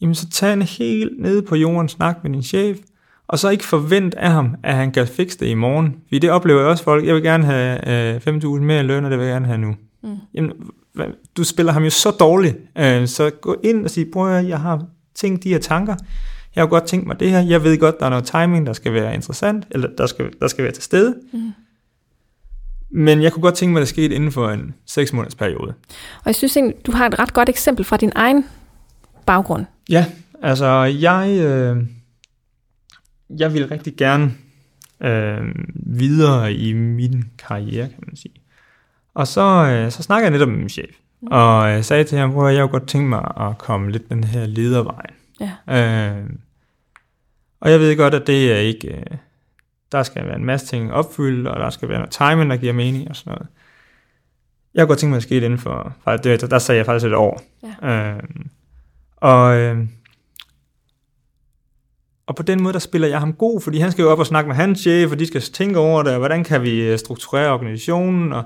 jamen 0.00 0.14
så 0.14 0.30
tag 0.30 0.52
en 0.52 0.62
helt 0.62 1.20
nede 1.20 1.42
på 1.42 1.56
jorden, 1.56 1.88
snak 1.88 2.16
med 2.22 2.32
din 2.32 2.42
chef, 2.42 2.78
og 3.26 3.38
så 3.38 3.48
ikke 3.48 3.64
forvent 3.64 4.14
af 4.14 4.30
ham, 4.30 4.54
at 4.62 4.74
han 4.74 4.92
kan 4.92 5.06
fikse 5.06 5.38
det 5.38 5.46
i 5.46 5.54
morgen. 5.54 5.96
Fordi 6.06 6.18
det 6.18 6.30
oplever 6.30 6.60
jeg 6.60 6.68
også 6.68 6.84
folk, 6.84 7.06
jeg 7.06 7.14
vil 7.14 7.22
gerne 7.22 7.44
have 7.44 7.88
øh, 8.28 8.36
5.000 8.36 8.48
mere 8.48 8.82
løn, 8.82 9.04
og 9.04 9.10
det 9.10 9.18
vil 9.18 9.26
jeg 9.26 9.32
gerne 9.32 9.46
have 9.46 9.58
nu. 9.58 9.76
Mm. 10.02 10.16
Jamen, 10.34 10.52
du 11.36 11.44
spiller 11.44 11.72
ham 11.72 11.84
jo 11.84 11.90
så 11.90 12.10
dårligt, 12.10 12.56
øh, 12.78 13.08
så 13.08 13.30
gå 13.30 13.60
ind 13.64 13.84
og 13.84 13.90
sig, 13.90 14.06
prøv 14.12 14.38
at 14.38 14.48
jeg 14.48 14.60
har 14.60 14.86
tænkt 15.14 15.44
de 15.44 15.48
her 15.48 15.58
tanker, 15.58 15.96
jeg 16.54 16.62
har 16.62 16.66
godt 16.66 16.84
tænkt 16.84 17.06
mig 17.06 17.20
det 17.20 17.30
her, 17.30 17.40
jeg 17.40 17.64
ved 17.64 17.78
godt, 17.78 18.00
der 18.00 18.06
er 18.06 18.10
noget 18.10 18.24
timing, 18.24 18.66
der 18.66 18.72
skal 18.72 18.92
være 18.92 19.14
interessant, 19.14 19.66
eller 19.70 19.88
der 19.98 20.06
skal, 20.06 20.30
der 20.40 20.48
skal 20.48 20.64
være 20.64 20.72
til 20.72 20.82
stede, 20.82 21.14
mm. 21.32 21.52
men 22.90 23.22
jeg 23.22 23.32
kunne 23.32 23.42
godt 23.42 23.54
tænke 23.54 23.72
mig, 23.72 23.80
at 23.80 23.82
det 23.82 23.88
skete 23.88 24.14
inden 24.14 24.32
for 24.32 24.50
en 24.50 24.74
6 24.86 25.12
måneders 25.12 25.34
periode. 25.34 25.74
Og 26.18 26.26
jeg 26.26 26.34
synes 26.34 26.56
egentlig, 26.56 26.86
du 26.86 26.92
har 26.92 27.06
et 27.06 27.18
ret 27.18 27.32
godt 27.32 27.48
eksempel 27.48 27.84
fra 27.84 27.96
din 27.96 28.12
egen 28.14 28.44
baggrund. 29.26 29.64
Ja, 29.88 30.06
altså 30.42 30.82
jeg, 30.82 31.38
øh, 31.40 31.76
jeg 33.38 33.54
vil 33.54 33.68
rigtig 33.68 33.96
gerne 33.96 34.32
øh, 35.02 35.40
videre 35.76 36.54
i 36.54 36.72
min 36.72 37.24
karriere, 37.38 37.88
kan 37.88 38.04
man 38.06 38.16
sige. 38.16 38.34
Og 39.14 39.26
så, 39.26 39.40
øh, 39.40 39.90
så 39.90 40.02
snakker 40.02 40.24
jeg 40.24 40.32
netop 40.32 40.48
med 40.48 40.56
min 40.56 40.68
chef, 40.68 40.90
mm. 41.20 41.28
og 41.30 41.70
jeg 41.70 41.84
sagde 41.84 42.04
til 42.04 42.18
ham, 42.18 42.38
at 42.38 42.54
jeg 42.54 42.62
kunne 42.62 42.80
godt 42.80 42.88
tænke 42.88 43.08
mig 43.08 43.32
at 43.40 43.58
komme 43.58 43.90
lidt 43.90 44.08
den 44.08 44.24
her 44.24 44.46
ledervej. 44.46 45.06
Ja. 45.40 45.50
Øh, 45.68 46.30
og 47.60 47.70
jeg 47.70 47.80
ved 47.80 47.96
godt, 47.96 48.14
at 48.14 48.26
det 48.26 48.52
er 48.52 48.56
ikke... 48.56 48.88
Øh, 48.88 49.16
der 49.92 50.02
skal 50.02 50.26
være 50.26 50.36
en 50.36 50.44
masse 50.44 50.66
ting 50.66 50.92
opfyldt, 50.92 51.48
og 51.48 51.60
der 51.60 51.70
skal 51.70 51.88
være 51.88 51.98
noget 51.98 52.12
timing, 52.12 52.50
der 52.50 52.56
giver 52.56 52.72
mening 52.72 53.08
og 53.10 53.16
sådan 53.16 53.30
noget. 53.30 53.46
Jeg 54.74 54.82
kunne 54.82 54.88
godt 54.88 54.98
tænke 54.98 55.10
mig 55.10 55.16
at 55.16 55.22
ske 55.22 55.36
inden 55.36 55.58
for... 55.58 55.96
Det, 56.22 56.50
der 56.50 56.58
sagde 56.58 56.78
jeg 56.78 56.86
faktisk 56.86 57.06
et 57.06 57.14
år. 57.14 57.42
Ja. 57.82 58.12
Øh, 58.12 58.22
og, 59.16 59.56
øh, 59.56 59.78
og 62.26 62.36
på 62.36 62.42
den 62.42 62.62
måde, 62.62 62.72
der 62.72 62.78
spiller 62.78 63.08
jeg 63.08 63.20
ham 63.20 63.34
god, 63.34 63.60
fordi 63.60 63.78
han 63.78 63.92
skal 63.92 64.02
jo 64.02 64.10
op 64.10 64.18
og 64.18 64.26
snakke 64.26 64.48
med 64.48 64.56
hans 64.56 64.80
chef, 64.80 65.12
og 65.12 65.18
de 65.18 65.26
skal 65.26 65.40
tænke 65.40 65.78
over 65.78 66.02
det, 66.02 66.12
og 66.12 66.18
hvordan 66.18 66.44
kan 66.44 66.62
vi 66.62 66.82
øh, 66.82 66.98
strukturere 66.98 67.52
organisationen, 67.52 68.32
og 68.32 68.44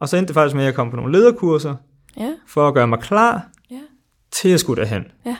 og 0.00 0.08
så 0.08 0.16
endte 0.16 0.28
det 0.28 0.34
faktisk 0.34 0.54
med, 0.54 0.62
at 0.62 0.66
jeg 0.66 0.74
kom 0.74 0.90
på 0.90 0.96
nogle 0.96 1.12
lederkurser, 1.12 1.74
ja. 2.16 2.32
for 2.46 2.68
at 2.68 2.74
gøre 2.74 2.86
mig 2.86 2.98
klar 2.98 3.48
ja. 3.70 3.80
til 4.32 4.48
at 4.48 4.60
skulle 4.60 4.82
derhen. 4.82 5.04
Ja. 5.26 5.36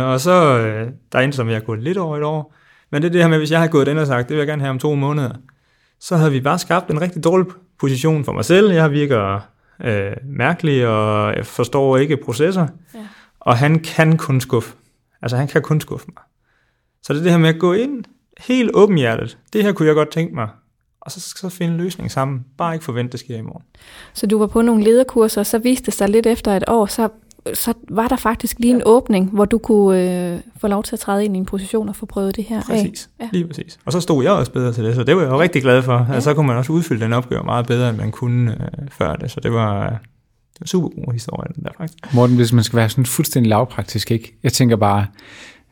Øh, 0.00 0.08
og 0.08 0.20
så, 0.20 0.58
øh, 0.58 0.88
der 1.12 1.18
endte 1.18 1.36
som, 1.36 1.48
at 1.48 1.54
jeg 1.54 1.64
gået 1.64 1.82
lidt 1.82 1.98
over 1.98 2.16
et 2.16 2.22
år. 2.22 2.54
Men 2.90 3.02
det 3.02 3.08
er 3.08 3.12
det 3.12 3.20
her 3.20 3.28
med, 3.28 3.38
hvis 3.38 3.50
jeg 3.50 3.58
havde 3.58 3.70
gået 3.70 3.86
den 3.86 3.98
og 3.98 4.06
sagt, 4.06 4.28
det 4.28 4.34
vil 4.34 4.40
jeg 4.40 4.46
gerne 4.46 4.62
have 4.62 4.70
om 4.70 4.78
to 4.78 4.94
måneder, 4.94 5.30
så 6.00 6.16
havde 6.16 6.32
vi 6.32 6.40
bare 6.40 6.58
skabt 6.58 6.90
en 6.90 7.00
rigtig 7.00 7.24
dårlig 7.24 7.46
position 7.78 8.24
for 8.24 8.32
mig 8.32 8.44
selv. 8.44 8.72
Jeg 8.72 8.90
virker 8.90 9.40
øh, 9.84 10.12
mærkelig 10.24 10.86
og 10.86 11.36
jeg 11.36 11.46
forstår 11.46 11.96
ikke 11.96 12.16
processer. 12.16 12.66
Ja. 12.94 12.98
Og 13.40 13.56
han 13.56 13.78
kan 13.78 14.18
kun 14.18 14.40
skuffe. 14.40 14.74
Altså 15.22 15.36
han 15.36 15.48
kan 15.48 15.62
kun 15.62 15.80
skuffe 15.80 16.06
mig. 16.08 16.22
Så 17.02 17.12
det 17.12 17.18
er 17.18 17.22
det 17.22 17.32
her 17.32 17.38
med 17.38 17.48
at 17.48 17.58
gå 17.58 17.72
ind 17.72 18.04
helt 18.38 18.70
åbenhjertet. 18.74 19.38
Det 19.52 19.62
her 19.62 19.72
kunne 19.72 19.88
jeg 19.88 19.94
godt 19.94 20.10
tænke 20.10 20.34
mig 20.34 20.48
og 21.00 21.10
så 21.12 21.20
skal 21.20 21.50
så 21.50 21.56
finde 21.56 21.72
en 21.72 21.80
løsning 21.80 22.10
sammen. 22.10 22.44
Bare 22.58 22.74
ikke 22.74 22.84
forvente, 22.84 23.12
det 23.12 23.20
sker 23.20 23.36
i 23.36 23.42
morgen. 23.42 23.62
Så 24.14 24.26
du 24.26 24.38
var 24.38 24.46
på 24.46 24.62
nogle 24.62 24.84
lederkurser, 24.84 25.40
og 25.40 25.46
så 25.46 25.58
viste 25.58 25.86
det 25.86 25.94
sig 25.94 26.08
lidt 26.08 26.26
efter 26.26 26.56
et 26.56 26.64
år, 26.68 26.86
så, 26.86 27.08
så 27.54 27.72
var 27.88 28.08
der 28.08 28.16
faktisk 28.16 28.58
lige 28.58 28.74
en 28.74 28.82
åbning, 28.84 29.30
hvor 29.30 29.44
du 29.44 29.58
kunne 29.58 30.32
øh, 30.32 30.40
få 30.60 30.66
lov 30.66 30.82
til 30.82 30.96
at 30.96 31.00
træde 31.00 31.24
ind 31.24 31.36
i 31.36 31.38
en 31.38 31.46
position 31.46 31.88
og 31.88 31.96
få 31.96 32.06
prøvet 32.06 32.36
det 32.36 32.44
her 32.44 32.62
Præcis, 32.62 33.10
af. 33.18 33.24
Ja. 33.24 33.28
lige 33.32 33.46
præcis. 33.46 33.78
Og 33.84 33.92
så 33.92 34.00
stod 34.00 34.24
jeg 34.24 34.32
også 34.32 34.52
bedre 34.52 34.72
til 34.72 34.84
det, 34.84 34.94
så 34.94 35.04
det 35.04 35.16
var 35.16 35.22
jeg 35.22 35.30
jo 35.30 35.40
rigtig 35.40 35.62
glad 35.62 35.82
for. 35.82 35.92
Ja. 35.92 36.14
Altså, 36.14 36.30
så 36.30 36.34
kunne 36.34 36.46
man 36.46 36.56
også 36.56 36.72
udfylde 36.72 37.04
den 37.04 37.12
opgave 37.12 37.42
meget 37.42 37.66
bedre, 37.66 37.88
end 37.90 37.96
man 37.96 38.10
kunne 38.10 38.52
øh, 38.52 38.88
før 38.90 39.16
det. 39.16 39.30
Så 39.30 39.40
det 39.40 39.52
var, 39.52 39.88
det 40.54 40.60
var 40.60 40.66
super 40.66 40.88
god 40.88 41.12
historie, 41.12 41.52
den 41.54 41.64
der 41.64 41.70
faktisk. 41.78 42.14
Morten, 42.14 42.36
hvis 42.36 42.52
man 42.52 42.64
skal 42.64 42.76
være 42.76 42.88
sådan 42.88 43.06
fuldstændig 43.06 43.50
lavpraktisk, 43.50 44.10
ikke? 44.10 44.38
Jeg 44.42 44.52
tænker 44.52 44.76
bare, 44.76 45.06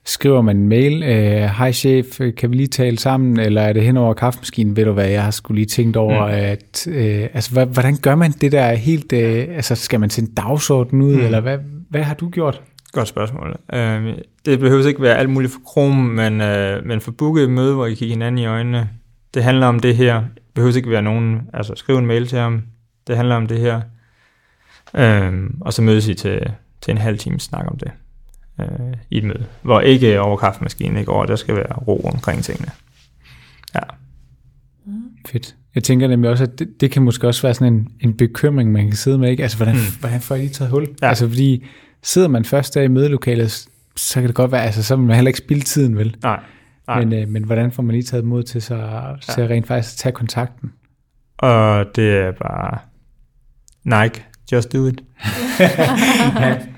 Skriver 0.05 0.43
man 0.43 0.57
en 0.57 0.69
mail, 0.69 1.03
øh, 1.03 1.51
hej 1.59 1.73
chef, 1.73 2.21
kan 2.37 2.51
vi 2.51 2.57
lige 2.57 2.67
tale 2.67 2.99
sammen, 2.99 3.41
eller 3.41 3.63
er 3.63 3.73
det 3.73 3.83
hen 3.83 3.97
over 3.97 4.15
kaffemaskinen, 4.15 4.77
ved 4.77 4.85
du 4.85 4.93
hvad, 4.93 5.09
jeg 5.09 5.25
har 5.25 5.31
skulle 5.31 5.59
lige 5.59 5.67
tænkt 5.67 5.97
over, 5.97 6.27
mm. 6.27 6.33
at, 6.35 6.87
øh, 6.87 7.29
altså 7.35 7.65
hvordan 7.65 7.97
gør 7.97 8.15
man 8.15 8.31
det 8.31 8.53
der 8.53 8.73
helt, 8.73 9.13
øh, 9.13 9.47
altså 9.51 9.75
skal 9.75 10.01
man 10.01 10.11
sende 10.11 10.35
dagsorden 10.35 11.03
ud, 11.03 11.15
mm. 11.15 11.21
eller 11.21 11.41
hvad, 11.41 11.59
hvad 11.91 12.03
har 12.03 12.15
du 12.15 12.29
gjort? 12.29 12.63
Godt 12.93 13.09
spørgsmål. 13.09 13.57
Øh, 13.73 14.15
det 14.45 14.59
behøver 14.59 14.89
ikke 14.89 15.03
være 15.03 15.17
alt 15.17 15.31
muligt 15.31 15.53
for 15.53 15.61
Chrome, 15.73 16.13
men, 16.15 16.41
øh, 16.41 16.87
men 16.87 17.01
for 17.01 17.13
booke 17.13 17.43
et 17.43 17.51
møde, 17.51 17.75
hvor 17.75 17.87
I 17.87 17.95
kigger 17.95 18.15
hinanden 18.15 18.39
i 18.39 18.47
øjnene, 18.47 18.89
det 19.35 19.45
handler 19.45 19.67
om 19.67 19.81
det 19.81 19.97
her. 19.97 20.21
Det 20.21 20.43
behøver 20.55 20.77
ikke 20.77 20.91
være 20.91 21.03
nogen, 21.03 21.41
altså 21.55 21.75
skriv 21.77 21.97
en 21.97 22.07
mail 22.07 22.27
til 22.27 22.39
ham, 22.39 22.63
det 23.07 23.17
handler 23.17 23.35
om 23.35 23.47
det 23.47 23.59
her. 23.59 23.81
Øh, 24.97 25.33
og 25.61 25.73
så 25.73 25.83
mødes 25.83 26.09
I 26.09 26.15
til, 26.15 26.53
til 26.83 26.91
en 26.91 26.99
halv 26.99 27.19
time 27.19 27.41
snak 27.41 27.67
om 27.67 27.79
det. 27.79 27.91
Øh, 28.61 28.95
i 29.11 29.19
et 29.19 29.25
møde. 29.25 29.47
Hvor 29.63 29.81
ikke 29.81 30.21
over 30.21 30.37
kaffemaskinen, 30.37 30.97
ikke 30.97 31.13
over, 31.13 31.27
der 31.27 31.37
skal 31.37 31.55
være 31.55 31.73
ro 31.73 32.01
omkring 32.15 32.45
tingene. 32.45 32.71
Ja. 33.75 33.81
Fedt. 35.27 35.55
Jeg 35.75 35.83
tænker 35.83 36.09
nemlig 36.09 36.31
også, 36.31 36.45
at 36.45 36.59
det, 36.59 36.69
det 36.81 36.91
kan 36.91 37.03
måske 37.03 37.27
også 37.27 37.43
være 37.43 37.55
sådan 37.55 37.73
en, 37.73 37.89
en 38.01 38.17
bekymring, 38.17 38.73
man 38.73 38.87
kan 38.87 38.97
sidde 38.97 39.19
med, 39.19 39.31
ikke? 39.31 39.43
Altså, 39.43 39.57
hvordan, 39.57 39.75
mm. 39.75 40.01
hvordan 40.01 40.21
får 40.21 40.35
jeg 40.35 40.45
lige 40.45 40.55
taget 40.55 40.71
hul? 40.71 40.89
Ja. 41.03 41.09
Altså, 41.09 41.29
fordi 41.29 41.67
sidder 42.03 42.29
man 42.29 42.45
først 42.45 42.75
der 42.75 42.83
i 42.83 42.89
mødelokalet, 42.89 43.69
så 43.97 44.15
kan 44.15 44.27
det 44.27 44.35
godt 44.35 44.53
være, 44.53 44.63
altså, 44.63 44.83
så 44.83 44.97
vil 44.97 45.07
man 45.07 45.15
heller 45.15 45.29
ikke 45.29 45.39
spille 45.39 45.63
tiden, 45.63 45.97
vel? 45.97 46.17
Nej. 46.23 46.41
Nej. 46.87 47.05
Men, 47.05 47.13
øh, 47.13 47.29
men 47.29 47.45
hvordan 47.45 47.73
får 47.73 47.83
man 47.83 47.95
lige 47.95 48.05
taget 48.05 48.25
mod 48.25 48.43
til, 48.43 48.63
så, 48.63 49.03
så 49.21 49.47
rent 49.51 49.67
faktisk 49.67 49.99
tage 49.99 50.13
kontakten? 50.13 50.73
Og 51.39 51.87
det 51.97 52.17
er 52.17 52.33
bare 52.33 52.79
Nike, 53.85 54.25
just 54.53 54.73
do 54.73 54.87
it. 54.87 55.01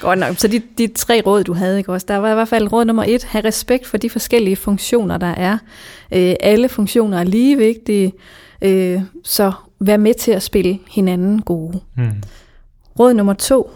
Godt 0.00 0.18
nok. 0.18 0.36
Så 0.36 0.48
de, 0.48 0.62
de 0.78 0.86
tre 0.86 1.22
råd, 1.26 1.44
du 1.44 1.52
havde, 1.52 1.78
ikke 1.78 1.92
også? 1.92 2.06
Der 2.08 2.16
var 2.16 2.30
i 2.30 2.34
hvert 2.34 2.48
fald 2.48 2.72
råd 2.72 2.84
nummer 2.84 3.04
et. 3.06 3.24
have 3.24 3.44
respekt 3.44 3.86
for 3.86 3.96
de 3.96 4.10
forskellige 4.10 4.56
funktioner, 4.56 5.18
der 5.18 5.26
er. 5.26 5.58
Øh, 6.12 6.34
alle 6.40 6.68
funktioner 6.68 7.18
er 7.18 7.24
lige 7.24 7.56
vigtige, 7.56 8.12
øh, 8.62 9.02
så 9.24 9.52
vær 9.80 9.96
med 9.96 10.14
til 10.14 10.30
at 10.30 10.42
spille 10.42 10.78
hinanden 10.90 11.42
gode. 11.42 11.80
Mm. 11.96 12.22
Råd 12.98 13.14
nummer 13.14 13.32
to. 13.32 13.70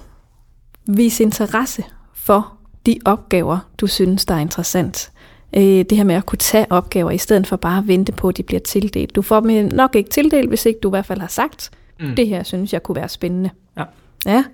Vis 0.86 1.20
interesse 1.20 1.84
for 2.14 2.52
de 2.86 2.98
opgaver, 3.04 3.58
du 3.78 3.86
synes, 3.86 4.24
der 4.24 4.34
er 4.34 4.38
interessant. 4.38 5.10
Øh, 5.56 5.62
det 5.62 5.96
her 5.96 6.04
med 6.04 6.14
at 6.14 6.26
kunne 6.26 6.38
tage 6.38 6.66
opgaver, 6.70 7.10
i 7.10 7.18
stedet 7.18 7.46
for 7.46 7.56
bare 7.56 7.78
at 7.78 7.88
vente 7.88 8.12
på, 8.12 8.28
at 8.28 8.36
de 8.36 8.42
bliver 8.42 8.60
tildelt. 8.60 9.14
Du 9.14 9.22
får 9.22 9.40
dem 9.40 9.70
nok 9.72 9.96
ikke 9.96 10.10
tildelt, 10.10 10.48
hvis 10.48 10.66
ikke 10.66 10.80
du 10.82 10.88
i 10.88 10.90
hvert 10.90 11.06
fald 11.06 11.20
har 11.20 11.28
sagt, 11.28 11.70
mm. 12.00 12.16
det 12.16 12.28
her 12.28 12.42
synes 12.42 12.72
jeg 12.72 12.82
kunne 12.82 12.96
være 12.96 13.08
spændende. 13.08 13.50
Ja. 13.76 13.84
ja. 14.26 14.44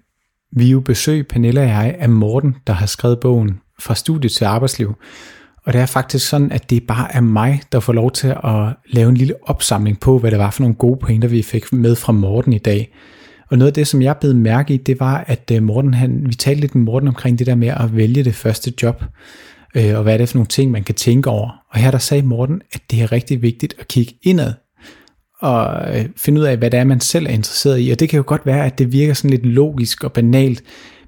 vi 0.52 0.72
jo 0.72 0.80
besøg, 0.80 1.28
Pernille 1.28 1.62
og 1.62 1.68
jeg, 1.68 1.96
af 2.00 2.10
Morten, 2.10 2.56
der 2.68 2.74
har 2.74 2.86
skrevet 2.86 3.20
bogen 3.20 3.60
Fra 3.80 3.96
studie 3.96 4.30
til 4.30 4.46
arbejdsliv. 4.46 4.96
Og 5.66 5.74
det 5.74 5.82
er 5.82 5.86
faktisk 5.86 6.30
sådan, 6.30 6.52
at 6.52 6.70
det 6.70 6.88
bare 6.88 7.16
er 7.16 7.22
mig, 7.22 7.62
der 7.72 7.80
får 7.80 7.94
lov 7.94 8.12
til 8.12 8.28
at 8.28 8.76
lave 8.90 9.10
en 9.10 9.18
lille 9.18 9.36
opsamling 9.44 10.00
på, 10.00 10.20
hvad 10.20 10.32
det 10.32 10.40
var 10.40 10.52
for 10.52 10.62
nogle 10.62 10.76
gode 10.76 11.00
pointer, 11.00 11.28
vi 11.28 11.42
fik 11.42 11.74
med 11.74 11.96
fra 11.96 12.14
Morten 12.14 12.54
i 12.54 12.58
dag. 12.58 12.94
Og 13.54 13.60
noget 13.60 13.72
af 13.72 13.74
det, 13.74 13.88
som 13.88 14.02
jeg 14.02 14.18
blev 14.18 14.36
mærke 14.36 14.74
i, 14.74 14.78
det 14.78 15.00
var, 15.00 15.24
at 15.28 15.52
øh, 15.54 15.63
Morten, 15.63 15.94
han, 15.94 16.24
vi 16.26 16.34
talte 16.34 16.62
lidt 16.62 16.76
med 16.76 16.84
Morten 16.84 17.08
omkring 17.08 17.39
det 17.39 17.48
der 17.48 17.56
med 17.56 17.68
at 17.68 17.96
vælge 17.96 18.24
det 18.24 18.36
første 18.36 18.74
job, 18.84 19.04
øh, 19.76 19.98
og 19.98 20.04
hvad 20.04 20.13
er 20.13 20.18
det 20.18 20.30
for 20.30 20.38
nogle 20.38 20.48
ting, 20.48 20.72
man 20.72 20.84
kan 20.84 20.96
tænke 20.96 21.30
over. 21.30 21.50
Og 21.72 21.80
her 21.80 21.92
der 21.92 21.98
sagde 21.98 22.24
Morten, 22.24 22.62
at 22.74 22.82
det 22.92 23.02
er 23.02 23.12
rigtig 23.12 23.42
vigtigt 23.42 23.76
at 23.80 23.88
kigge 23.88 24.13
indad, 24.24 24.54
og 25.39 25.98
øh, 25.98 26.06
finde 26.18 26.42
ud 26.42 26.46
af, 26.46 26.58
hvad 26.58 26.72
det 26.72 26.80
er, 26.80 26.84
man 26.84 27.00
selv 27.00 27.26
er 27.26 27.30
interesseret 27.30 27.80
i. 27.82 27.92
Og 27.92 28.00
det 28.00 28.10
kan 28.10 28.18
jo 28.18 28.24
godt 28.28 28.46
være, 28.46 28.66
at 28.66 28.80
det 28.80 28.92
virker 28.92 29.13
sådan 29.13 29.32
lidt 29.32 29.46
logisk 29.46 30.04
og 30.04 30.13
banalt, 30.13 30.63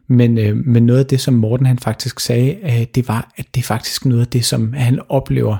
men, 0.10 0.38
øh, 0.38 0.58
men 0.58 0.86
noget 0.86 1.00
af 1.00 1.06
det, 1.06 1.22
som 1.22 1.34
Morten 1.34 1.66
han 1.66 1.80
faktisk 1.80 2.20
sagde, 2.20 2.58
øh, 2.64 2.86
det 2.96 3.08
var, 3.08 3.32
at 3.38 3.46
det 3.56 3.62
er 3.62 3.66
faktisk 3.66 4.06
noget 4.06 4.22
af 4.22 4.28
det, 4.28 4.46
som 4.46 4.74
han 4.74 5.00
oplever 5.10 5.58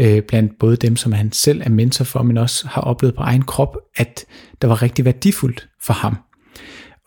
øh, 0.00 0.22
blandt 0.22 0.52
både 0.58 0.76
dem, 0.76 0.96
som 0.96 1.12
han 1.12 1.32
selv 1.32 1.62
er 1.64 1.68
mentor 1.68 2.04
for, 2.04 2.22
men 2.22 2.38
også 2.38 2.68
har 2.68 2.82
oplevet 2.82 3.14
på 3.14 3.22
egen 3.22 3.42
krop, 3.42 3.76
at 3.96 4.24
der 4.62 4.68
var 4.68 4.82
rigtig 4.82 5.04
værdifuldt 5.04 5.68
for 5.82 5.92
ham. 5.92 6.16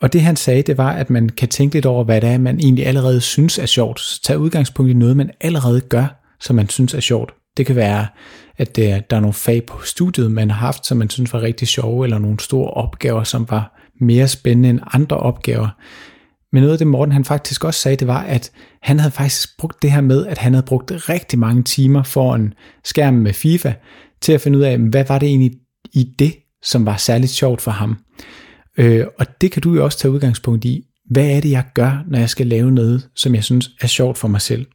Og 0.02 0.12
det 0.12 0.20
han 0.20 0.36
sagde, 0.36 0.62
det 0.62 0.78
var, 0.78 0.92
at 0.92 1.10
man 1.10 1.28
kan 1.28 1.48
tænke 1.48 1.74
lidt 1.74 1.86
over, 1.86 2.04
hvad 2.04 2.20
det 2.20 2.30
er, 2.30 2.38
man 2.38 2.60
egentlig 2.60 2.86
allerede 2.86 3.20
synes 3.20 3.58
er 3.58 3.66
sjovt. 3.66 4.00
Så 4.00 4.22
tag 4.22 4.38
udgangspunkt 4.38 4.90
i 4.90 4.94
noget, 4.94 5.16
man 5.16 5.30
allerede 5.40 5.80
gør, 5.80 6.06
som 6.40 6.56
man 6.56 6.68
synes 6.68 6.94
er 6.94 7.00
sjovt. 7.00 7.34
Det 7.56 7.66
kan 7.66 7.76
være, 7.76 8.06
at 8.56 8.76
der 8.76 9.02
er 9.10 9.20
nogle 9.20 9.32
fag 9.32 9.66
på 9.66 9.80
studiet, 9.84 10.32
man 10.32 10.50
har 10.50 10.66
haft, 10.66 10.86
som 10.86 10.98
man 10.98 11.10
synes 11.10 11.32
var 11.32 11.42
rigtig 11.42 11.68
sjove, 11.68 12.04
eller 12.04 12.18
nogle 12.18 12.40
store 12.40 12.70
opgaver, 12.70 13.24
som 13.24 13.46
var 13.50 13.90
mere 14.00 14.28
spændende 14.28 14.68
end 14.68 14.80
andre 14.92 15.16
opgaver. 15.16 15.68
Men 16.54 16.62
noget 16.62 16.72
af 16.72 16.78
det 16.78 16.86
Morten 16.86 17.12
han 17.12 17.24
faktisk 17.24 17.64
også 17.64 17.80
sagde, 17.80 17.96
det 17.96 18.06
var, 18.06 18.22
at 18.22 18.52
han 18.82 18.98
havde 18.98 19.12
faktisk 19.12 19.58
brugt 19.58 19.82
det 19.82 19.92
her 19.92 20.00
med, 20.00 20.26
at 20.26 20.38
han 20.38 20.54
havde 20.54 20.66
brugt 20.66 20.92
rigtig 21.08 21.38
mange 21.38 21.62
timer 21.62 22.02
foran 22.02 22.54
skærmen 22.84 23.22
med 23.22 23.32
FIFA, 23.32 23.72
til 24.20 24.32
at 24.32 24.40
finde 24.40 24.58
ud 24.58 24.62
af, 24.62 24.78
hvad 24.78 25.04
var 25.08 25.18
det 25.18 25.28
egentlig 25.28 25.52
i 25.92 26.14
det, 26.18 26.34
som 26.62 26.86
var 26.86 26.96
særligt 26.96 27.32
sjovt 27.32 27.60
for 27.60 27.70
ham. 27.70 27.96
Øh, 28.78 29.06
og 29.18 29.26
det 29.40 29.52
kan 29.52 29.62
du 29.62 29.74
jo 29.74 29.84
også 29.84 29.98
tage 29.98 30.12
udgangspunkt 30.12 30.64
i. 30.64 30.84
Hvad 31.10 31.30
er 31.30 31.40
det, 31.40 31.50
jeg 31.50 31.64
gør, 31.74 32.04
når 32.08 32.18
jeg 32.18 32.30
skal 32.30 32.46
lave 32.46 32.72
noget, 32.72 33.08
som 33.16 33.34
jeg 33.34 33.44
synes 33.44 33.70
er 33.80 33.86
sjovt 33.86 34.18
for 34.18 34.28
mig 34.28 34.40
selv? 34.40 34.66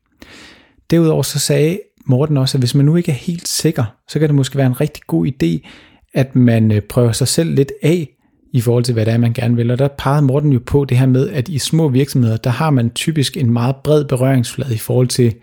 Derudover 0.92 1.24
så 1.24 1.40
sagde 1.40 1.80
Morten 2.06 2.38
også, 2.38 2.58
at 2.58 2.62
hvis 2.62 2.76
man 2.76 2.86
nu 2.86 2.96
ikke 2.96 3.12
er 3.12 3.16
helt 3.16 3.48
sikker, 3.48 3.86
så 4.10 4.20
kan 4.20 4.30
det 4.30 4.36
måske 4.36 4.58
være 4.58 4.68
en 4.68 4.82
rigtig 4.82 5.04
god 5.08 5.28
idé, 5.28 5.70
at 6.14 6.36
man 6.36 6.72
øh, 6.72 6.82
prøver 6.82 7.12
sig 7.12 7.28
selv 7.28 7.56
lidt 7.56 7.72
af, 7.84 8.10
i 8.54 8.62
forhold 8.62 8.84
til, 8.84 8.94
hvad 8.94 9.06
det 9.06 9.14
er, 9.14 9.18
man 9.18 9.34
gerne 9.34 9.56
vil. 9.56 9.72
Og 9.72 9.80
der 9.80 9.88
pegede 9.88 10.22
Morten 10.22 10.54
jo 10.54 10.60
på 10.66 10.86
det 10.86 10.98
her 10.98 11.06
med, 11.06 11.30
at 11.30 11.50
i 11.50 11.58
små 11.58 11.88
virksomheder, 11.88 12.38
der 12.38 12.50
har 12.50 12.70
man 12.70 12.90
typisk 12.90 13.38
en 13.38 13.54
meget 13.54 13.76
bred 13.84 14.06
berøringsflade 14.06 14.74
i 14.74 14.78
forhold 14.78 15.08
til 15.08 15.36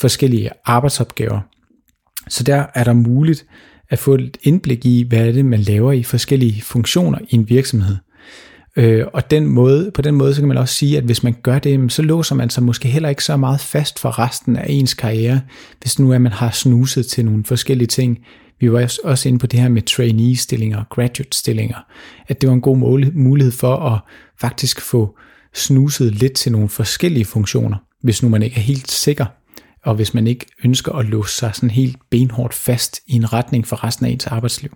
forskellige 0.00 0.50
arbejdsopgaver. 0.64 1.40
Så 2.28 2.44
der 2.44 2.66
er 2.74 2.84
der 2.84 2.92
muligt 2.92 3.46
at 3.88 3.98
få 3.98 4.14
et 4.14 4.36
indblik 4.42 4.86
i, 4.86 5.06
hvad 5.08 5.28
er 5.28 5.32
det, 5.32 5.44
man 5.44 5.60
laver 5.60 5.92
i 5.92 6.02
forskellige 6.02 6.62
funktioner 6.62 7.18
i 7.28 7.34
en 7.34 7.48
virksomhed. 7.48 7.96
Øh, 8.76 9.06
og 9.12 9.30
den 9.30 9.46
måde, 9.46 9.90
på 9.94 10.02
den 10.02 10.14
måde, 10.14 10.34
så 10.34 10.40
kan 10.40 10.48
man 10.48 10.56
også 10.56 10.74
sige, 10.74 10.98
at 10.98 11.04
hvis 11.04 11.22
man 11.22 11.34
gør 11.42 11.58
det, 11.58 11.92
så 11.92 12.02
låser 12.02 12.34
man 12.34 12.50
sig 12.50 12.62
måske 12.62 12.88
heller 12.88 13.08
ikke 13.08 13.24
så 13.24 13.36
meget 13.36 13.60
fast 13.60 13.98
for 13.98 14.18
resten 14.18 14.56
af 14.56 14.66
ens 14.68 14.94
karriere, 14.94 15.40
hvis 15.80 15.98
nu 15.98 16.12
er, 16.12 16.18
man 16.18 16.32
har 16.32 16.50
snuset 16.50 17.06
til 17.06 17.24
nogle 17.24 17.44
forskellige 17.44 17.88
ting, 17.88 18.18
vi 18.60 18.72
var 18.72 18.96
også 19.04 19.28
inde 19.28 19.38
på 19.38 19.46
det 19.46 19.60
her 19.60 19.68
med 19.68 19.82
trainee-stillinger, 19.82 20.84
graduate-stillinger, 20.90 21.78
at 22.28 22.40
det 22.40 22.48
var 22.48 22.54
en 22.54 22.60
god 22.60 22.76
mulighed 23.12 23.52
for 23.52 23.76
at 23.76 24.00
faktisk 24.40 24.80
få 24.80 25.18
snuset 25.54 26.14
lidt 26.14 26.32
til 26.32 26.52
nogle 26.52 26.68
forskellige 26.68 27.24
funktioner, 27.24 27.76
hvis 28.02 28.22
nu 28.22 28.28
man 28.28 28.42
ikke 28.42 28.56
er 28.56 28.60
helt 28.60 28.90
sikker, 28.90 29.26
og 29.84 29.94
hvis 29.94 30.14
man 30.14 30.26
ikke 30.26 30.46
ønsker 30.64 30.92
at 30.92 31.06
låse 31.06 31.34
sig 31.34 31.50
sådan 31.54 31.70
helt 31.70 31.96
benhårdt 32.10 32.54
fast 32.54 33.00
i 33.06 33.14
en 33.14 33.32
retning 33.32 33.66
for 33.66 33.84
resten 33.84 34.06
af 34.06 34.10
ens 34.10 34.26
arbejdsliv. 34.26 34.70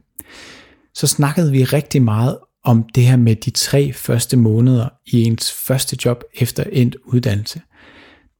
Så 0.95 1.07
snakkede 1.07 1.53
vi 1.53 1.65
rigtig 1.65 2.03
meget 2.03 2.39
om 2.65 2.83
det 2.95 3.03
her 3.03 3.17
med 3.17 3.37
de 3.37 3.51
tre 3.51 3.93
første 3.93 4.37
måneder 4.37 4.89
i 5.07 5.23
ens 5.23 5.53
første 5.53 5.97
job 6.05 6.25
efter 6.35 6.65
endt 6.73 6.97
uddannelse. 7.05 7.61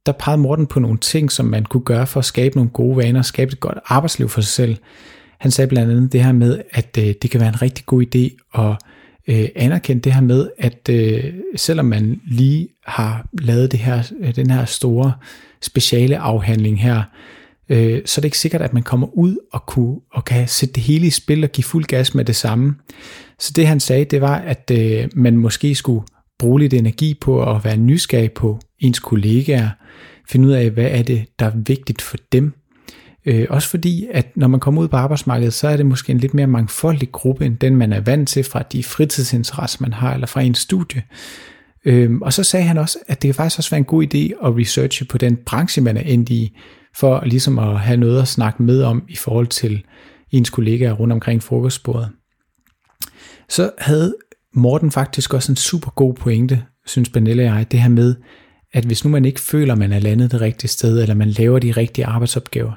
Der 0.07 0.13
pegede 0.13 0.43
Morten 0.43 0.67
på 0.67 0.81
nogle 0.81 0.99
ting, 0.99 1.33
som 1.33 1.47
man 1.47 1.65
kunne 1.65 1.85
gøre 1.85 2.07
for 2.07 2.21
at 2.21 2.25
skabe 2.25 2.57
nogle 2.57 2.71
gode 2.71 2.97
vaner, 2.97 3.23
skabe 3.23 3.53
et 3.53 3.61
godt 3.61 3.79
arbejdsliv 3.87 4.29
for 4.29 4.41
sig 4.41 4.53
selv, 4.53 4.77
han 5.45 5.51
sagde 5.51 5.69
blandt 5.69 5.93
andet 5.93 6.13
det 6.13 6.25
her 6.25 6.33
med, 6.33 6.63
at 6.71 6.99
øh, 6.99 7.15
det 7.23 7.31
kan 7.31 7.41
være 7.41 7.49
en 7.49 7.63
rigtig 7.63 7.87
god 7.87 8.05
idé 8.15 8.61
at 8.61 8.77
øh, 9.29 9.49
anerkende 9.57 10.03
det 10.03 10.15
her 10.15 10.21
med, 10.21 10.49
at 10.59 10.89
øh, 10.91 11.35
selvom 11.57 11.87
man 11.87 12.21
lige 12.27 12.69
har 12.87 13.27
lavet 13.33 13.73
det 13.73 13.81
her, 13.81 14.13
øh, 14.21 14.37
den 14.37 14.51
her 14.51 14.65
store 14.65 15.13
speciale 15.63 16.19
afhandling 16.19 16.83
her, 16.83 17.03
øh, 17.69 18.03
så 18.07 18.19
er 18.19 18.21
det 18.21 18.25
ikke 18.25 18.39
sikkert, 18.39 18.63
at 18.63 18.75
man 18.75 18.83
kommer 18.83 19.07
ud 19.17 19.37
og, 19.53 19.67
kunne, 19.67 20.01
og 20.13 20.25
kan 20.25 20.49
sætte 20.49 20.75
det 20.75 20.83
hele 20.83 21.07
i 21.07 21.11
spil 21.11 21.45
og 21.45 21.51
give 21.51 21.65
fuld 21.65 21.85
gas 21.85 22.15
med 22.15 22.25
det 22.25 22.37
samme. 22.37 22.75
Så 23.39 23.53
det 23.57 23.67
han 23.67 23.81
sagde, 23.81 24.05
det 24.05 24.21
var, 24.21 24.37
at 24.37 24.71
øh, 24.73 25.09
man 25.15 25.37
måske 25.37 25.75
skulle 25.75 26.07
bruge 26.39 26.61
lidt 26.61 26.75
energi 26.75 27.19
på 27.21 27.51
at 27.55 27.65
være 27.65 27.77
nysgerrig 27.77 28.33
på 28.33 28.59
ens 28.81 29.01
kollegaer, 29.01 29.69
finde 30.29 30.49
ud 30.49 30.53
af, 30.53 30.71
hvad 30.71 30.89
er 30.91 31.03
det, 31.03 31.25
der 31.39 31.47
er 31.47 31.53
vigtigt 31.67 32.03
for 32.03 32.17
dem, 32.33 32.53
Øh, 33.27 33.47
også 33.51 33.69
fordi, 33.69 34.07
at 34.13 34.37
når 34.37 34.49
man 34.49 34.61
kommer 34.61 34.83
ud 34.83 34.89
på 34.89 34.97
arbejdsmarkedet, 34.97 35.53
så 35.53 35.69
er 35.69 35.77
det 35.77 35.87
måske 35.87 36.11
en 36.11 36.19
lidt 36.19 36.35
mere 36.35 36.47
mangfoldig 36.47 37.13
gruppe, 37.13 37.47
end 37.47 37.57
den 37.57 37.77
man 37.77 37.93
er 37.93 38.01
vant 38.01 38.29
til 38.29 38.45
fra 38.45 38.63
de 38.63 38.85
fritidsinteresser, 38.85 39.79
man 39.81 39.93
har, 39.93 40.15
eller 40.15 40.27
fra 40.27 40.43
en 40.43 40.55
studie. 40.55 41.03
Øh, 41.85 42.11
og 42.21 42.33
så 42.33 42.43
sagde 42.43 42.67
han 42.67 42.79
også, 42.79 42.99
at 43.09 43.23
det 43.23 43.29
kan 43.29 43.35
faktisk 43.35 43.59
også 43.59 43.71
være 43.71 43.79
en 43.79 43.85
god 43.85 44.03
idé 44.05 44.47
at 44.47 44.57
researche 44.57 45.07
på 45.07 45.19
den 45.19 45.37
branche, 45.37 45.83
man 45.83 45.97
er 45.97 46.01
endt 46.01 46.31
i, 46.31 46.57
for 46.97 47.23
ligesom 47.25 47.59
at 47.59 47.81
have 47.81 47.97
noget 47.97 48.23
at 48.23 48.29
snakke 48.29 48.63
med 48.63 48.83
om 48.83 49.05
i 49.09 49.17
forhold 49.17 49.47
til 49.47 49.85
ens 50.31 50.51
kollegaer 50.51 50.93
rundt 50.93 51.13
omkring 51.13 51.43
frokostbordet. 51.43 52.11
Så 53.49 53.71
havde 53.79 54.15
Morten 54.55 54.91
faktisk 54.91 55.35
også 55.35 55.53
en 55.53 55.57
super 55.57 55.91
god 55.91 56.15
pointe, 56.15 56.65
synes 56.87 57.09
Pernille 57.09 57.43
og 57.43 57.57
jeg, 57.57 57.73
det 57.73 57.81
her 57.81 57.89
med, 57.89 58.15
at 58.73 58.85
hvis 58.85 59.05
nu 59.05 59.11
man 59.11 59.25
ikke 59.25 59.41
føler, 59.41 59.75
man 59.75 59.93
er 59.93 59.99
landet 59.99 60.33
det 60.33 60.41
rigtige 60.41 60.69
sted, 60.69 61.03
eller 61.03 61.15
man 61.15 61.31
laver 61.31 61.59
de 61.59 61.73
rigtige 61.73 62.07
arbejdsopgaver, 62.07 62.73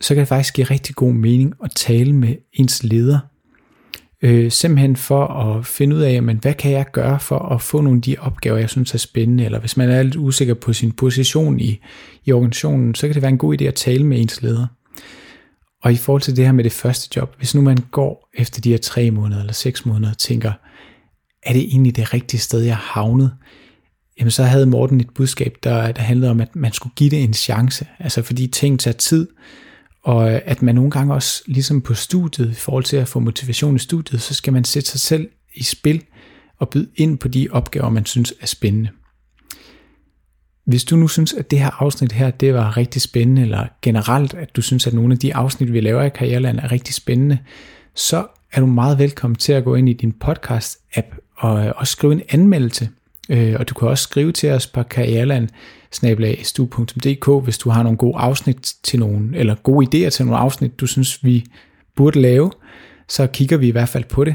så 0.00 0.14
kan 0.14 0.20
det 0.20 0.28
faktisk 0.28 0.54
give 0.54 0.64
rigtig 0.64 0.94
god 0.94 1.12
mening 1.12 1.54
at 1.64 1.70
tale 1.76 2.12
med 2.12 2.34
ens 2.52 2.82
leder. 2.82 3.18
Øh, 4.22 4.50
simpelthen 4.50 4.96
for 4.96 5.26
at 5.26 5.66
finde 5.66 5.96
ud 5.96 6.00
af, 6.00 6.22
men 6.22 6.36
hvad 6.36 6.54
kan 6.54 6.70
jeg 6.72 6.86
gøre 6.92 7.20
for 7.20 7.38
at 7.38 7.62
få 7.62 7.80
nogle 7.80 7.98
af 7.98 8.02
de 8.02 8.16
opgaver, 8.18 8.58
jeg 8.58 8.70
synes 8.70 8.94
er 8.94 8.98
spændende, 8.98 9.44
eller 9.44 9.58
hvis 9.60 9.76
man 9.76 9.90
er 9.90 10.02
lidt 10.02 10.16
usikker 10.16 10.54
på 10.54 10.72
sin 10.72 10.92
position 10.92 11.60
i, 11.60 11.80
i 12.24 12.32
organisationen, 12.32 12.94
så 12.94 13.06
kan 13.06 13.14
det 13.14 13.22
være 13.22 13.30
en 13.30 13.38
god 13.38 13.60
idé 13.60 13.64
at 13.64 13.74
tale 13.74 14.06
med 14.06 14.20
ens 14.20 14.42
leder. 14.42 14.66
Og 15.82 15.92
i 15.92 15.96
forhold 15.96 16.22
til 16.22 16.36
det 16.36 16.44
her 16.44 16.52
med 16.52 16.64
det 16.64 16.72
første 16.72 17.16
job, 17.16 17.34
hvis 17.38 17.54
nu 17.54 17.60
man 17.60 17.78
går 17.90 18.28
efter 18.34 18.60
de 18.60 18.70
her 18.70 18.78
tre 18.78 19.10
måneder 19.10 19.40
eller 19.40 19.52
seks 19.52 19.86
måneder 19.86 20.10
og 20.10 20.18
tænker, 20.18 20.52
er 21.42 21.52
det 21.52 21.62
egentlig 21.62 21.96
det 21.96 22.14
rigtige 22.14 22.40
sted, 22.40 22.60
jeg 22.60 22.76
har 22.76 23.00
havnet? 23.00 23.32
Jamen 24.18 24.30
så 24.30 24.42
havde 24.42 24.66
Morten 24.66 25.00
et 25.00 25.10
budskab, 25.14 25.56
der, 25.62 25.92
der 25.92 26.02
handlede 26.02 26.30
om, 26.30 26.40
at 26.40 26.56
man 26.56 26.72
skulle 26.72 26.92
give 26.96 27.10
det 27.10 27.22
en 27.22 27.34
chance. 27.34 27.86
Altså 27.98 28.22
fordi 28.22 28.46
ting 28.46 28.80
tager 28.80 28.96
tid, 28.96 29.28
og 30.02 30.32
øh, 30.32 30.40
at 30.44 30.62
man 30.62 30.74
nogle 30.74 30.90
gange 30.90 31.14
også, 31.14 31.42
ligesom 31.46 31.80
på 31.80 31.94
studiet, 31.94 32.50
i 32.50 32.54
forhold 32.54 32.84
til 32.84 32.96
at 32.96 33.08
få 33.08 33.20
motivation 33.20 33.76
i 33.76 33.78
studiet, 33.78 34.22
så 34.22 34.34
skal 34.34 34.52
man 34.52 34.64
sætte 34.64 34.88
sig 34.88 35.00
selv 35.00 35.28
i 35.54 35.62
spil 35.62 36.02
og 36.58 36.68
byde 36.68 36.88
ind 36.96 37.18
på 37.18 37.28
de 37.28 37.48
opgaver, 37.50 37.90
man 37.90 38.06
synes 38.06 38.34
er 38.40 38.46
spændende. 38.46 38.90
Hvis 40.64 40.84
du 40.84 40.96
nu 40.96 41.08
synes, 41.08 41.32
at 41.32 41.50
det 41.50 41.58
her 41.58 41.70
afsnit 41.82 42.12
her, 42.12 42.30
det 42.30 42.54
var 42.54 42.76
rigtig 42.76 43.02
spændende, 43.02 43.42
eller 43.42 43.66
generelt, 43.82 44.34
at 44.34 44.56
du 44.56 44.62
synes, 44.62 44.86
at 44.86 44.92
nogle 44.92 45.12
af 45.12 45.18
de 45.18 45.34
afsnit, 45.34 45.72
vi 45.72 45.80
laver 45.80 46.02
i 46.02 46.08
Karriereland, 46.08 46.58
er 46.58 46.72
rigtig 46.72 46.94
spændende, 46.94 47.38
så 47.94 48.26
er 48.52 48.60
du 48.60 48.66
meget 48.66 48.98
velkommen 48.98 49.36
til 49.36 49.52
at 49.52 49.64
gå 49.64 49.74
ind 49.74 49.88
i 49.88 49.92
din 49.92 50.14
podcast-app 50.24 51.34
og 51.36 51.66
øh, 51.66 51.72
og 51.76 51.86
skrive 51.86 52.12
en 52.12 52.22
anmeldelse. 52.28 52.88
Øh, 53.28 53.56
og 53.58 53.68
du 53.68 53.74
kan 53.74 53.88
også 53.88 54.02
skrive 54.02 54.32
til 54.32 54.50
os 54.50 54.66
på 54.66 54.82
snabelagstu.dk, 55.92 57.44
hvis 57.44 57.58
du 57.58 57.70
har 57.70 57.82
nogle 57.82 57.98
gode 57.98 58.16
afsnit 58.16 58.74
til 58.82 58.98
nogen, 58.98 59.34
eller 59.34 59.54
gode 59.54 59.86
idéer 59.86 60.10
til 60.10 60.24
nogle 60.24 60.38
afsnit, 60.38 60.80
du 60.80 60.86
synes, 60.86 61.24
vi 61.24 61.44
burde 61.96 62.20
lave, 62.20 62.50
så 63.08 63.26
kigger 63.26 63.56
vi 63.56 63.68
i 63.68 63.70
hvert 63.70 63.88
fald 63.88 64.04
på 64.04 64.24
det. 64.24 64.34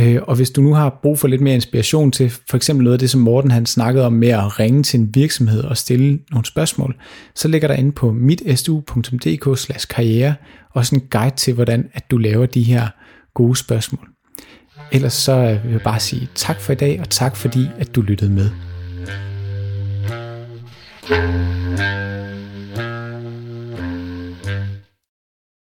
Øh, 0.00 0.18
og 0.22 0.36
hvis 0.36 0.50
du 0.50 0.62
nu 0.62 0.74
har 0.74 0.98
brug 1.02 1.18
for 1.18 1.28
lidt 1.28 1.40
mere 1.40 1.54
inspiration 1.54 2.12
til 2.12 2.30
for 2.30 2.56
eksempel 2.56 2.84
noget 2.84 2.94
af 2.94 2.98
det, 2.98 3.10
som 3.10 3.20
Morten 3.20 3.50
han 3.50 3.66
snakkede 3.66 4.06
om 4.06 4.12
med 4.12 4.28
at 4.28 4.60
ringe 4.60 4.82
til 4.82 5.00
en 5.00 5.14
virksomhed 5.14 5.64
og 5.64 5.76
stille 5.76 6.18
nogle 6.30 6.44
spørgsmål, 6.44 6.96
så 7.34 7.48
ligger 7.48 7.68
der 7.68 7.74
inde 7.74 7.92
på 7.92 8.12
mitstu.dk 8.12 9.88
karriere 9.88 10.34
også 10.74 10.94
en 10.94 11.02
guide 11.10 11.36
til, 11.36 11.54
hvordan 11.54 11.88
at 11.92 12.10
du 12.10 12.18
laver 12.18 12.46
de 12.46 12.62
her 12.62 12.88
gode 13.34 13.56
spørgsmål. 13.56 14.08
Ellers 14.92 15.12
så 15.12 15.58
vil 15.64 15.72
jeg 15.72 15.80
bare 15.80 16.00
sige 16.00 16.28
tak 16.34 16.60
for 16.60 16.72
i 16.72 16.76
dag, 16.76 17.00
og 17.00 17.10
tak 17.10 17.36
fordi, 17.36 17.66
at 17.78 17.94
du 17.94 18.00
lyttede 18.00 18.30
med. 18.30 18.69
Thank 21.10 21.80
you. 21.80 22.39